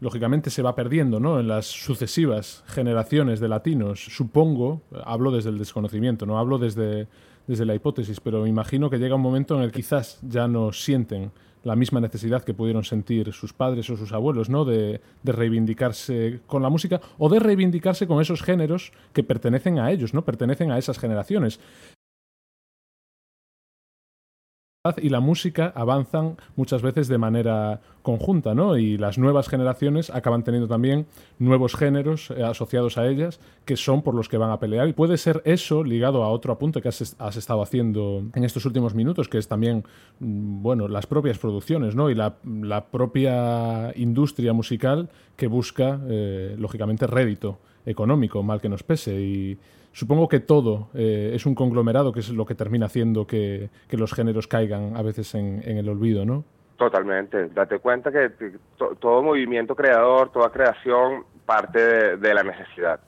lógicamente 0.00 0.48
se 0.48 0.62
va 0.62 0.74
perdiendo 0.74 1.20
¿no? 1.20 1.38
en 1.38 1.48
las 1.48 1.66
sucesivas 1.66 2.64
generaciones 2.66 3.40
de 3.40 3.48
latinos. 3.48 4.02
Supongo, 4.06 4.80
hablo 5.04 5.30
desde 5.32 5.50
el 5.50 5.58
desconocimiento, 5.58 6.24
no 6.24 6.38
hablo 6.38 6.56
desde, 6.58 7.08
desde 7.50 7.66
la 7.66 7.74
hipótesis, 7.74 8.20
pero 8.20 8.42
me 8.44 8.48
imagino 8.48 8.88
que 8.88 8.98
llega 8.98 9.16
un 9.16 9.22
momento 9.22 9.56
en 9.56 9.62
el 9.62 9.72
que 9.72 9.80
quizás 9.80 10.20
ya 10.22 10.46
no 10.46 10.72
sienten 10.72 11.32
la 11.64 11.74
misma 11.74 12.00
necesidad 12.00 12.44
que 12.44 12.54
pudieron 12.54 12.84
sentir 12.84 13.32
sus 13.32 13.52
padres 13.52 13.90
o 13.90 13.96
sus 13.96 14.12
abuelos, 14.12 14.48
¿no? 14.48 14.64
De, 14.64 15.00
de 15.24 15.32
reivindicarse 15.32 16.42
con 16.46 16.62
la 16.62 16.68
música 16.68 17.00
o 17.18 17.28
de 17.28 17.40
reivindicarse 17.40 18.06
con 18.06 18.20
esos 18.20 18.42
géneros 18.42 18.92
que 19.12 19.24
pertenecen 19.24 19.80
a 19.80 19.90
ellos, 19.90 20.14
¿no? 20.14 20.24
Pertenecen 20.24 20.70
a 20.70 20.78
esas 20.78 21.00
generaciones 21.00 21.58
y 24.96 25.10
la 25.10 25.20
música 25.20 25.70
avanzan 25.76 26.38
muchas 26.56 26.80
veces 26.80 27.06
de 27.06 27.18
manera 27.18 27.82
conjunta, 28.00 28.54
¿no? 28.54 28.78
Y 28.78 28.96
las 28.96 29.18
nuevas 29.18 29.46
generaciones 29.46 30.08
acaban 30.08 30.42
teniendo 30.42 30.68
también 30.68 31.04
nuevos 31.38 31.76
géneros 31.76 32.30
eh, 32.30 32.42
asociados 32.42 32.96
a 32.96 33.06
ellas 33.06 33.40
que 33.66 33.76
son 33.76 34.00
por 34.00 34.14
los 34.14 34.30
que 34.30 34.38
van 34.38 34.50
a 34.50 34.58
pelear. 34.58 34.88
Y 34.88 34.94
puede 34.94 35.18
ser 35.18 35.42
eso 35.44 35.84
ligado 35.84 36.24
a 36.24 36.30
otro 36.30 36.54
apunte 36.54 36.80
que 36.80 36.88
has, 36.88 37.02
estado 37.36 37.60
haciendo 37.60 38.24
en 38.34 38.42
estos 38.42 38.64
últimos 38.64 38.94
minutos, 38.94 39.28
que 39.28 39.36
es 39.36 39.48
también, 39.48 39.84
mm, 40.18 40.62
bueno, 40.62 40.88
las 40.88 41.06
propias 41.06 41.36
producciones, 41.36 41.94
¿no? 41.94 42.08
Y 42.08 42.14
la, 42.14 42.36
la 42.42 42.86
propia 42.86 43.92
industria 43.96 44.54
musical 44.54 45.10
que 45.36 45.46
busca, 45.46 46.00
eh, 46.08 46.56
lógicamente, 46.58 47.06
rédito 47.06 47.58
económico, 47.84 48.42
mal 48.42 48.62
que 48.62 48.70
nos 48.70 48.82
pese. 48.82 49.20
Y 49.20 49.58
supongo 49.92 50.28
que 50.28 50.40
todo 50.40 50.88
eh, 50.94 51.32
es 51.34 51.46
un 51.46 51.54
conglomerado 51.54 52.12
que 52.12 52.20
es 52.20 52.30
lo 52.30 52.46
que 52.46 52.54
termina 52.54 52.86
haciendo 52.86 53.26
que, 53.26 53.70
que 53.88 53.96
los 53.96 54.12
géneros 54.12 54.46
caigan 54.46 54.96
a 54.96 55.02
veces 55.02 55.34
en, 55.34 55.62
el 55.64 55.88
olvido, 55.88 56.24
¿no? 56.24 56.44
Totalmente. 56.76 57.48
Date 57.48 57.78
cuenta 57.78 58.10
que 58.10 58.30
to 58.78 58.96
todo 58.96 59.22
movimiento 59.22 59.74
creador, 59.74 60.32
toda 60.32 60.50
creación 60.50 61.24
parte 61.44 61.78
de, 61.78 62.16
de, 62.16 62.34
la 62.34 62.42
necesidad. 62.42 63.00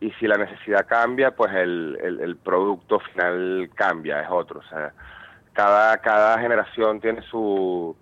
Y 0.00 0.10
si 0.12 0.26
la 0.26 0.36
necesidad 0.36 0.86
cambia, 0.86 1.32
pues 1.32 1.52
el, 1.54 1.98
el, 2.00 2.20
el, 2.20 2.36
producto 2.36 3.00
final 3.00 3.70
cambia, 3.74 4.22
es 4.22 4.28
otro. 4.30 4.60
O 4.60 4.68
sea, 4.68 4.92
cada, 5.52 5.96
cada 5.98 6.38
generación 6.38 7.00
tiene 7.00 7.22
su, 7.22 7.96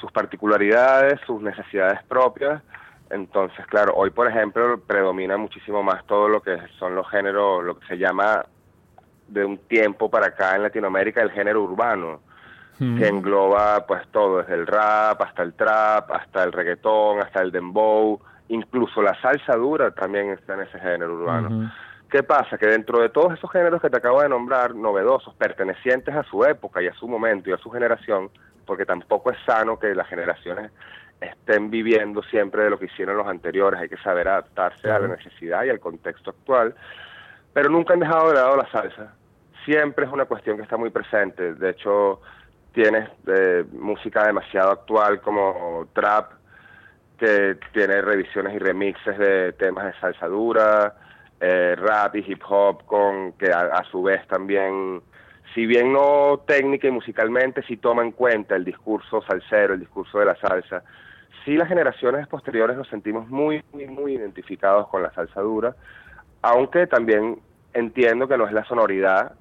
sus 0.00 0.10
particularidades, 0.12 1.20
sus 1.26 1.40
necesidades 1.42 2.02
propias. 2.04 2.62
Entonces, 3.10 3.66
claro, 3.66 3.92
hoy, 3.96 4.10
por 4.10 4.28
ejemplo, 4.28 4.80
predomina 4.80 5.36
muchísimo 5.36 5.82
más 5.82 6.06
todo 6.06 6.28
lo 6.28 6.40
que 6.40 6.56
son 6.78 6.94
los 6.94 7.08
géneros, 7.10 7.64
lo 7.64 7.78
que 7.78 7.86
se 7.86 7.98
llama 7.98 8.44
de 9.26 9.44
un 9.44 9.58
tiempo 9.58 10.08
para 10.08 10.28
acá 10.28 10.54
en 10.54 10.62
Latinoamérica 10.62 11.20
el 11.20 11.32
género 11.32 11.62
urbano, 11.62 12.20
mm. 12.78 12.98
que 12.98 13.08
engloba 13.08 13.84
pues 13.86 14.06
todo, 14.12 14.38
desde 14.38 14.54
el 14.54 14.66
rap 14.66 15.20
hasta 15.22 15.42
el 15.42 15.54
trap, 15.54 16.10
hasta 16.12 16.44
el 16.44 16.52
reggaetón, 16.52 17.20
hasta 17.20 17.40
el 17.40 17.50
dembow, 17.50 18.20
incluso 18.48 19.02
la 19.02 19.20
salsa 19.20 19.56
dura 19.56 19.90
también 19.90 20.30
está 20.30 20.54
en 20.54 20.60
ese 20.60 20.78
género 20.78 21.14
urbano. 21.14 21.72
¿Qué 22.08 22.24
pasa? 22.24 22.58
Que 22.58 22.66
dentro 22.66 23.00
de 23.00 23.08
todos 23.08 23.34
esos 23.34 23.50
géneros 23.52 23.80
que 23.80 23.88
te 23.88 23.96
acabo 23.96 24.20
de 24.20 24.28
nombrar, 24.28 24.74
novedosos, 24.74 25.32
pertenecientes 25.34 26.12
a 26.14 26.24
su 26.24 26.44
época 26.44 26.82
y 26.82 26.88
a 26.88 26.94
su 26.94 27.06
momento 27.06 27.50
y 27.50 27.52
a 27.52 27.58
su 27.58 27.70
generación, 27.70 28.30
porque 28.66 28.84
tampoco 28.84 29.30
es 29.30 29.38
sano 29.46 29.78
que 29.78 29.94
las 29.94 30.08
generaciones 30.08 30.72
estén 31.20 31.70
viviendo 31.70 32.22
siempre 32.24 32.64
de 32.64 32.70
lo 32.70 32.78
que 32.78 32.86
hicieron 32.86 33.16
los 33.16 33.26
anteriores, 33.26 33.80
hay 33.80 33.88
que 33.88 33.96
saber 33.98 34.28
adaptarse 34.28 34.88
uh 34.88 34.90
-huh. 34.90 34.96
a 34.96 34.98
la 35.00 35.08
necesidad 35.08 35.64
y 35.64 35.70
al 35.70 35.80
contexto 35.80 36.30
actual, 36.30 36.74
pero 37.52 37.68
nunca 37.68 37.94
han 37.94 38.00
dejado 38.00 38.28
de 38.28 38.34
lado 38.34 38.56
la 38.56 38.70
salsa. 38.70 39.14
Siempre 39.64 40.06
es 40.06 40.12
una 40.12 40.24
cuestión 40.24 40.56
que 40.56 40.62
está 40.62 40.76
muy 40.76 40.90
presente. 40.90 41.54
De 41.54 41.70
hecho, 41.70 42.20
tienes 42.72 43.08
eh, 43.26 43.64
música 43.72 44.24
demasiado 44.26 44.70
actual 44.70 45.20
como 45.20 45.88
trap, 45.92 46.32
que 47.18 47.58
tiene 47.72 48.00
revisiones 48.00 48.54
y 48.54 48.58
remixes 48.58 49.18
de 49.18 49.52
temas 49.52 49.84
de 49.84 50.00
salsa 50.00 50.26
dura, 50.26 50.94
eh, 51.38 51.74
rap 51.76 52.16
y 52.16 52.24
hip 52.26 52.42
hop, 52.48 52.86
con 52.86 53.32
que 53.32 53.52
a, 53.52 53.66
a, 53.66 53.84
su 53.84 54.02
vez 54.02 54.26
también, 54.26 55.02
si 55.54 55.66
bien 55.66 55.92
no 55.92 56.42
técnica 56.46 56.88
y 56.88 56.90
musicalmente, 56.90 57.62
sí 57.64 57.76
toma 57.76 58.02
en 58.02 58.12
cuenta 58.12 58.56
el 58.56 58.64
discurso 58.64 59.20
salsero, 59.22 59.74
el 59.74 59.80
discurso 59.80 60.18
de 60.18 60.24
la 60.24 60.36
salsa. 60.36 60.82
Sí 61.44 61.56
las 61.56 61.68
generaciones 61.68 62.26
posteriores 62.28 62.76
nos 62.76 62.88
sentimos 62.88 63.28
muy, 63.28 63.62
muy, 63.72 63.86
muy 63.86 64.14
identificados 64.14 64.88
con 64.88 65.02
la 65.02 65.12
salsa 65.12 65.40
dura, 65.40 65.74
aunque 66.42 66.86
también 66.86 67.40
entiendo 67.72 68.28
que 68.28 68.36
no 68.36 68.46
es 68.46 68.52
la 68.52 68.64
sonoridad 68.64 69.32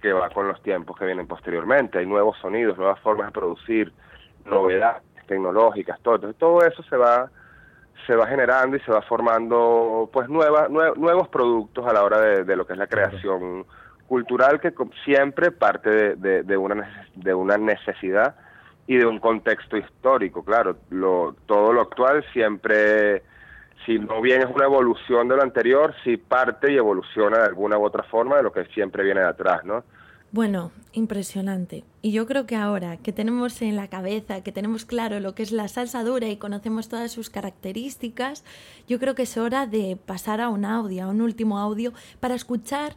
que 0.00 0.12
va 0.12 0.30
con 0.30 0.46
los 0.46 0.62
tiempos 0.62 0.96
que 0.96 1.06
vienen 1.06 1.26
posteriormente. 1.26 1.98
Hay 1.98 2.06
nuevos 2.06 2.38
sonidos, 2.38 2.78
nuevas 2.78 3.00
formas 3.00 3.28
de 3.28 3.32
producir, 3.32 3.92
novedades 4.44 5.02
tecnológicas, 5.26 6.00
todo. 6.00 6.16
Entonces, 6.16 6.38
todo 6.38 6.62
eso 6.62 6.82
se 6.84 6.96
va 6.96 7.30
se 8.06 8.14
va 8.14 8.26
generando 8.26 8.76
y 8.76 8.80
se 8.80 8.92
va 8.92 9.02
formando 9.02 10.08
pues 10.12 10.28
nueva, 10.28 10.68
nue 10.68 10.92
nuevos 10.96 11.28
productos 11.28 11.86
a 11.86 11.92
la 11.92 12.04
hora 12.04 12.20
de, 12.20 12.44
de, 12.44 12.56
lo 12.56 12.66
que 12.66 12.72
es 12.72 12.78
la 12.78 12.86
creación 12.86 13.66
cultural 14.06 14.60
que 14.60 14.72
siempre 15.04 15.50
parte 15.50 15.90
de, 15.90 16.16
de, 16.16 16.42
de, 16.42 16.56
una, 16.56 17.06
de 17.14 17.34
una 17.34 17.58
necesidad 17.58 18.36
y 18.88 18.96
de 18.96 19.04
un 19.04 19.20
contexto 19.20 19.76
histórico, 19.76 20.42
claro, 20.42 20.76
todo 21.46 21.72
lo 21.74 21.82
actual 21.82 22.24
siempre, 22.32 23.22
si 23.84 23.98
no 23.98 24.22
bien 24.22 24.40
es 24.40 24.48
una 24.52 24.64
evolución 24.64 25.28
de 25.28 25.36
lo 25.36 25.42
anterior, 25.42 25.94
sí 26.02 26.16
parte 26.16 26.72
y 26.72 26.76
evoluciona 26.76 27.36
de 27.36 27.44
alguna 27.44 27.76
u 27.76 27.84
otra 27.84 28.02
forma 28.04 28.38
de 28.38 28.44
lo 28.44 28.50
que 28.50 28.64
siempre 28.72 29.04
viene 29.04 29.20
de 29.20 29.26
atrás, 29.26 29.62
¿no? 29.62 29.84
Bueno, 30.32 30.72
impresionante. 30.92 31.84
Y 32.00 32.12
yo 32.12 32.26
creo 32.26 32.46
que 32.46 32.56
ahora 32.56 32.96
que 32.96 33.12
tenemos 33.12 33.60
en 33.60 33.76
la 33.76 33.88
cabeza, 33.88 34.42
que 34.42 34.52
tenemos 34.52 34.86
claro 34.86 35.20
lo 35.20 35.34
que 35.34 35.42
es 35.42 35.52
la 35.52 35.68
salsa 35.68 36.02
dura 36.02 36.28
y 36.28 36.36
conocemos 36.36 36.88
todas 36.88 37.12
sus 37.12 37.28
características, 37.28 38.42
yo 38.86 38.98
creo 38.98 39.14
que 39.14 39.22
es 39.22 39.36
hora 39.36 39.66
de 39.66 39.98
pasar 40.02 40.40
a 40.40 40.48
un 40.48 40.64
audio, 40.64 41.04
a 41.04 41.08
un 41.08 41.20
último 41.20 41.58
audio, 41.58 41.92
para 42.20 42.34
escuchar 42.34 42.94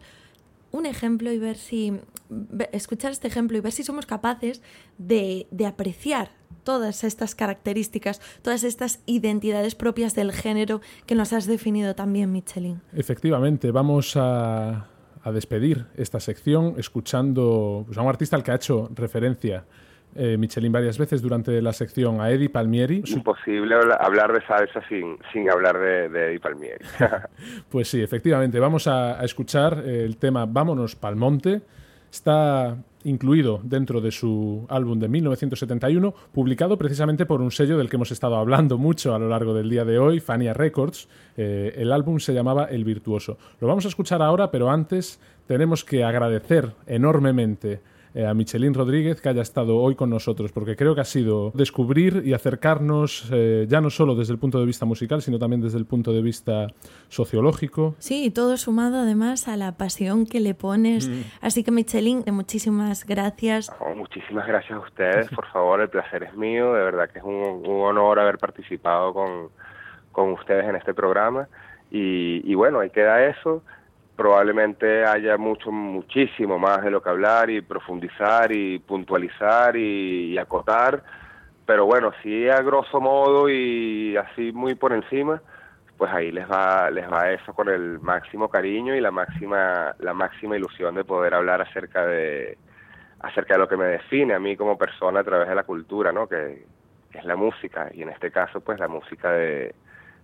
un 0.72 0.86
ejemplo 0.86 1.32
y 1.32 1.38
ver 1.38 1.58
si 1.58 2.00
escuchar 2.72 3.12
este 3.12 3.28
ejemplo 3.28 3.58
y 3.58 3.62
ver 3.62 3.72
si 3.72 3.84
somos 3.84 4.06
capaces 4.06 4.62
de, 4.98 5.48
de 5.52 5.66
apreciar 5.66 6.32
todas 6.64 7.04
estas 7.04 7.36
características, 7.36 8.22
todas 8.42 8.64
estas 8.64 9.02
identidades 9.06 9.76
propias 9.76 10.16
del 10.16 10.32
género 10.32 10.82
que 11.06 11.16
nos 11.16 11.34
has 11.34 11.46
definido 11.46 11.96
también, 11.96 12.32
Michelin. 12.32 12.82
Efectivamente, 12.94 13.72
vamos 13.72 14.16
a, 14.16 14.88
a 15.24 15.32
despedir 15.32 15.88
esta 15.96 16.20
sección 16.20 16.76
escuchando 16.78 17.84
pues, 17.86 17.98
a 17.98 18.02
un 18.02 18.10
artista 18.10 18.36
al 18.36 18.44
que 18.44 18.52
ha 18.52 18.56
hecho 18.56 18.90
referencia 18.94 19.66
eh, 20.16 20.38
Michelin 20.38 20.72
varias 20.72 20.98
veces 20.98 21.22
durante 21.22 21.62
la 21.62 21.74
sección 21.74 22.22
a 22.22 22.30
Eddie 22.30 22.50
Palmieri. 22.50 23.04
Imposible 23.06 23.76
hablar 24.00 24.34
de 24.34 24.46
salsa 24.46 24.82
sin, 24.88 25.18
sin 25.32 25.50
hablar 25.50 25.80
de, 25.80 26.10
de 26.10 26.28
Eddie 26.28 26.40
Palmieri. 26.40 26.86
pues 27.70 27.90
sí, 27.90 28.02
efectivamente. 28.02 28.60
Vamos 28.60 28.88
a, 28.88 29.20
a 29.20 29.24
escuchar 29.24 29.84
el 29.86 30.18
tema 30.18 30.46
Vámonos 30.46 30.96
Palmonte. 30.96 31.62
Está 32.12 32.78
incluido 33.04 33.60
dentro 33.64 34.02
de 34.02 34.12
su 34.12 34.66
álbum 34.70 35.00
de 35.00 35.08
1971, 35.08 36.14
publicado 36.32 36.78
precisamente 36.78 37.26
por 37.26 37.42
un 37.42 37.52
sello 37.52 37.78
del 37.78 37.90
que 37.90 37.96
hemos 37.96 38.12
estado 38.12 38.36
hablando 38.36 38.78
mucho 38.78 39.16
a 39.16 39.20
lo 39.20 39.30
largo 39.30 39.54
del 39.54 39.70
día 39.70 39.86
de 39.86 40.00
hoy, 40.00 40.20
Fania 40.20 40.54
Records. 40.54 41.08
Eh, 41.38 41.74
el 41.78 41.92
álbum 41.92 42.20
se 42.20 42.34
llamaba 42.34 42.66
El 42.66 42.84
Virtuoso. 42.84 43.38
Lo 43.60 43.68
vamos 43.68 43.86
a 43.86 43.90
escuchar 43.90 44.22
ahora, 44.22 44.52
pero 44.52 44.70
antes 44.70 45.20
tenemos 45.48 45.84
que 45.84 46.04
agradecer 46.04 46.72
enormemente 46.86 47.82
eh, 48.14 48.26
a 48.26 48.34
Michelin 48.34 48.74
Rodríguez 48.74 49.22
que 49.22 49.30
haya 49.30 49.42
estado 49.42 49.78
hoy 49.78 49.96
con 49.96 50.10
nosotros, 50.10 50.52
porque 50.52 50.76
creo 50.76 50.96
que 50.96 51.02
ha 51.02 51.06
sido 51.06 51.52
descubrir 51.54 52.24
y 52.26 52.34
acercarnos 52.34 53.30
eh, 53.32 53.66
ya 53.70 53.82
no 53.82 53.90
solo 53.90 54.16
desde 54.16 54.34
el 54.34 54.40
punto 54.40 54.60
de 54.60 54.66
vista 54.66 54.86
musical, 54.86 55.22
sino 55.22 55.40
también 55.40 55.62
desde 55.62 55.78
el 55.78 55.86
punto 55.86 56.12
de 56.12 56.22
vista 56.22 56.68
sociológico. 57.08 57.96
Sí, 58.00 58.26
y 58.26 58.32
todo 58.32 58.58
sumado 58.58 58.98
además 58.98 59.48
a 59.48 59.56
la 59.58 59.78
pasión 59.78 60.26
que 60.26 60.40
le 60.40 60.54
pones. 60.54 61.08
Mm. 61.08 61.22
Así 61.42 61.64
que 61.64 61.72
Michelin, 61.72 62.24
muchísimas 62.32 63.06
gracias. 63.06 63.72
Oh, 63.80 63.96
muchísimas 63.96 64.48
gracias 64.48 64.74
a 64.74 64.80
ustedes, 64.80 65.30
por 65.30 65.46
favor, 65.48 65.82
el 65.82 65.90
placer 65.90 66.24
es 66.24 66.36
mío, 66.36 66.74
de 66.74 66.84
verdad 66.84 67.10
que 67.10 67.20
es 67.20 67.26
un, 67.26 67.34
un 67.34 67.82
honor 67.82 68.20
haber 68.20 68.38
participado 68.38 69.14
con, 69.14 69.50
con 70.12 70.32
ustedes 70.32 70.66
en 70.68 70.76
este 70.76 70.94
programa. 70.94 71.48
Y, 71.90 72.42
y 72.50 72.56
bueno, 72.56 72.80
ahí 72.80 72.90
queda 72.90 73.26
eso 73.26 73.64
probablemente 74.22 75.04
haya 75.04 75.36
mucho, 75.36 75.72
muchísimo 75.72 76.60
más 76.60 76.84
de 76.84 76.92
lo 76.92 77.02
que 77.02 77.10
hablar 77.10 77.50
y 77.50 77.60
profundizar 77.62 78.52
y 78.52 78.78
puntualizar 78.78 79.76
y, 79.76 80.38
acotar, 80.38 81.02
pero 81.66 81.88
bueno, 81.88 82.12
sí 82.22 82.48
a 82.48 82.62
grosso 82.62 83.02
modo 83.02 83.50
y 83.50 84.16
así 84.16 84.52
muy 84.52 84.76
por 84.76 84.94
encima, 84.94 85.42
pues 85.98 86.12
ahí 86.14 86.32
les 86.32 86.48
va, 86.48 86.92
les 86.92 87.12
va 87.12 87.32
eso 87.32 87.52
con 87.56 87.68
el 87.70 88.00
máximo 88.00 88.48
cariño 88.48 88.94
y 88.96 89.02
la 89.02 89.10
máxima, 89.10 89.96
la 89.98 90.14
máxima 90.14 90.56
ilusión 90.56 90.94
de 90.94 91.04
poder 91.04 91.34
hablar 91.34 91.64
acerca 91.64 92.06
de 92.06 92.60
acerca 93.22 93.56
de 93.56 93.60
lo 93.60 93.68
que 93.68 93.78
me 93.78 93.86
define 93.86 94.36
a 94.36 94.40
mí 94.40 94.56
como 94.56 94.78
persona 94.78 95.22
a 95.22 95.24
través 95.24 95.50
de 95.50 95.56
la 95.56 95.64
cultura, 95.64 96.12
¿no? 96.12 96.28
Que 96.28 96.64
es 97.12 97.26
la 97.26 97.36
música, 97.36 97.90
y 97.92 98.04
en 98.04 98.10
este 98.10 98.30
caso, 98.30 98.62
pues 98.62 98.80
la 98.80 98.88
música 98.88 99.32
de, 99.32 99.74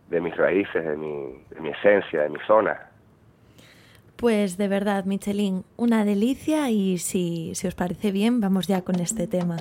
de 0.08 0.22
mis 0.22 0.38
raíces, 0.38 0.84
de 0.84 0.96
mi, 0.96 1.44
de 1.50 1.62
mi 1.62 1.70
esencia, 1.70 2.22
de 2.22 2.30
mi 2.30 2.40
zona. 2.46 2.92
Pues 4.18 4.58
de 4.58 4.68
verdad, 4.68 5.06
Michelin, 5.06 5.64
una 5.78 6.04
delicia 6.04 6.72
y 6.72 6.98
si, 6.98 7.52
si 7.54 7.68
os 7.68 7.76
parece 7.76 8.12
bien, 8.12 8.42
vamos 8.42 8.68
ya 8.68 8.82
con 8.82 9.00
este 9.00 9.28
tema. 9.28 9.58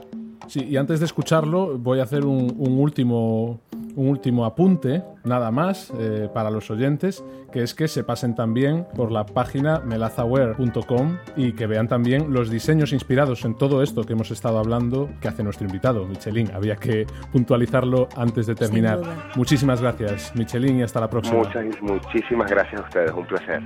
Sí, 0.46 0.64
y 0.64 0.76
antes 0.76 1.00
de 1.00 1.06
escucharlo, 1.06 1.76
voy 1.78 2.00
a 2.00 2.04
hacer 2.04 2.24
un, 2.24 2.54
un 2.58 2.78
último, 2.78 3.60
un 3.96 4.08
último 4.08 4.44
apunte, 4.44 5.02
nada 5.24 5.50
más, 5.50 5.92
eh, 5.98 6.28
para 6.32 6.50
los 6.50 6.70
oyentes, 6.70 7.24
que 7.52 7.62
es 7.62 7.74
que 7.74 7.88
se 7.88 8.04
pasen 8.04 8.34
también 8.34 8.86
por 8.94 9.10
la 9.10 9.26
página 9.26 9.80
melazaware.com 9.80 11.16
y 11.36 11.52
que 11.52 11.66
vean 11.66 11.88
también 11.88 12.32
los 12.32 12.50
diseños 12.50 12.92
inspirados 12.92 13.44
en 13.44 13.54
todo 13.54 13.82
esto 13.82 14.04
que 14.04 14.12
hemos 14.12 14.30
estado 14.30 14.58
hablando 14.58 15.08
que 15.20 15.28
hace 15.28 15.42
nuestro 15.42 15.66
invitado, 15.66 16.06
Michelin. 16.06 16.50
Había 16.54 16.76
que 16.76 17.06
puntualizarlo 17.32 18.08
antes 18.16 18.46
de 18.46 18.54
terminar. 18.54 19.00
Muchísimas 19.34 19.80
gracias, 19.80 20.32
Michelin, 20.36 20.78
y 20.78 20.82
hasta 20.82 21.00
la 21.00 21.10
próxima. 21.10 21.38
Muchas, 21.38 21.64
muchísimas 21.82 22.50
gracias 22.50 22.80
a 22.80 22.84
ustedes, 22.84 23.12
un 23.12 23.26
placer. 23.26 23.62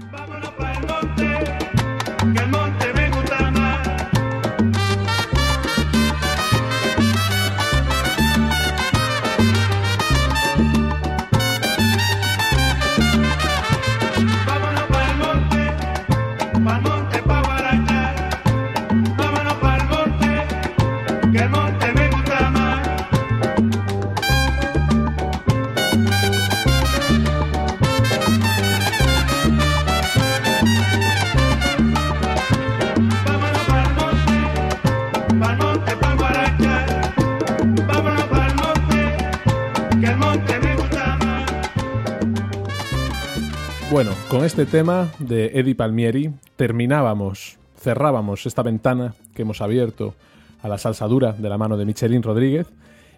Este 44.61 44.77
tema 44.77 45.11
de 45.19 45.59
Eddie 45.59 45.75
Palmieri 45.75 46.35
terminábamos, 46.57 47.59
cerrábamos 47.79 48.45
esta 48.45 48.63
ventana 48.63 49.15
que 49.35 49.41
hemos 49.41 49.63
abierto 49.63 50.15
a 50.61 50.69
la 50.69 50.77
salsa 50.77 51.07
dura 51.07 51.33
de 51.33 51.49
la 51.49 51.57
mano 51.57 51.79
de 51.79 51.87
Michelin 51.87 52.23
Rodríguez 52.23 52.67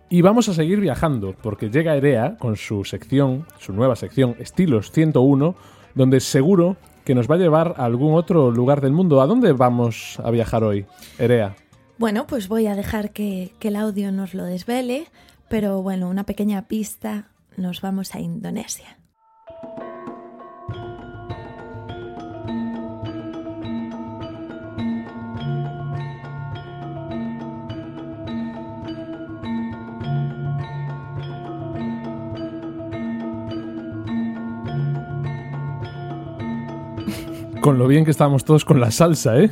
y 0.09 0.23
vamos 0.23 0.49
a 0.49 0.55
seguir 0.55 0.79
viajando 0.79 1.35
porque 1.43 1.69
llega 1.69 1.97
Erea 1.97 2.37
con 2.37 2.55
su 2.55 2.85
sección, 2.85 3.45
su 3.59 3.73
nueva 3.73 3.97
sección 3.97 4.37
Estilos 4.39 4.93
101, 4.93 5.57
donde 5.97 6.21
seguro 6.21 6.77
que 7.05 7.17
nos 7.17 7.29
va 7.29 7.35
a 7.35 7.39
llevar 7.39 7.75
a 7.77 7.87
algún 7.87 8.15
otro 8.15 8.53
lugar 8.53 8.81
del 8.81 8.93
mundo. 8.93 9.21
¿A 9.21 9.27
dónde 9.27 9.53
vamos 9.53 10.21
a 10.23 10.31
viajar 10.31 10.63
hoy, 10.63 10.87
Erea? 11.19 11.57
Bueno, 11.99 12.29
pues 12.29 12.47
voy 12.47 12.69
a 12.69 12.77
dejar 12.77 13.11
que, 13.11 13.53
que 13.59 13.69
el 13.69 13.75
audio 13.75 14.13
nos 14.13 14.35
lo 14.35 14.45
desvele, 14.45 15.09
pero 15.49 15.83
bueno, 15.83 16.09
una 16.09 16.23
pequeña 16.23 16.69
pista, 16.69 17.31
nos 17.57 17.81
vamos 17.81 18.15
a 18.15 18.21
Indonesia. 18.21 19.02
Con 37.63 37.79
lo 37.79 37.87
bien 37.87 38.05
que 38.05 38.11
estábamos 38.11 38.45
todos 38.45 38.65
con 38.65 38.81
la 38.81 38.91
salsa, 38.91 39.39
¿eh? 39.39 39.49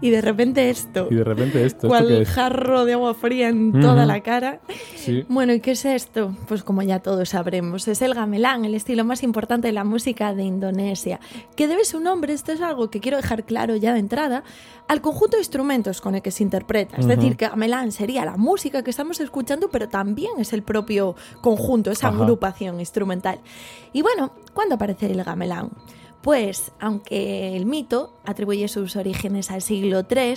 Y 0.00 0.08
de 0.08 0.22
repente 0.22 0.70
esto, 0.70 1.08
Y 1.10 1.16
de 1.16 1.24
repente 1.24 1.64
esto, 1.66 1.86
¿esto 1.86 1.88
cual 1.88 2.08
qué 2.08 2.22
es? 2.22 2.28
jarro 2.30 2.86
de 2.86 2.94
agua 2.94 3.12
fría 3.12 3.48
en 3.48 3.78
toda 3.78 4.06
la 4.06 4.22
cara. 4.22 4.60
Sí. 4.94 5.24
Bueno, 5.28 5.52
¿y 5.52 5.60
qué 5.60 5.72
es 5.72 5.84
esto? 5.84 6.34
Pues 6.48 6.62
como 6.62 6.80
ya 6.82 7.00
todos 7.00 7.28
sabremos, 7.28 7.88
es 7.88 8.00
el 8.00 8.14
gamelán, 8.14 8.64
el 8.64 8.74
estilo 8.74 9.04
más 9.04 9.22
importante 9.22 9.68
de 9.68 9.74
la 9.74 9.84
música 9.84 10.34
de 10.34 10.44
Indonesia, 10.44 11.20
que 11.56 11.68
debe 11.68 11.84
su 11.84 12.00
nombre, 12.00 12.32
esto 12.32 12.52
es 12.52 12.62
algo 12.62 12.88
que 12.88 13.00
quiero 13.00 13.18
dejar 13.18 13.44
claro 13.44 13.76
ya 13.76 13.92
de 13.92 14.00
entrada, 14.00 14.42
al 14.88 15.02
conjunto 15.02 15.36
de 15.36 15.42
instrumentos 15.42 16.00
con 16.00 16.14
el 16.14 16.22
que 16.22 16.30
se 16.30 16.42
interpreta. 16.42 16.96
Es 16.96 17.06
decir, 17.06 17.36
que 17.36 17.48
gamelán 17.48 17.92
sería 17.92 18.24
la 18.24 18.38
música 18.38 18.82
que 18.82 18.90
estamos 18.90 19.20
escuchando, 19.20 19.68
pero 19.70 19.88
también 19.90 20.32
es 20.38 20.54
el 20.54 20.62
propio 20.62 21.16
conjunto, 21.42 21.90
esa 21.90 22.08
Ajá. 22.08 22.16
agrupación 22.16 22.80
instrumental. 22.80 23.40
Y 23.92 24.00
bueno, 24.00 24.32
¿cuándo 24.54 24.76
aparece 24.76 25.06
el 25.06 25.22
gamelán? 25.22 25.70
Pues, 26.26 26.72
aunque 26.80 27.56
el 27.56 27.66
mito 27.66 28.18
atribuye 28.24 28.66
sus 28.66 28.96
orígenes 28.96 29.52
al 29.52 29.62
siglo 29.62 30.04
III, 30.10 30.34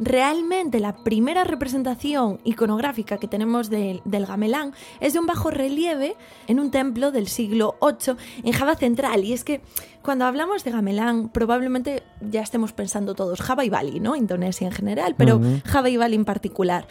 realmente 0.00 0.80
la 0.80 1.04
primera 1.04 1.44
representación 1.44 2.40
iconográfica 2.42 3.18
que 3.18 3.28
tenemos 3.28 3.70
del, 3.70 4.02
del 4.04 4.26
gamelán 4.26 4.72
es 4.98 5.12
de 5.12 5.20
un 5.20 5.26
bajo 5.26 5.52
relieve 5.52 6.16
en 6.48 6.58
un 6.58 6.72
templo 6.72 7.12
del 7.12 7.28
siglo 7.28 7.76
VIII 7.80 8.16
en 8.42 8.52
Java 8.52 8.74
Central. 8.74 9.22
Y 9.22 9.32
es 9.32 9.44
que 9.44 9.60
cuando 10.02 10.24
hablamos 10.24 10.64
de 10.64 10.72
gamelán, 10.72 11.28
probablemente 11.28 12.02
ya 12.20 12.42
estemos 12.42 12.72
pensando 12.72 13.14
todos 13.14 13.40
Java 13.40 13.64
y 13.64 13.68
Bali, 13.68 14.00
¿no? 14.00 14.16
Indonesia 14.16 14.66
en 14.66 14.72
general, 14.72 15.14
pero. 15.16 15.40
Java 15.64 15.88
y 15.88 15.96
Bali 15.96 16.16
en 16.16 16.24
particular. 16.24 16.88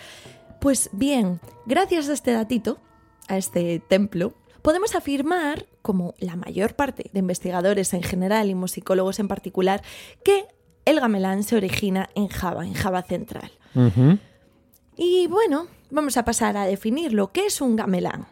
Pues 0.62 0.90
bien, 0.94 1.42
gracias 1.66 2.08
a 2.08 2.14
este 2.14 2.32
datito, 2.32 2.78
a 3.28 3.38
este 3.38 3.82
templo, 3.90 4.36
podemos 4.62 4.96
afirmar, 4.96 5.66
como 5.82 6.14
la 6.20 6.36
mayor 6.36 6.76
parte 6.76 7.10
de 7.14 7.20
investigadores 7.20 7.94
en 7.94 8.04
general 8.04 8.50
y 8.50 8.56
musicólogos 8.56 9.20
en 9.20 9.28
particular, 9.28 9.82
que 10.24 10.46
el 10.86 11.00
gamelán 11.00 11.44
se 11.44 11.56
origina 11.56 12.10
en 12.16 12.28
Java, 12.28 12.66
en 12.66 12.74
Java 12.74 13.04
Central. 13.04 13.52
Y 14.96 15.28
bueno, 15.28 15.68
vamos 15.92 16.18
a 16.18 16.26
pasar 16.26 16.58
a 16.58 16.66
definirlo. 16.66 17.32
¿Qué 17.32 17.46
es 17.46 17.62
un 17.62 17.76
gamelán? 17.76 18.28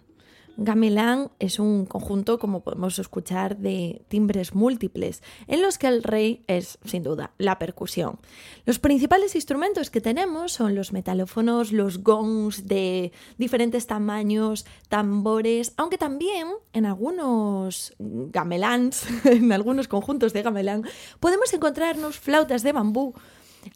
Gamelán 0.58 1.32
es 1.40 1.60
un 1.60 1.86
conjunto, 1.86 2.40
como 2.40 2.62
podemos 2.62 2.98
escuchar, 3.00 3.58
de 3.58 4.04
timbres 4.08 4.56
múltiples, 4.56 5.22
en 5.48 5.62
los 5.62 5.78
que 5.78 5.88
el 5.88 6.04
rey 6.04 6.44
es, 6.48 6.78
sin 6.86 7.04
duda, 7.04 7.32
la 7.38 7.60
percusión. 7.60 8.20
Los 8.66 8.80
principales 8.80 9.36
instrumentos 9.36 9.90
que 9.90 10.02
tenemos 10.02 10.54
son 10.54 10.76
los 10.76 10.94
metalófonos, 10.94 11.72
los 11.72 12.04
gongs 12.04 12.68
de 12.68 13.12
diferentes 13.38 13.88
tamaños, 13.88 14.66
tambores, 14.88 15.74
aunque 15.78 15.98
también 15.98 16.48
en 16.74 16.86
algunos 16.86 17.94
gameláns, 18.00 19.06
en 19.26 19.52
algunos 19.52 19.88
conjuntos 19.88 20.34
de 20.34 20.42
gamelán, 20.42 20.84
podemos 21.20 21.54
encontrarnos 21.54 22.18
flautas 22.18 22.64
de 22.64 22.72
bambú, 22.72 23.14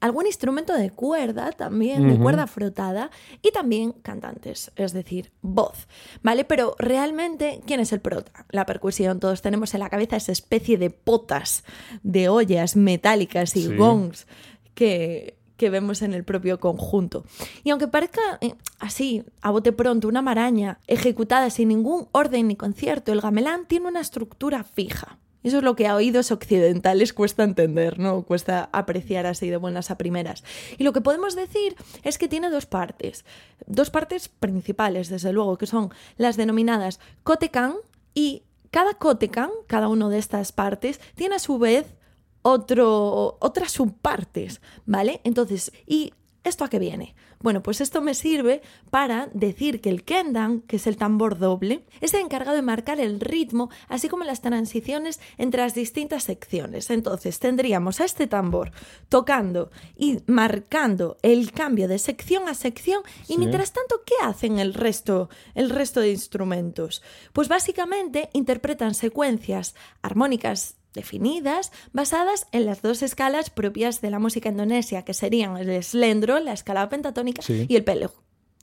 algún 0.01 0.25
instrumento 0.27 0.73
de 0.73 0.91
cuerda 0.91 1.51
también, 1.51 2.07
de 2.09 2.17
cuerda 2.17 2.47
frotada, 2.47 3.11
y 3.41 3.51
también 3.51 3.91
cantantes, 3.93 4.71
es 4.75 4.93
decir, 4.93 5.31
voz, 5.41 5.87
¿vale? 6.23 6.45
Pero 6.45 6.75
realmente, 6.79 7.61
¿quién 7.65 7.79
es 7.79 7.91
el 7.93 7.99
prota? 7.99 8.45
La 8.49 8.65
percusión, 8.65 9.19
todos 9.19 9.41
tenemos 9.41 9.73
en 9.73 9.79
la 9.81 9.89
cabeza 9.89 10.15
esa 10.15 10.31
especie 10.31 10.77
de 10.77 10.89
potas, 10.89 11.63
de 12.03 12.29
ollas 12.29 12.75
metálicas 12.75 13.55
y 13.55 13.63
Sí. 13.63 13.75
gongs 13.75 14.27
que, 14.73 15.37
que 15.57 15.69
vemos 15.69 16.01
en 16.01 16.13
el 16.13 16.23
propio 16.23 16.59
conjunto. 16.59 17.25
Y 17.63 17.69
aunque 17.71 17.87
parezca 17.87 18.21
eh, 18.41 18.55
así, 18.79 19.23
a 19.41 19.51
bote 19.51 19.71
pronto, 19.73 20.07
una 20.07 20.21
maraña 20.21 20.79
ejecutada 20.87 21.49
sin 21.49 21.67
ningún 21.67 22.07
orden 22.13 22.47
ni 22.47 22.55
concierto, 22.55 23.11
el 23.11 23.21
gamelán 23.21 23.65
tiene 23.67 23.87
una 23.87 23.99
estructura 23.99 24.63
fija. 24.63 25.17
Eso 25.43 25.57
es 25.57 25.63
lo 25.63 25.75
que 25.75 25.87
a 25.87 25.95
oídos 25.95 26.31
occidentales 26.31 27.13
cuesta 27.13 27.43
entender, 27.43 27.97
¿no? 27.99 28.23
Cuesta 28.23 28.69
apreciar 28.73 29.25
así 29.25 29.49
de 29.49 29.57
buenas 29.57 29.89
a 29.91 29.97
primeras. 29.97 30.43
Y 30.77 30.83
lo 30.83 30.93
que 30.93 31.01
podemos 31.01 31.35
decir 31.35 31.75
es 32.03 32.17
que 32.17 32.27
tiene 32.27 32.49
dos 32.49 32.65
partes. 32.65 33.25
Dos 33.65 33.89
partes 33.89 34.27
principales, 34.27 35.09
desde 35.09 35.31
luego, 35.31 35.57
que 35.57 35.65
son 35.65 35.91
las 36.17 36.35
denominadas 36.35 36.99
kotekan 37.23 37.75
y 38.13 38.43
cada 38.71 38.95
kotekan, 38.95 39.49
cada 39.67 39.87
una 39.87 40.09
de 40.09 40.17
estas 40.17 40.51
partes, 40.51 40.99
tiene 41.15 41.35
a 41.35 41.39
su 41.39 41.57
vez 41.57 41.95
otro, 42.41 43.37
otras 43.39 43.71
subpartes, 43.71 44.61
¿vale? 44.85 45.21
Entonces, 45.23 45.71
¿y 45.87 46.13
esto 46.43 46.63
a 46.63 46.69
qué 46.69 46.79
viene? 46.79 47.15
Bueno, 47.41 47.61
pues 47.61 47.81
esto 47.81 48.01
me 48.01 48.13
sirve 48.13 48.61
para 48.89 49.29
decir 49.33 49.81
que 49.81 49.89
el 49.89 50.03
kendan, 50.03 50.61
que 50.61 50.77
es 50.77 50.87
el 50.87 50.97
tambor 50.97 51.37
doble, 51.37 51.85
es 52.01 52.13
el 52.13 52.21
encargado 52.21 52.55
de 52.55 52.61
marcar 52.61 52.99
el 52.99 53.19
ritmo, 53.19 53.69
así 53.87 54.09
como 54.09 54.23
las 54.23 54.41
transiciones 54.41 55.19
entre 55.37 55.61
las 55.61 55.75
distintas 55.75 56.23
secciones. 56.23 56.89
Entonces, 56.89 57.39
tendríamos 57.39 58.01
a 58.01 58.05
este 58.05 58.27
tambor 58.27 58.71
tocando 59.09 59.71
y 59.97 60.19
marcando 60.27 61.17
el 61.21 61.51
cambio 61.51 61.87
de 61.87 61.99
sección 61.99 62.47
a 62.47 62.53
sección 62.53 63.03
y 63.27 63.37
mientras 63.37 63.73
tanto, 63.73 64.01
¿qué 64.05 64.15
hacen 64.23 64.59
el 64.59 64.73
resto, 64.73 65.29
el 65.55 65.69
resto 65.69 65.99
de 66.01 66.11
instrumentos? 66.11 67.03
Pues 67.33 67.47
básicamente 67.47 68.29
interpretan 68.33 68.95
secuencias 68.95 69.75
armónicas 70.01 70.78
definidas 70.93 71.71
basadas 71.93 72.47
en 72.51 72.65
las 72.65 72.81
dos 72.81 73.03
escalas 73.03 73.49
propias 73.49 74.01
de 74.01 74.09
la 74.09 74.19
música 74.19 74.49
indonesia, 74.49 75.03
que 75.03 75.13
serían 75.13 75.57
el 75.57 75.83
slendro, 75.83 76.39
la 76.39 76.53
escala 76.53 76.89
pentatónica, 76.89 77.41
Sí. 77.41 77.65
y 77.69 77.75
el 77.75 77.83
pelej, 77.83 78.11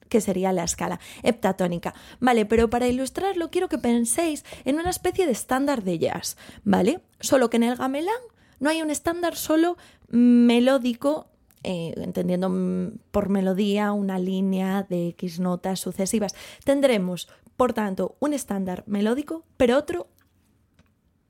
que 0.09 0.21
sería 0.21 0.53
la 0.53 0.65
escala 0.65 1.01
heptatónica. 1.23 1.95
Vale, 2.21 2.47
pero 2.47 2.71
para 2.71 2.87
ilustrarlo 2.89 3.51
quiero 3.51 3.69
que 3.69 3.79
penséis 3.79 4.45
en 4.65 4.79
una 4.79 4.91
especie 4.91 5.27
de 5.27 5.33
estándar 5.33 5.83
de 5.83 5.99
jazz, 5.99 6.37
¿vale? 6.65 7.01
Solo 7.21 7.51
que 7.51 7.57
en 7.57 7.65
el 7.65 7.77
gamelán 7.77 8.15
no 8.61 8.71
hay 8.71 8.83
un 8.83 8.91
estándar 8.91 9.37
solo 9.37 9.77
melódico, 10.09 11.27
eh, 11.63 11.93
entendiendo 11.97 12.49
mm, 12.49 12.99
por 13.11 13.29
melodía 13.29 13.93
una 13.93 14.19
línea 14.19 14.85
de 14.89 15.09
X 15.09 15.41
notas 15.41 15.81
sucesivas. 15.81 16.35
Tendremos, 16.65 17.29
por 17.57 17.73
tanto, 17.73 18.17
un 18.21 18.33
estándar 18.33 18.85
melódico, 18.87 19.45
pero 19.57 19.77
otro 19.79 20.09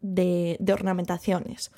de, 0.00 0.56
de 0.60 0.72
ornamentaciones. 0.72 1.70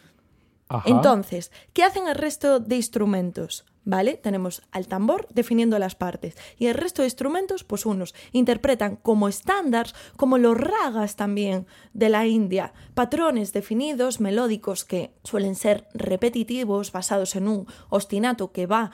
Ajá. 0.68 0.88
Entonces, 0.88 1.50
¿qué 1.72 1.82
hacen 1.82 2.08
el 2.08 2.14
resto 2.14 2.60
de 2.60 2.76
instrumentos? 2.76 3.64
¿Vale? 3.84 4.18
Tenemos 4.18 4.60
al 4.70 4.86
tambor 4.86 5.26
definiendo 5.30 5.78
las 5.78 5.94
partes 5.94 6.36
y 6.58 6.66
el 6.66 6.74
resto 6.74 7.00
de 7.00 7.06
instrumentos, 7.06 7.64
pues 7.64 7.86
unos 7.86 8.14
interpretan 8.32 8.96
como 8.96 9.28
estándares, 9.28 9.94
como 10.18 10.36
los 10.36 10.58
ragas 10.58 11.16
también 11.16 11.66
de 11.94 12.10
la 12.10 12.26
India, 12.26 12.74
patrones 12.92 13.54
definidos, 13.54 14.20
melódicos 14.20 14.84
que 14.84 15.14
suelen 15.24 15.54
ser 15.54 15.88
repetitivos, 15.94 16.92
basados 16.92 17.34
en 17.34 17.48
un 17.48 17.66
ostinato 17.88 18.52
que 18.52 18.66
va 18.66 18.90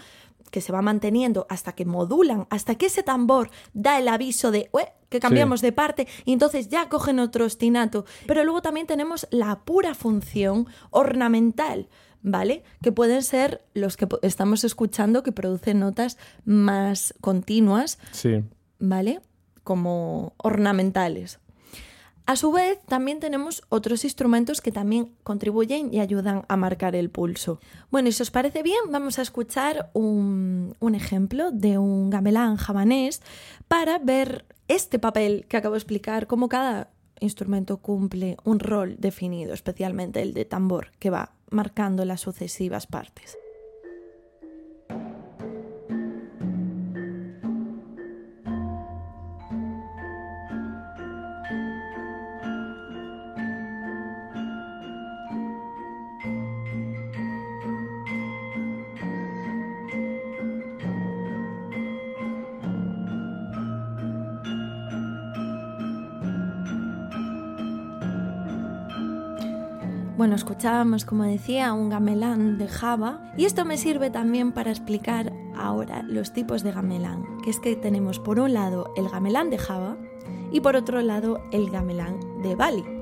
que 0.54 0.60
se 0.60 0.70
va 0.72 0.82
manteniendo 0.82 1.46
hasta 1.50 1.72
que 1.72 1.84
modulan, 1.84 2.46
hasta 2.48 2.76
que 2.76 2.86
ese 2.86 3.02
tambor 3.02 3.50
da 3.72 3.98
el 3.98 4.06
aviso 4.06 4.52
de 4.52 4.68
"Ue, 4.72 4.86
que 5.08 5.18
cambiamos 5.18 5.60
de 5.62 5.72
parte 5.72 6.06
y 6.24 6.32
entonces 6.32 6.68
ya 6.68 6.88
cogen 6.88 7.18
otro 7.18 7.44
ostinato. 7.44 8.04
Pero 8.28 8.44
luego 8.44 8.62
también 8.62 8.86
tenemos 8.86 9.26
la 9.32 9.64
pura 9.64 9.94
función 9.96 10.68
ornamental, 10.90 11.88
¿vale? 12.22 12.62
Que 12.82 12.92
pueden 12.92 13.22
ser 13.24 13.64
los 13.74 13.96
que 13.96 14.06
estamos 14.22 14.62
escuchando 14.62 15.24
que 15.24 15.32
producen 15.32 15.80
notas 15.80 16.18
más 16.44 17.14
continuas, 17.20 17.98
Sí. 18.12 18.44
¿vale? 18.78 19.20
Como 19.64 20.34
ornamentales. 20.36 21.40
A 22.26 22.36
su 22.36 22.52
vez, 22.52 22.78
también 22.88 23.20
tenemos 23.20 23.62
otros 23.68 24.02
instrumentos 24.02 24.62
que 24.62 24.72
también 24.72 25.02
contribuyen 25.24 25.92
y 25.92 26.00
ayudan 26.00 26.46
a 26.48 26.56
marcar 26.56 26.96
el 26.96 27.10
pulso. 27.10 27.60
Bueno, 27.90 28.08
y 28.08 28.12
si 28.12 28.22
os 28.22 28.30
parece 28.30 28.62
bien, 28.62 28.80
vamos 28.88 29.18
a 29.18 29.22
escuchar 29.28 29.90
un, 29.92 30.43
un 30.80 30.94
ejemplo 30.94 31.50
de 31.50 31.78
un 31.78 32.10
gamelán 32.10 32.56
javanés 32.56 33.22
para 33.68 33.98
ver 33.98 34.44
este 34.68 34.98
papel 34.98 35.46
que 35.48 35.56
acabo 35.56 35.74
de 35.74 35.78
explicar, 35.78 36.26
cómo 36.26 36.48
cada 36.48 36.90
instrumento 37.20 37.78
cumple 37.78 38.36
un 38.44 38.58
rol 38.60 38.96
definido, 38.98 39.54
especialmente 39.54 40.22
el 40.22 40.34
de 40.34 40.44
tambor, 40.44 40.92
que 40.98 41.10
va 41.10 41.32
marcando 41.50 42.04
las 42.04 42.20
sucesivas 42.20 42.86
partes. 42.86 43.38
Escuchábamos, 70.34 71.04
como 71.04 71.24
decía, 71.24 71.72
un 71.72 71.88
gamelán 71.88 72.58
de 72.58 72.68
Java 72.68 73.32
y 73.36 73.44
esto 73.44 73.64
me 73.64 73.76
sirve 73.76 74.10
también 74.10 74.52
para 74.52 74.70
explicar 74.70 75.32
ahora 75.56 76.02
los 76.02 76.32
tipos 76.32 76.62
de 76.62 76.72
gamelán, 76.72 77.24
que 77.42 77.50
es 77.50 77.60
que 77.60 77.76
tenemos 77.76 78.18
por 78.18 78.40
un 78.40 78.54
lado 78.54 78.92
el 78.96 79.08
gamelán 79.08 79.50
de 79.50 79.58
Java 79.58 79.96
y 80.50 80.60
por 80.60 80.76
otro 80.76 81.00
lado 81.02 81.40
el 81.52 81.70
gamelán 81.70 82.18
de 82.42 82.54
Bali. 82.56 82.93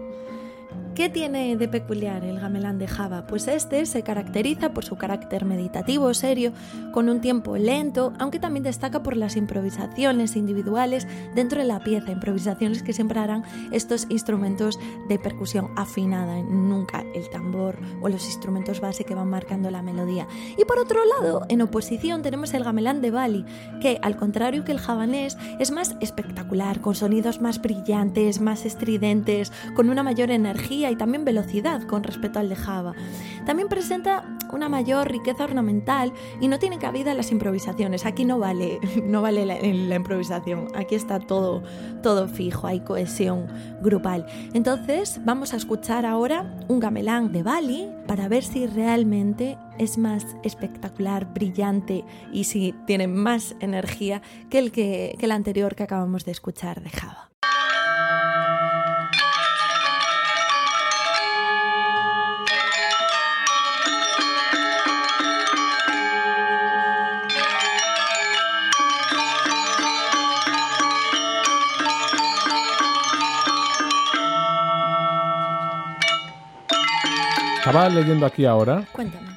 ¿Qué 1.03 1.09
tiene 1.09 1.57
de 1.57 1.67
peculiar 1.67 2.25
el 2.25 2.39
gamelán 2.39 2.79
de 2.79 2.87
Java? 2.87 3.27
Pues 3.27 3.49
este 3.49 3.87
se 3.87 4.05
caracteriza 4.05 4.73
por 4.73 4.85
su 4.85 4.95
carácter 4.95 5.45
meditativo, 5.45 6.15
serio, 6.15 6.53
con 6.93 7.09
un 7.09 7.21
tiempo 7.21 7.57
lento, 7.57 8.13
aunque 8.21 8.39
también 8.39 8.63
destaca 8.63 9.03
por 9.03 9.17
las 9.17 9.35
improvisaciones 9.35 10.37
individuales 10.37 11.09
dentro 11.35 11.61
de 11.61 11.67
la 11.67 11.81
pieza, 11.81 12.13
improvisaciones 12.13 12.85
que 12.85 12.93
siempre 12.93 13.19
harán 13.19 13.43
estos 13.73 14.07
instrumentos 14.11 14.79
de 15.09 15.19
percusión 15.19 15.71
afinada, 15.75 16.41
nunca 16.41 17.03
el 17.17 17.29
tambor 17.31 17.81
o 18.01 18.09
los 18.09 18.25
instrumentos 18.27 18.81
base 18.81 19.03
que 19.03 19.17
van 19.17 19.29
marcando 19.29 19.73
la 19.73 19.83
melodía. 19.83 20.29
Y 20.57 20.65
por 20.67 20.79
otro 20.79 21.01
lado, 21.05 21.47
en 21.49 21.63
oposición 21.63 22.23
tenemos 22.23 22.55
el 22.55 22.63
gamelán 22.63 23.03
de 23.03 23.11
Bali, 23.11 23.45
que 23.81 23.99
al 24.03 24.15
contrario 24.15 24.65
que 24.65 24.71
el 24.71 24.79
javanés 24.79 25.37
es 25.59 25.73
más 25.73 25.97
espectacular, 25.99 26.81
con 26.81 26.95
sonidos 26.95 27.41
más 27.41 27.61
brillantes, 27.61 28.41
más 28.41 28.65
estridentes, 28.65 29.51
con 29.75 29.91
una 29.91 30.05
mayor 30.05 30.31
energía 30.31 30.92
y 30.93 30.97
también 30.97 31.25
velocidad 31.25 31.83
con 31.83 32.03
respecto 32.03 32.39
al 32.39 32.49
de 32.49 32.57
Java. 32.57 32.95
También 33.47 33.69
presenta 33.69 34.39
una 34.53 34.69
mayor 34.69 35.11
riqueza 35.11 35.45
ornamental 35.45 36.13
y 36.41 36.49
no 36.49 36.59
tiene 36.59 36.79
cabida 36.79 37.15
las 37.15 37.33
improvisaciones. 37.33 38.07
Aquí 38.07 38.25
no 38.25 38.39
vale, 38.39 38.79
no 39.05 39.23
vale 39.23 39.47
la, 39.47 39.97
improvisación. 39.97 40.69
Aquí 40.75 40.95
está 40.95 41.19
todo, 41.19 41.63
todo 42.03 42.29
fijo, 42.29 42.67
hay 42.67 42.81
cohesión 42.81 43.49
grupal. 43.81 44.27
Entonces 44.53 45.21
vamos 45.25 45.55
a 45.55 45.57
escuchar 45.57 46.07
ahora 46.07 46.55
un 46.69 46.81
gamelán 46.81 47.33
de 47.33 47.43
Bali 47.43 47.91
para 48.07 48.29
ver 48.29 48.45
si 48.45 48.67
realmente 48.67 49.59
es 49.79 49.97
más 49.99 50.27
espectacular, 50.43 51.33
brillante 51.33 52.05
y 52.33 52.45
si 52.45 52.75
tiene 52.87 53.09
más 53.09 53.57
energía 53.61 54.23
que 54.51 54.59
el, 54.59 54.71
que, 54.71 55.17
que 55.19 55.27
el 55.27 55.33
anterior 55.33 55.75
que 55.75 55.85
acabamos 55.85 56.25
de 56.25 56.33
escuchar 56.33 56.83
de 56.83 56.91
Java. 56.91 57.33
Estaba 77.73 77.89
leyendo 77.89 78.27
aquí 78.27 78.45
ahora, 78.45 78.87
Cuéntame. 78.93 79.29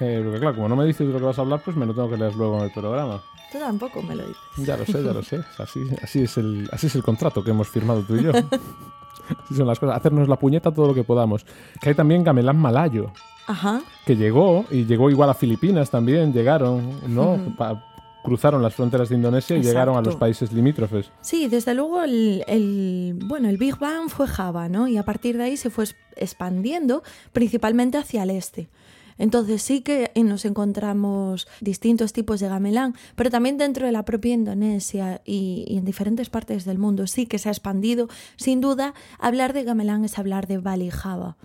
eh, 0.00 0.20
porque 0.24 0.40
claro, 0.40 0.56
como 0.56 0.68
no 0.68 0.76
me 0.76 0.84
dices 0.84 1.06
de 1.06 1.12
lo 1.12 1.18
que 1.18 1.24
vas 1.26 1.38
a 1.38 1.42
hablar, 1.42 1.60
pues 1.64 1.76
me 1.76 1.86
lo 1.86 1.94
tengo 1.94 2.10
que 2.10 2.16
leer 2.16 2.34
luego 2.34 2.58
en 2.58 2.64
el 2.64 2.70
programa. 2.72 3.20
Tú 3.52 3.58
tampoco 3.58 4.02
me 4.02 4.14
lo 4.14 4.22
dices. 4.26 4.42
Ya 4.58 4.76
lo 4.76 4.84
sé, 4.86 4.92
ya 5.04 5.12
lo 5.12 5.22
sé. 5.22 5.40
Así, 5.58 5.80
así, 6.02 6.22
es 6.22 6.36
el, 6.36 6.68
así 6.72 6.86
es 6.86 6.94
el 6.94 7.02
contrato 7.02 7.42
que 7.42 7.50
hemos 7.50 7.68
firmado 7.68 8.02
tú 8.02 8.16
y 8.16 8.22
yo. 8.24 8.30
Así 9.44 9.54
son 9.54 9.66
las 9.66 9.78
cosas. 9.78 9.96
Hacernos 9.96 10.28
la 10.28 10.36
puñeta 10.36 10.72
todo 10.72 10.88
lo 10.88 10.94
que 10.94 11.04
podamos. 11.04 11.44
Que 11.80 11.90
hay 11.90 11.94
también 11.94 12.24
gamelán 12.24 12.56
malayo, 12.58 13.12
Ajá. 13.46 13.80
que 14.04 14.16
llegó, 14.16 14.64
y 14.70 14.84
llegó 14.86 15.08
igual 15.10 15.30
a 15.30 15.34
Filipinas 15.34 15.88
también, 15.90 16.32
llegaron, 16.32 16.98
¿no? 17.06 17.38
Pa- 17.56 17.80
cruzaron 18.22 18.62
las 18.62 18.74
fronteras 18.74 19.08
de 19.08 19.16
Indonesia 19.16 19.56
y 19.56 19.62
llegaron 19.62 19.96
a 19.96 20.02
los 20.02 20.16
países 20.16 20.52
limítrofes. 20.52 21.10
Sí, 21.20 21.48
desde 21.48 21.74
luego 21.74 22.02
el, 22.02 22.44
el- 22.46 23.18
bueno, 23.26 23.48
el 23.48 23.56
Big 23.58 23.78
Bang 23.78 24.08
fue 24.08 24.26
Java, 24.26 24.68
¿no? 24.68 24.88
Y 24.88 24.96
a 24.96 25.02
partir 25.04 25.36
de 25.36 25.44
ahí 25.44 25.56
se 25.56 25.70
fue 25.70 25.84
expandiendo 26.16 27.02
principalmente 27.32 27.98
hacia 27.98 28.22
el 28.22 28.30
este. 28.30 28.68
Entonces 29.18 29.60
sí 29.62 29.82
que 29.82 30.10
nos 30.24 30.46
encontramos 30.46 31.46
distintos 31.60 32.14
tipos 32.14 32.40
de 32.40 32.48
gamelán, 32.48 32.94
pero 33.16 33.28
también 33.28 33.58
dentro 33.58 33.84
de 33.84 33.92
la 33.92 34.04
propia 34.06 34.32
Indonesia 34.32 35.20
y, 35.26 35.66
y 35.68 35.76
en 35.76 35.84
diferentes 35.84 36.30
partes 36.30 36.64
del 36.64 36.78
mundo 36.78 37.06
sí 37.06 37.26
que 37.26 37.38
se 37.38 37.50
ha 37.50 37.52
expandido. 37.52 38.08
Sin 38.36 38.62
duda, 38.62 38.94
hablar 39.18 39.52
de 39.52 39.64
gamelán 39.64 40.06
es 40.06 40.18
hablar 40.18 40.46
de 40.46 40.56
Bali 40.56 40.88
Java. 40.90 41.36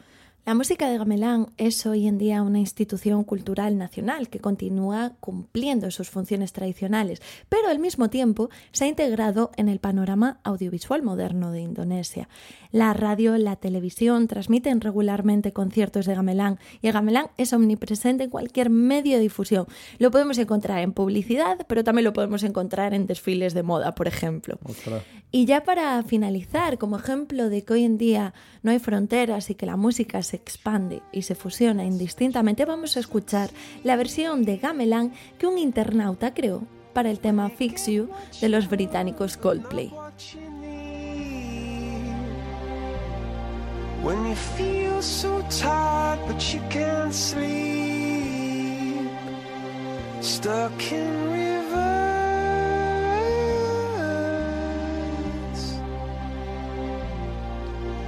La 0.45 0.53
música 0.53 0.91
de 0.91 0.99
gamelán 0.99 1.47
es 1.57 1.87
hoy 1.87 2.05
en 2.05 2.19
día 2.19 2.43
una 2.43 2.59
institución 2.59 3.23
cultural 3.23 3.79
nacional 3.79 4.29
que 4.29 4.37
continúa 4.37 5.13
cumpliendo 5.19 5.89
sus 5.89 6.11
funciones 6.11 6.53
tradicionales, 6.53 7.19
pero 7.49 7.67
al 7.67 7.79
mismo 7.79 8.11
tiempo 8.11 8.51
se 8.71 8.85
ha 8.85 8.87
integrado 8.87 9.49
en 9.57 9.69
el 9.69 9.79
panorama 9.79 10.39
audiovisual 10.43 11.01
moderno 11.01 11.51
de 11.51 11.61
Indonesia. 11.61 12.29
La 12.71 12.93
radio, 12.93 13.35
la 13.39 13.55
televisión 13.55 14.27
transmiten 14.27 14.81
regularmente 14.81 15.51
conciertos 15.51 16.05
de 16.05 16.13
gamelán 16.13 16.59
y 16.79 16.87
el 16.89 16.93
gamelán 16.93 17.29
es 17.37 17.51
omnipresente 17.51 18.25
en 18.25 18.29
cualquier 18.29 18.69
medio 18.69 19.15
de 19.15 19.23
difusión. 19.23 19.65
Lo 19.97 20.11
podemos 20.11 20.37
encontrar 20.37 20.77
en 20.83 20.91
publicidad, 20.91 21.65
pero 21.67 21.83
también 21.83 22.03
lo 22.03 22.13
podemos 22.13 22.43
encontrar 22.43 22.93
en 22.93 23.07
desfiles 23.07 23.55
de 23.55 23.63
moda, 23.63 23.95
por 23.95 24.07
ejemplo. 24.07 24.59
Ostras. 24.63 25.01
Y 25.31 25.45
ya 25.45 25.63
para 25.63 26.01
finalizar, 26.03 26.77
como 26.77 26.97
ejemplo 26.97 27.49
de 27.49 27.63
que 27.63 27.73
hoy 27.73 27.83
en 27.83 27.97
día 27.97 28.33
no 28.61 28.71
hay 28.71 28.79
fronteras 28.79 29.49
y 29.49 29.55
que 29.55 29.65
la 29.65 29.75
música 29.75 30.21
se 30.21 30.34
expande 30.36 31.01
y 31.11 31.23
se 31.23 31.36
fusiona 31.36 31.83
indistintamente, 31.83 32.65
vamos 32.65 32.95
a 32.95 32.99
escuchar 32.99 33.49
la 33.83 33.95
versión 33.95 34.43
de 34.43 34.57
gamelán 34.57 35.13
que 35.38 35.47
un 35.47 35.57
internauta 35.57 36.33
creó 36.33 36.63
para 36.93 37.09
el 37.09 37.19
tema 37.19 37.49
Fix 37.49 37.88
You 37.88 38.09
de 38.39 38.49
los 38.49 38.69
británicos 38.69 39.38
Coldplay. 39.38 39.91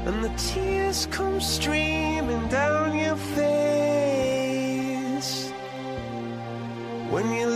And 0.08 0.24
the 0.24 0.32
tears 0.38 1.06
come 1.08 1.42
streaming 1.42 2.48
down 2.48 2.98
your 2.98 3.18
face. 3.36 4.72
When 7.10 7.30
you 7.34 7.47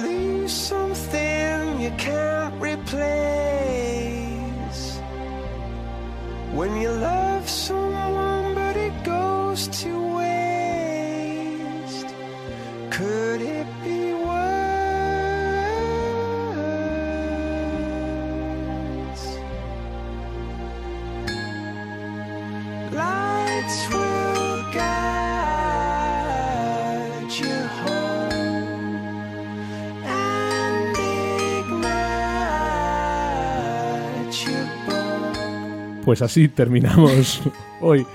Pues 36.11 36.21
así 36.21 36.49
terminamos 36.49 37.41
hoy 37.79 38.05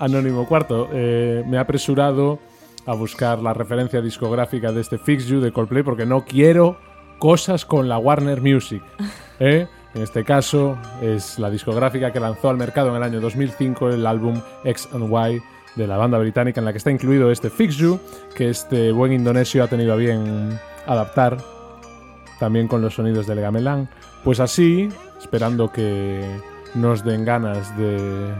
Anónimo 0.00 0.44
Cuarto. 0.44 0.88
Eh, 0.92 1.44
me 1.46 1.56
he 1.56 1.60
apresurado 1.60 2.40
a 2.84 2.94
buscar 2.94 3.38
la 3.38 3.54
referencia 3.54 4.02
discográfica 4.02 4.72
de 4.72 4.80
este 4.80 4.98
Fix 4.98 5.28
You 5.28 5.40
de 5.40 5.52
Coldplay 5.52 5.84
porque 5.84 6.04
no 6.04 6.24
quiero 6.24 6.76
cosas 7.20 7.64
con 7.64 7.88
la 7.88 7.96
Warner 7.96 8.40
Music. 8.40 8.82
¿eh? 9.38 9.68
En 9.94 10.02
este 10.02 10.24
caso 10.24 10.76
es 11.00 11.38
la 11.38 11.48
discográfica 11.48 12.12
que 12.12 12.18
lanzó 12.18 12.48
al 12.48 12.56
mercado 12.56 12.88
en 12.88 12.96
el 12.96 13.04
año 13.04 13.20
2005 13.20 13.90
el 13.90 14.04
álbum 14.04 14.34
X 14.64 14.88
and 14.92 15.08
Y 15.08 15.40
de 15.76 15.86
la 15.86 15.96
banda 15.96 16.18
británica 16.18 16.60
en 16.60 16.64
la 16.64 16.72
que 16.72 16.78
está 16.78 16.90
incluido 16.90 17.30
este 17.30 17.50
Fix 17.50 17.76
You 17.76 18.00
que 18.34 18.50
este 18.50 18.90
buen 18.90 19.12
indonesio 19.12 19.62
ha 19.62 19.68
tenido 19.68 19.92
a 19.92 19.96
bien 19.96 20.58
adaptar 20.88 21.38
también 22.40 22.66
con 22.66 22.82
los 22.82 22.94
sonidos 22.96 23.28
del 23.28 23.40
gamelán. 23.40 23.88
Pues 24.24 24.40
así, 24.40 24.88
esperando 25.20 25.70
que 25.70 26.52
nos 26.74 27.04
den 27.04 27.24
ganas 27.24 27.76
de 27.76 28.34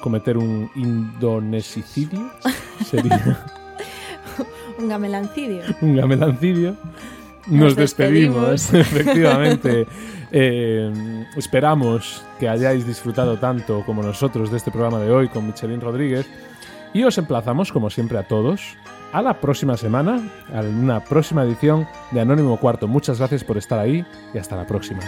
cometer 0.00 0.36
un 0.36 0.70
indonesicio, 0.74 2.30
sería 2.84 3.38
Un 4.78 4.88
gamelancidio. 4.88 5.62
un 5.80 5.96
gamelancidio. 5.96 6.76
Nos, 7.46 7.60
Nos 7.60 7.76
despedimos, 7.76 8.72
despedimos. 8.72 8.74
efectivamente. 8.90 9.86
Eh, 10.32 10.92
esperamos 11.36 12.24
que 12.40 12.48
hayáis 12.48 12.86
disfrutado 12.86 13.38
tanto 13.38 13.84
como 13.84 14.02
nosotros 14.02 14.50
de 14.50 14.56
este 14.56 14.70
programa 14.70 14.98
de 14.98 15.10
hoy 15.10 15.28
con 15.28 15.46
Michelin 15.46 15.80
Rodríguez. 15.80 16.26
Y 16.92 17.04
os 17.04 17.18
emplazamos, 17.18 17.70
como 17.72 17.90
siempre, 17.90 18.18
a 18.18 18.26
todos 18.26 18.76
a 19.12 19.22
la 19.22 19.40
próxima 19.40 19.76
semana, 19.76 20.20
a 20.52 20.60
una 20.60 20.98
próxima 21.04 21.44
edición 21.44 21.86
de 22.10 22.20
Anónimo 22.20 22.58
Cuarto. 22.58 22.88
Muchas 22.88 23.18
gracias 23.18 23.44
por 23.44 23.56
estar 23.56 23.78
ahí 23.78 24.04
y 24.34 24.38
hasta 24.38 24.56
la 24.56 24.66
próxima. 24.66 25.00